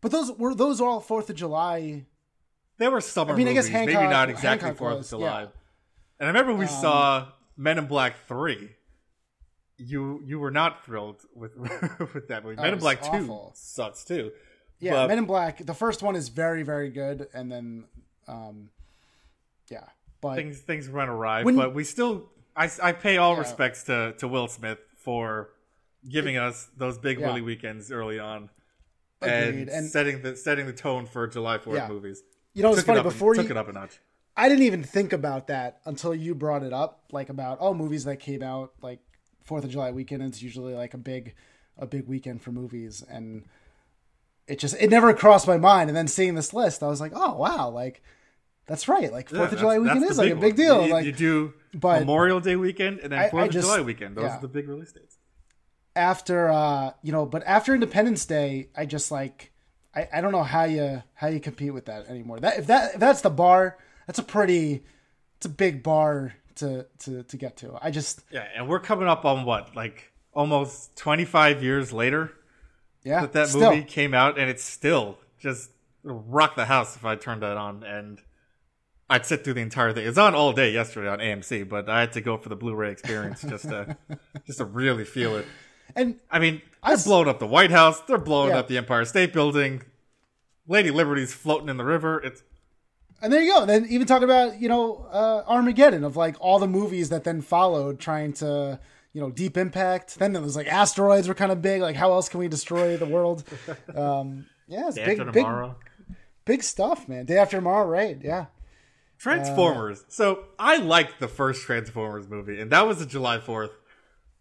But 0.00 0.12
those 0.12 0.30
were 0.32 0.54
those 0.54 0.80
all 0.80 1.00
Fourth 1.00 1.30
of 1.30 1.36
July. 1.36 2.04
They 2.78 2.86
were 2.88 3.00
summer 3.00 3.32
I 3.32 3.36
mean, 3.36 3.48
I 3.48 3.52
guess 3.54 3.68
movies, 3.68 3.86
maybe 3.86 4.08
not 4.08 4.30
exactly 4.30 4.66
Hancock 4.66 4.78
Fourth 4.78 5.00
of 5.00 5.08
July. 5.08 5.40
yeah. 5.42 5.46
And 6.20 6.26
I 6.26 6.28
remember 6.28 6.54
we 6.54 6.66
Um, 6.66 6.70
saw 6.70 7.26
Men 7.56 7.78
in 7.78 7.86
Black 7.86 8.14
Three. 8.28 8.70
You 9.78 10.20
you 10.24 10.38
were 10.38 10.50
not 10.50 10.84
thrilled 10.84 11.22
with 11.34 11.56
with 12.14 12.28
that 12.28 12.44
movie. 12.44 12.56
Men 12.56 12.74
in 12.74 12.78
Black 12.78 13.02
awful. 13.02 13.52
Two 13.54 13.60
sucks 13.60 14.04
too. 14.04 14.32
Yeah, 14.80 14.92
But- 14.92 15.08
Men 15.08 15.18
in 15.18 15.24
Black. 15.24 15.64
The 15.64 15.74
first 15.74 16.02
one 16.02 16.14
is 16.14 16.28
very 16.28 16.62
very 16.62 16.90
good, 16.90 17.28
and 17.32 17.50
then, 17.50 17.84
um, 18.28 18.70
yeah, 19.68 19.84
but 20.20 20.36
things 20.36 20.58
things 20.60 20.88
went 20.88 21.10
awry, 21.10 21.42
When- 21.42 21.56
but 21.56 21.74
we 21.74 21.82
still 21.84 22.28
I, 22.58 22.70
I 22.82 22.92
pay 22.92 23.16
all 23.18 23.34
Yeah. 23.34 23.40
respects 23.40 23.84
to, 23.84 24.14
to 24.18 24.26
Will 24.28 24.48
Smith 24.48 24.78
for 24.96 25.50
giving 26.08 26.36
us 26.36 26.68
those 26.76 26.98
big 26.98 27.18
Yeah. 27.20 27.28
Willie 27.28 27.42
weekends 27.42 27.90
early 27.92 28.18
on 28.18 28.50
and, 29.22 29.68
And- 29.68 29.88
setting 29.88 30.22
the 30.22 30.36
setting 30.36 30.66
the 30.66 30.72
tone 30.72 31.06
for 31.06 31.26
July 31.26 31.58
Fourth 31.58 31.76
Yeah. 31.76 31.88
movies. 31.88 32.22
you 32.54 32.62
know, 32.62 32.72
it's 32.72 32.82
funny 32.82 33.00
it 33.00 33.04
before 33.04 33.32
a, 33.34 33.36
you. 33.36 33.42
took 33.42 33.50
it 33.52 33.56
up 33.56 33.68
a 33.68 33.72
notch. 33.72 34.00
I 34.36 34.48
didn't 34.48 34.64
even 34.64 34.82
think 34.82 35.12
about 35.12 35.46
that 35.48 35.80
until 35.84 36.14
you 36.14 36.34
brought 36.34 36.62
it 36.62 36.72
up, 36.72 37.04
like 37.12 37.28
about 37.28 37.58
oh 37.60 37.74
movies 37.74 38.04
that 38.04 38.16
came 38.20 38.42
out 38.42 38.72
like 38.82 39.00
Fourth 39.44 39.64
of 39.64 39.70
July 39.70 39.90
weekend. 39.92 40.22
It's 40.22 40.42
usually 40.42 40.74
like 40.74 40.92
a 40.94 40.98
big, 40.98 41.34
a 41.76 41.86
big 41.86 42.06
weekend 42.06 42.42
for 42.42 42.50
movies, 42.52 43.02
and 43.08 43.44
it 44.46 44.58
just 44.58 44.76
it 44.80 44.90
never 44.90 45.12
crossed 45.14 45.46
my 45.46 45.58
mind. 45.58 45.90
And 45.90 45.96
then 45.96 46.06
seeing 46.08 46.34
this 46.34 46.52
list, 46.52 46.82
I 46.82 46.88
was 46.88 47.00
like, 47.00 47.12
oh 47.14 47.34
wow, 47.36 47.68
like 47.70 48.02
that's 48.68 48.86
right, 48.88 49.10
like 49.12 49.30
Yeah, 49.32 49.38
Fourth 49.38 49.52
of 49.52 49.58
July 49.58 49.78
weekend 49.78 50.04
is 50.04 50.18
like 50.18 50.30
a 50.30 50.34
one. 50.34 50.40
big 50.40 50.56
deal. 50.56 50.86
You, 50.86 50.92
like 50.92 51.04
you 51.06 51.12
do 51.12 51.52
but- 51.74 52.00
Memorial 52.00 52.38
Day 52.40 52.54
weekend 52.56 53.00
and 53.00 53.10
then 53.12 53.30
Fourth 53.30 53.46
of 53.46 53.52
just- 53.52 53.66
July 53.66 53.80
weekend. 53.80 54.16
Those 54.16 54.24
yeah. 54.24 54.36
are 54.38 54.40
the 54.40 54.48
big 54.48 54.68
release 54.68 54.92
dates. 54.92 55.16
after 55.96 56.48
uh 56.48 56.92
you 57.02 57.10
know 57.12 57.26
but 57.26 57.42
after 57.44 57.74
independence 57.74 58.24
day 58.24 58.68
i 58.76 58.86
just 58.86 59.10
like 59.10 59.50
i, 59.94 60.06
I 60.12 60.20
don't 60.20 60.30
know 60.32 60.44
how 60.44 60.64
you 60.64 61.02
how 61.14 61.26
you 61.28 61.40
compete 61.40 61.74
with 61.74 61.86
that 61.86 62.06
anymore 62.08 62.38
that 62.40 62.58
if 62.60 62.66
that 62.68 62.94
if 62.94 63.00
that's 63.00 63.20
the 63.22 63.30
bar 63.30 63.76
that's 64.06 64.18
a 64.18 64.22
pretty 64.22 64.84
it's 65.38 65.46
a 65.46 65.48
big 65.48 65.82
bar 65.82 66.34
to 66.56 66.86
to 67.00 67.24
to 67.24 67.36
get 67.36 67.56
to 67.58 67.76
i 67.82 67.90
just 67.90 68.20
Yeah, 68.30 68.46
and 68.54 68.68
we're 68.68 68.78
coming 68.80 69.08
up 69.08 69.24
on 69.24 69.44
what 69.44 69.74
like 69.74 70.12
almost 70.32 70.94
twenty 70.96 71.24
five 71.24 71.62
years 71.64 71.92
later 71.92 72.32
yeah 73.02 73.22
that 73.22 73.32
that 73.32 73.48
still, 73.48 73.70
movie 73.72 73.82
came 73.82 74.14
out, 74.14 74.38
and 74.38 74.48
it's 74.48 74.62
still 74.64 75.18
just 75.40 75.70
rock 76.04 76.54
the 76.54 76.66
house 76.66 76.94
if 76.96 77.04
I 77.04 77.16
turned 77.16 77.42
that 77.42 77.56
on 77.56 77.82
and. 77.82 78.20
I'd 79.10 79.24
sit 79.24 79.42
through 79.44 79.54
the 79.54 79.60
entire 79.62 79.92
thing. 79.92 80.06
It's 80.06 80.18
on 80.18 80.34
all 80.34 80.52
day 80.52 80.70
yesterday 80.72 81.08
on 81.08 81.18
AMC, 81.18 81.68
but 81.68 81.88
I 81.88 82.00
had 82.00 82.12
to 82.12 82.20
go 82.20 82.36
for 82.36 82.48
the 82.50 82.56
Blu-ray 82.56 82.90
experience 82.92 83.42
just 83.42 83.64
to 83.64 83.96
just 84.46 84.58
to 84.58 84.64
really 84.64 85.04
feel 85.04 85.36
it. 85.36 85.46
and 85.96 86.16
I 86.30 86.38
mean, 86.38 86.60
I 86.82 86.88
they're 86.90 86.94
s- 86.98 87.04
blowing 87.06 87.28
up 87.28 87.38
the 87.38 87.46
White 87.46 87.70
House. 87.70 88.00
They're 88.02 88.18
blowing 88.18 88.50
Yeah. 88.50 88.58
up 88.58 88.68
the 88.68 88.76
Empire 88.78 89.04
State 89.04 89.32
Building. 89.32 89.82
Lady 90.66 90.90
Liberty's 90.90 91.32
floating 91.32 91.68
in 91.70 91.78
the 91.78 91.84
river. 91.84 92.18
It's 92.22 92.42
and 93.22 93.32
there 93.32 93.40
you 93.42 93.52
go 93.54 93.64
then 93.66 93.86
even 93.88 94.06
talking 94.06 94.24
about 94.24 94.60
you 94.60 94.68
know 94.68 95.06
uh 95.10 95.42
armageddon 95.48 96.04
of 96.04 96.16
like 96.16 96.36
all 96.38 96.58
the 96.58 96.68
movies 96.68 97.08
that 97.08 97.24
then 97.24 97.40
followed 97.40 97.98
trying 97.98 98.32
to 98.34 98.78
you 99.12 99.20
know 99.20 99.28
deep 99.30 99.56
impact 99.56 100.18
then 100.20 100.32
there 100.34 100.42
was 100.42 100.54
like 100.54 100.68
asteroids 100.68 101.26
were 101.26 101.34
kind 101.34 101.50
of 101.50 101.60
big 101.60 101.80
like 101.82 101.96
how 101.96 102.12
else 102.12 102.28
can 102.28 102.38
we 102.38 102.46
destroy 102.46 102.96
the 102.96 103.06
world 103.06 103.42
um 103.96 104.46
yeah 104.68 104.86
it's 104.86 104.94
Day 104.94 105.16
big 105.16 105.32
big 105.32 105.46
big 106.44 106.62
stuff 106.62 107.08
man 107.08 107.24
day 107.24 107.38
after 107.38 107.56
tomorrow 107.56 107.88
right 107.88 108.18
yeah 108.22 108.46
Transformers. 109.18 110.04
so 110.08 110.44
I 110.58 110.76
liked 110.76 111.18
the 111.20 111.28
first 111.28 111.62
Transformers 111.62 112.28
movie, 112.28 112.60
and 112.60 112.70
that 112.70 112.86
was 112.86 113.00
a 113.02 113.06
July 113.06 113.40
Fourth, 113.40 113.72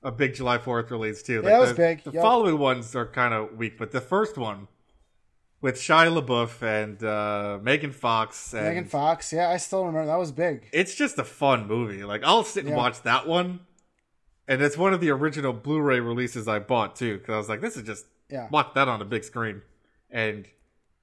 a 0.04 0.12
big 0.12 0.36
July 0.36 0.58
Fourth 0.60 0.92
release 0.92 1.24
too. 1.24 1.42
that 1.42 1.60
was 1.60 1.70
the, 1.72 1.76
big, 1.76 2.04
The 2.04 2.12
yep. 2.12 2.22
following 2.22 2.58
ones 2.60 2.96
are 2.96 3.06
kind 3.08 3.34
of 3.34 3.58
weak, 3.58 3.78
but 3.78 3.92
the 3.92 4.02
first 4.02 4.38
one 4.38 4.68
with 5.60 5.76
Shia 5.78 6.16
LaBeouf 6.22 6.62
and 6.62 7.04
uh, 7.04 7.58
Megan 7.64 7.92
Fox. 7.92 8.54
And 8.54 8.66
Megan 8.66 8.86
Fox. 8.86 9.34
Yeah, 9.34 9.50
I 9.50 9.58
still 9.58 9.84
remember 9.86 10.06
that 10.06 10.20
was 10.20 10.32
big. 10.32 10.70
It's 10.72 10.94
just 10.94 11.18
a 11.18 11.24
fun 11.24 11.68
movie. 11.68 12.04
Like 12.04 12.24
I'll 12.24 12.44
sit 12.44 12.62
and 12.66 12.70
Yeah. 12.70 12.78
watch 12.78 13.02
that 13.02 13.28
one, 13.28 13.62
and 14.48 14.62
it's 14.62 14.78
one 14.78 14.94
of 14.94 15.02
the 15.02 15.10
original 15.10 15.54
Blu-ray 15.54 16.00
releases 16.00 16.48
I 16.48 16.60
bought 16.60 16.96
too. 16.96 17.18
Because 17.18 17.34
I 17.34 17.38
was 17.38 17.50
like, 17.50 17.62
this 17.62 17.76
is 17.76 17.82
just 17.84 18.06
Yeah. 18.30 18.48
watch 18.52 18.76
that 18.76 18.88
on 18.88 19.02
a 19.02 19.06
big 19.06 19.24
screen, 19.24 19.64
and 20.12 20.46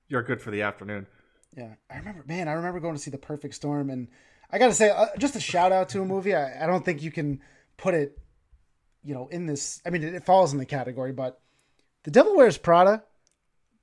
you're 0.08 0.22
good 0.22 0.40
for 0.40 0.52
the 0.52 0.62
afternoon. 0.62 1.08
Yeah, 1.56 1.74
I 1.90 1.98
remember, 1.98 2.24
man. 2.26 2.48
I 2.48 2.52
remember 2.52 2.80
going 2.80 2.94
to 2.94 3.00
see 3.00 3.10
The 3.10 3.18
Perfect 3.18 3.54
Storm, 3.54 3.90
and 3.90 4.08
I 4.50 4.58
got 4.58 4.68
to 4.68 4.74
say, 4.74 4.90
uh, 4.90 5.06
just 5.18 5.36
a 5.36 5.40
shout 5.40 5.72
out 5.72 5.88
to 5.90 6.00
a 6.02 6.04
movie. 6.04 6.34
I, 6.34 6.64
I 6.64 6.66
don't 6.66 6.84
think 6.84 7.02
you 7.02 7.10
can 7.12 7.40
put 7.76 7.94
it, 7.94 8.18
you 9.04 9.14
know, 9.14 9.28
in 9.28 9.46
this. 9.46 9.80
I 9.86 9.90
mean, 9.90 10.02
it, 10.02 10.14
it 10.14 10.24
falls 10.24 10.52
in 10.52 10.58
the 10.58 10.66
category, 10.66 11.12
but 11.12 11.40
The 12.02 12.10
Devil 12.10 12.36
Wears 12.36 12.58
Prada, 12.58 13.04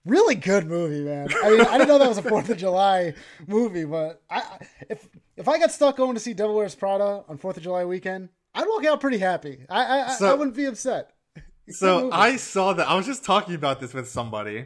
really 0.05 0.35
good 0.35 0.65
movie, 0.67 1.01
man. 1.03 1.29
I 1.43 1.49
mean, 1.49 1.61
I 1.61 1.77
didn't 1.77 1.87
know 1.87 1.99
that 1.99 2.09
was 2.09 2.17
a 2.17 2.23
Fourth 2.23 2.49
of 2.49 2.57
July 2.57 3.13
movie, 3.47 3.85
but 3.85 4.21
I, 4.29 4.43
if 4.89 5.07
if 5.37 5.47
I 5.47 5.57
got 5.57 5.71
stuck 5.71 5.95
going 5.97 6.13
to 6.15 6.19
see 6.19 6.33
Devil 6.33 6.55
Wears 6.55 6.75
Prada 6.75 7.23
on 7.29 7.37
Fourth 7.37 7.55
of 7.57 7.63
July 7.63 7.85
weekend, 7.85 8.29
I'd 8.53 8.67
walk 8.67 8.83
out 8.85 8.99
pretty 8.99 9.19
happy. 9.19 9.65
I 9.69 9.83
I, 9.83 9.97
I- 10.13 10.31
I 10.31 10.33
wouldn't 10.33 10.55
be 10.57 10.65
upset. 10.65 11.11
So. 11.69 12.11
I 12.11 12.35
saw 12.35 12.73
that. 12.73 12.89
I 12.89 12.95
was 12.95 13.05
just 13.05 13.23
talking 13.23 13.55
about 13.55 13.79
this 13.79 13.93
with 13.93 14.09
somebody 14.09 14.65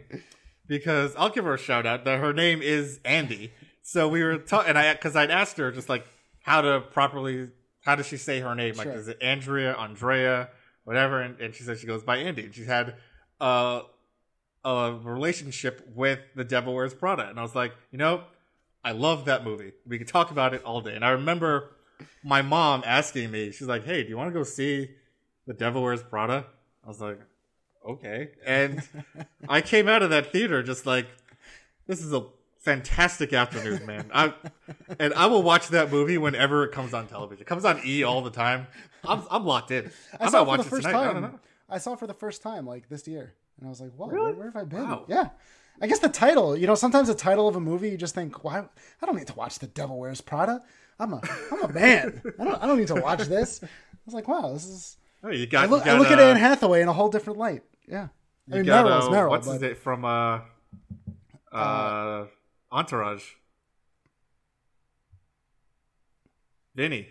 because 0.68 1.16
I'll 1.16 1.30
give 1.30 1.45
her 1.45 1.53
a 1.53 1.57
shout 1.57 1.86
out. 1.86 2.05
That 2.05 2.20
her 2.20 2.34
name 2.34 2.61
is 2.61 2.99
Andy. 3.05 3.51
So 3.82 4.07
we 4.07 4.24
were 4.24 4.38
talking, 4.38 4.70
and 4.70 4.78
I 4.78 4.93
because 4.93 5.16
I'd 5.16 5.32
asked 5.32 5.57
her 5.57 5.72
just 5.72 5.89
like 5.89 6.05
how 6.41 6.61
to 6.61 6.82
properly 6.82 7.49
how 7.86 7.95
does 7.95 8.07
she 8.07 8.18
say 8.18 8.39
her 8.39 8.55
name? 8.55 8.76
Like 8.76 8.88
Sure. 8.88 8.95
is 8.95 9.07
it 9.07 9.18
Andrea, 9.22 9.74
Andrea, 9.76 10.49
whatever? 10.84 11.22
And, 11.22 11.39
and 11.39 11.53
she 11.53 11.63
said 11.63 11.78
she 11.78 11.86
goes 11.86 12.03
by 12.03 12.18
Andy. 12.18 12.45
And 12.45 12.55
she 12.55 12.66
had 12.66 12.95
uh, 13.39 13.82
a 14.63 14.93
relationship 15.03 15.88
with 15.93 16.20
The 16.36 16.43
Devil 16.43 16.74
Wears 16.74 16.95
Prada, 16.95 17.30
and 17.30 17.39
I 17.39 17.43
was 17.43 17.53
like, 17.53 17.74
you 17.91 17.99
know, 17.99 18.24
I 18.84 18.91
love 18.91 19.26
that 19.26 19.43
movie. 19.43 19.74
We 19.88 19.99
could 19.99 20.07
talk 20.07 20.32
about 20.32 20.53
it 20.53 20.63
all 20.63 20.82
day. 20.82 20.95
And 20.95 21.05
I 21.05 21.11
remember 21.11 21.76
my 22.24 22.41
mom 22.41 22.84
asking 22.86 23.32
me, 23.32 23.51
she's 23.51 23.68
like, 23.68 23.86
hey, 23.86 24.03
do 24.03 24.09
you 24.09 24.18
want 24.18 24.30
to 24.30 24.34
go 24.34 24.43
see 24.43 24.89
The 25.45 25.53
Devil 25.53 25.84
Wears 25.84 26.03
Prada? 26.03 26.45
I 26.84 26.88
was 26.88 26.99
like, 26.99 27.20
okay. 27.88 28.29
And 28.45 28.81
I 29.49 29.61
came 29.61 29.88
out 29.88 30.03
of 30.03 30.09
that 30.09 30.31
theater 30.31 30.63
just 30.63 30.86
like, 30.86 31.07
this 31.88 32.01
is 32.03 32.13
a 32.13 32.25
fantastic 32.59 33.31
afternoon, 33.31 33.86
man. 33.86 34.09
I 34.13 34.33
and 34.99 35.13
I 35.13 35.27
will 35.27 35.43
watch 35.43 35.67
that 35.69 35.91
movie 35.91 36.17
whenever 36.17 36.63
it 36.63 36.71
comes 36.71 36.93
on 36.93 37.07
television. 37.07 37.41
It 37.41 37.47
comes 37.47 37.63
on 37.65 37.79
E 37.86 38.03
all 38.03 38.21
the 38.21 38.31
time. 38.31 38.67
I'm 39.03 39.23
I'm 39.29 39.45
locked 39.45 39.71
in. 39.71 39.91
I 40.19 40.25
I, 40.25 40.29
saw 40.29 40.43
might 40.43 40.61
it 40.61 40.63
for 40.63 40.63
the 40.63 40.69
first 40.69 40.88
tonight. 40.88 41.09
I 41.09 41.13
time. 41.13 41.21
know. 41.21 41.39
I 41.69 41.77
saw 41.77 41.93
it 41.93 41.99
for 41.99 42.07
the 42.07 42.13
first 42.13 42.41
time 42.41 42.65
like 42.65 42.89
this 42.89 43.07
year, 43.07 43.33
and 43.59 43.67
I 43.67 43.69
was 43.69 43.81
like, 43.81 43.91
"Whoa, 43.91 44.07
Really? 44.07 44.25
where, 44.33 44.36
where 44.36 44.45
have 44.47 44.55
I 44.55 44.63
been?" 44.63 44.88
Wow. 44.88 45.05
Yeah, 45.07 45.29
I 45.81 45.88
guess 45.88 45.99
the 45.99 46.09
title. 46.09 46.57
You 46.57 46.67
know, 46.67 46.75
sometimes 46.75 47.07
the 47.07 47.15
title 47.15 47.47
of 47.47 47.55
a 47.55 47.59
movie, 47.59 47.89
you 47.89 47.97
just 47.97 48.15
think, 48.15 48.43
"Why? 48.43 48.59
I 48.59 49.05
don't 49.05 49.15
need 49.15 49.27
to 49.27 49.36
watch 49.36 49.59
The 49.59 49.67
Devil 49.67 49.99
Wears 49.99 50.21
Prada. 50.21 50.63
I'm 50.99 51.13
a 51.13 51.21
I'm 51.51 51.63
a 51.63 51.73
man. 51.73 52.21
I 52.39 52.43
don't 52.43 52.63
I 52.63 52.67
don't 52.67 52.77
need 52.79 52.88
to 52.88 52.95
watch 52.95 53.21
this." 53.27 53.63
I 53.63 53.67
was 54.05 54.15
like, 54.15 54.27
"Wow, 54.27 54.53
this 54.53 54.65
is." 54.65 54.97
Oh, 55.23 55.29
you 55.29 55.43
I 55.43 55.45
got, 55.45 55.69
look, 55.71 55.86
you 55.86 55.91
I 55.91 55.95
got, 55.95 56.01
look 56.01 56.11
at 56.11 56.19
uh, 56.19 56.23
Anne 56.23 56.38
Hathaway 56.38 56.81
in 56.81 56.88
a 56.88 56.93
whole 56.93 57.09
different 57.09 57.39
light. 57.39 57.63
Yeah, 57.88 58.07
I 58.51 58.55
you 58.55 58.55
mean, 58.57 58.65
got, 58.65 58.86
Meryl's 58.86 59.05
uh, 59.05 59.09
Meryl, 59.09 59.29
What's 59.29 59.47
but 59.47 59.61
name 59.61 59.75
from 59.75 60.05
uh, 60.05 60.39
uh, 61.51 62.25
Entourage? 62.71 63.23
Vinny. 66.75 67.07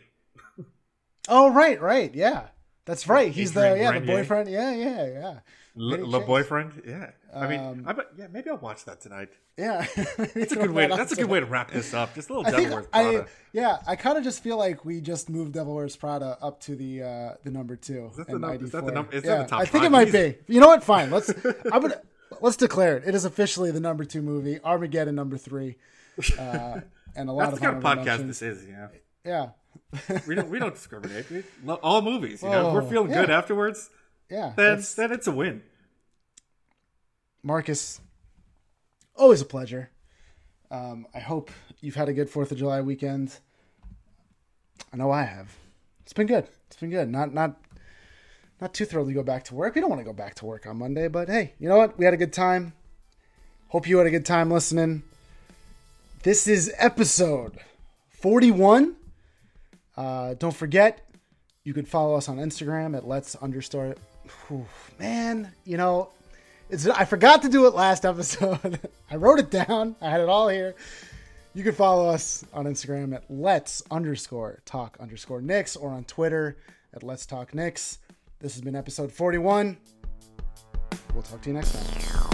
oh 1.29 1.53
right, 1.53 1.81
right, 1.81 2.15
yeah, 2.15 2.49
that's 2.85 3.09
right. 3.09 3.33
He's 3.33 3.53
the 3.53 3.73
Adrian 3.73 3.95
yeah 3.95 4.01
the 4.01 4.07
boyfriend. 4.07 4.49
Yeah, 4.51 4.73
yeah, 4.75 5.07
yeah, 5.07 5.39
L- 5.79 5.91
Vinny 5.91 6.21
boyfriend, 6.25 6.83
yeah. 6.87 7.11
I 7.35 7.49
mean, 7.49 7.59
Um, 7.61 7.85
I 7.89 7.95
yeah, 8.17 8.29
maybe 8.31 8.49
I'll 8.51 8.59
watch 8.59 8.85
that 8.85 9.01
tonight. 9.01 9.31
yeah. 9.59 9.85
That's 9.97 10.53
a 10.53 10.57
good 10.57 10.71
way. 10.71 10.87
That's 10.87 11.13
a 11.13 11.17
good 11.17 11.29
way 11.29 11.41
to 11.41 11.47
wrap 11.47 11.71
this 11.73 11.93
up. 11.93 12.15
Just 12.15 12.31
a 12.31 12.35
little 12.35 12.47
I 12.55 12.57
Devil 12.61 12.77
Wears 12.77 12.87
I 12.93 13.03
Prada. 13.03 13.27
yeah 13.53 13.79
I 13.87 13.97
kind 13.97 14.17
of 14.17 14.23
just 14.25 14.41
feel 14.43 14.57
like 14.57 14.85
we 14.85 15.01
just 15.01 15.29
moved 15.29 15.53
Devil 15.53 15.75
Wears 15.75 15.97
Prada 15.97 16.39
up 16.41 16.61
to 16.61 16.77
the 16.77 17.03
uh 17.03 17.35
the 17.43 17.51
number 17.51 17.75
two. 17.77 18.13
that 18.17 18.29
the 18.29 18.39
num- 18.39 18.63
is 18.65 18.71
that 18.71 18.85
the 18.87 18.93
94. 18.93 18.93
num- 18.93 19.09
is 19.13 19.23
that 19.25 19.39
the 19.43 19.47
top 19.49 19.61
I 19.61 19.65
think 19.65 19.85
it 19.85 19.91
might 19.91 20.09
Jeez. 20.09 20.37
be. 20.47 20.55
You 20.55 20.61
know 20.61 20.69
what? 20.69 20.85
Fine. 20.85 21.11
Let's 21.11 21.31
I'm 21.73 21.83
gonna 21.83 22.01
let's 22.41 22.57
declare 22.57 22.99
it. 22.99 23.05
It 23.09 23.15
is 23.17 23.25
officially 23.25 23.71
the 23.73 23.81
number 23.81 24.05
two 24.05 24.23
movie. 24.23 24.61
Armageddon 24.63 25.17
number 25.17 25.37
three. 25.39 25.77
Uh, 26.39 26.81
and 27.17 27.29
a 27.29 27.33
lot 27.33 27.51
That's 27.51 27.55
of 27.55 27.61
the 27.61 27.67
kind 27.67 27.77
of 27.79 27.83
podcast 27.83 28.27
this 28.29 28.43
is. 28.43 28.65
Yeah. 28.69 28.89
Yeah. 29.25 29.49
we 30.29 30.37
don't 30.37 30.49
we 30.51 30.61
don't 30.61 30.75
discriminate. 30.75 31.29
We 31.31 31.43
love 31.65 31.81
all 31.83 32.01
movies. 32.01 32.43
You 32.45 32.51
know, 32.51 32.69
if 32.69 32.75
we're 32.75 32.83
Oh, 32.83 32.87
feeling 32.91 33.11
good 33.11 33.31
afterwards. 33.31 33.91
Yeah. 34.31 34.53
Then 34.57 34.67
that's- 34.67 34.95
then 34.95 35.13
it's 35.13 35.27
a 35.27 35.33
win. 35.33 35.63
Marcus, 37.43 38.01
always 39.17 39.41
a 39.43 39.45
pleasure. 39.45 39.91
Um, 40.71 41.07
I 41.15 41.21
hope 41.21 41.51
you've 41.81 41.95
had 41.95 42.09
a 42.09 42.13
good 42.13 42.31
Fourth 42.31 42.51
of 42.51 42.59
July 42.59 42.81
weekend. 42.81 43.39
I 44.93 44.97
know 44.97 45.11
I 45.11 45.23
have. 45.25 45.55
It's 46.03 46.13
been 46.13 46.27
good. 46.27 46.49
It's 46.67 46.77
been 46.77 46.91
good. 46.91 47.09
Not 47.11 47.33
not 47.35 47.61
not 48.61 48.73
too 48.73 48.85
thrilled 48.87 49.09
to 49.09 49.15
go 49.15 49.23
back 49.23 49.45
to 49.45 49.55
work. 49.55 49.75
We 49.75 49.81
don't 49.81 49.91
want 49.91 50.01
to 50.01 50.05
go 50.05 50.13
back 50.13 50.35
to 50.37 50.47
work 50.47 50.67
on 50.67 50.79
Monday, 50.79 51.09
but 51.09 51.29
hey, 51.29 51.53
you 51.59 51.69
know 51.69 51.77
what? 51.77 51.99
We 51.99 52.05
had 52.05 52.15
a 52.15 52.19
good 52.19 52.33
time. 52.33 52.73
Hope 53.69 53.87
you 53.89 53.99
had 53.99 54.07
a 54.07 54.11
good 54.11 54.25
time 54.27 54.51
listening. 54.51 55.03
This 56.23 56.47
is 56.47 56.73
episode 56.79 57.59
forty-one. 58.09 58.97
Uh, 59.97 60.35
don't 60.35 60.55
forget, 60.57 61.09
you 61.63 61.75
could 61.75 61.87
follow 61.89 62.15
us 62.17 62.29
on 62.29 62.39
Instagram 62.39 62.97
at 62.97 63.07
let's 63.07 63.35
underscore. 63.37 63.95
Whew, 64.49 64.67
man, 64.99 65.53
you 65.65 65.77
know, 65.77 66.11
it's 66.71 66.87
I 66.87 67.05
forgot 67.05 67.43
to 67.43 67.49
do 67.49 67.67
it 67.67 67.75
last 67.75 68.05
episode. 68.05 68.81
I 69.11 69.17
wrote 69.17 69.39
it 69.39 69.51
down. 69.51 69.97
I 70.01 70.11
had 70.11 70.21
it 70.21 70.29
all 70.29 70.49
here. 70.49 70.75
You 71.55 71.63
can 71.63 71.73
follow 71.73 72.09
us 72.09 72.45
on 72.53 72.65
Instagram 72.65 73.15
at 73.15 73.25
let's 73.29 73.83
underscore 73.91 74.61
talk 74.65 74.97
underscore 74.99 75.41
Knicks 75.41 75.77
or 75.77 75.91
on 75.91 76.05
Twitter 76.05 76.57
at 76.93 77.03
let's 77.03 77.27
talk 77.27 77.55
Knicks. 77.55 77.99
This 78.41 78.55
has 78.55 78.61
been 78.61 78.75
episode 78.75 79.13
41. 79.13 79.77
We'll 81.13 81.23
talk 81.23 81.41
to 81.43 81.51
you 81.51 81.55
next 81.55 81.73
time. 81.73 82.34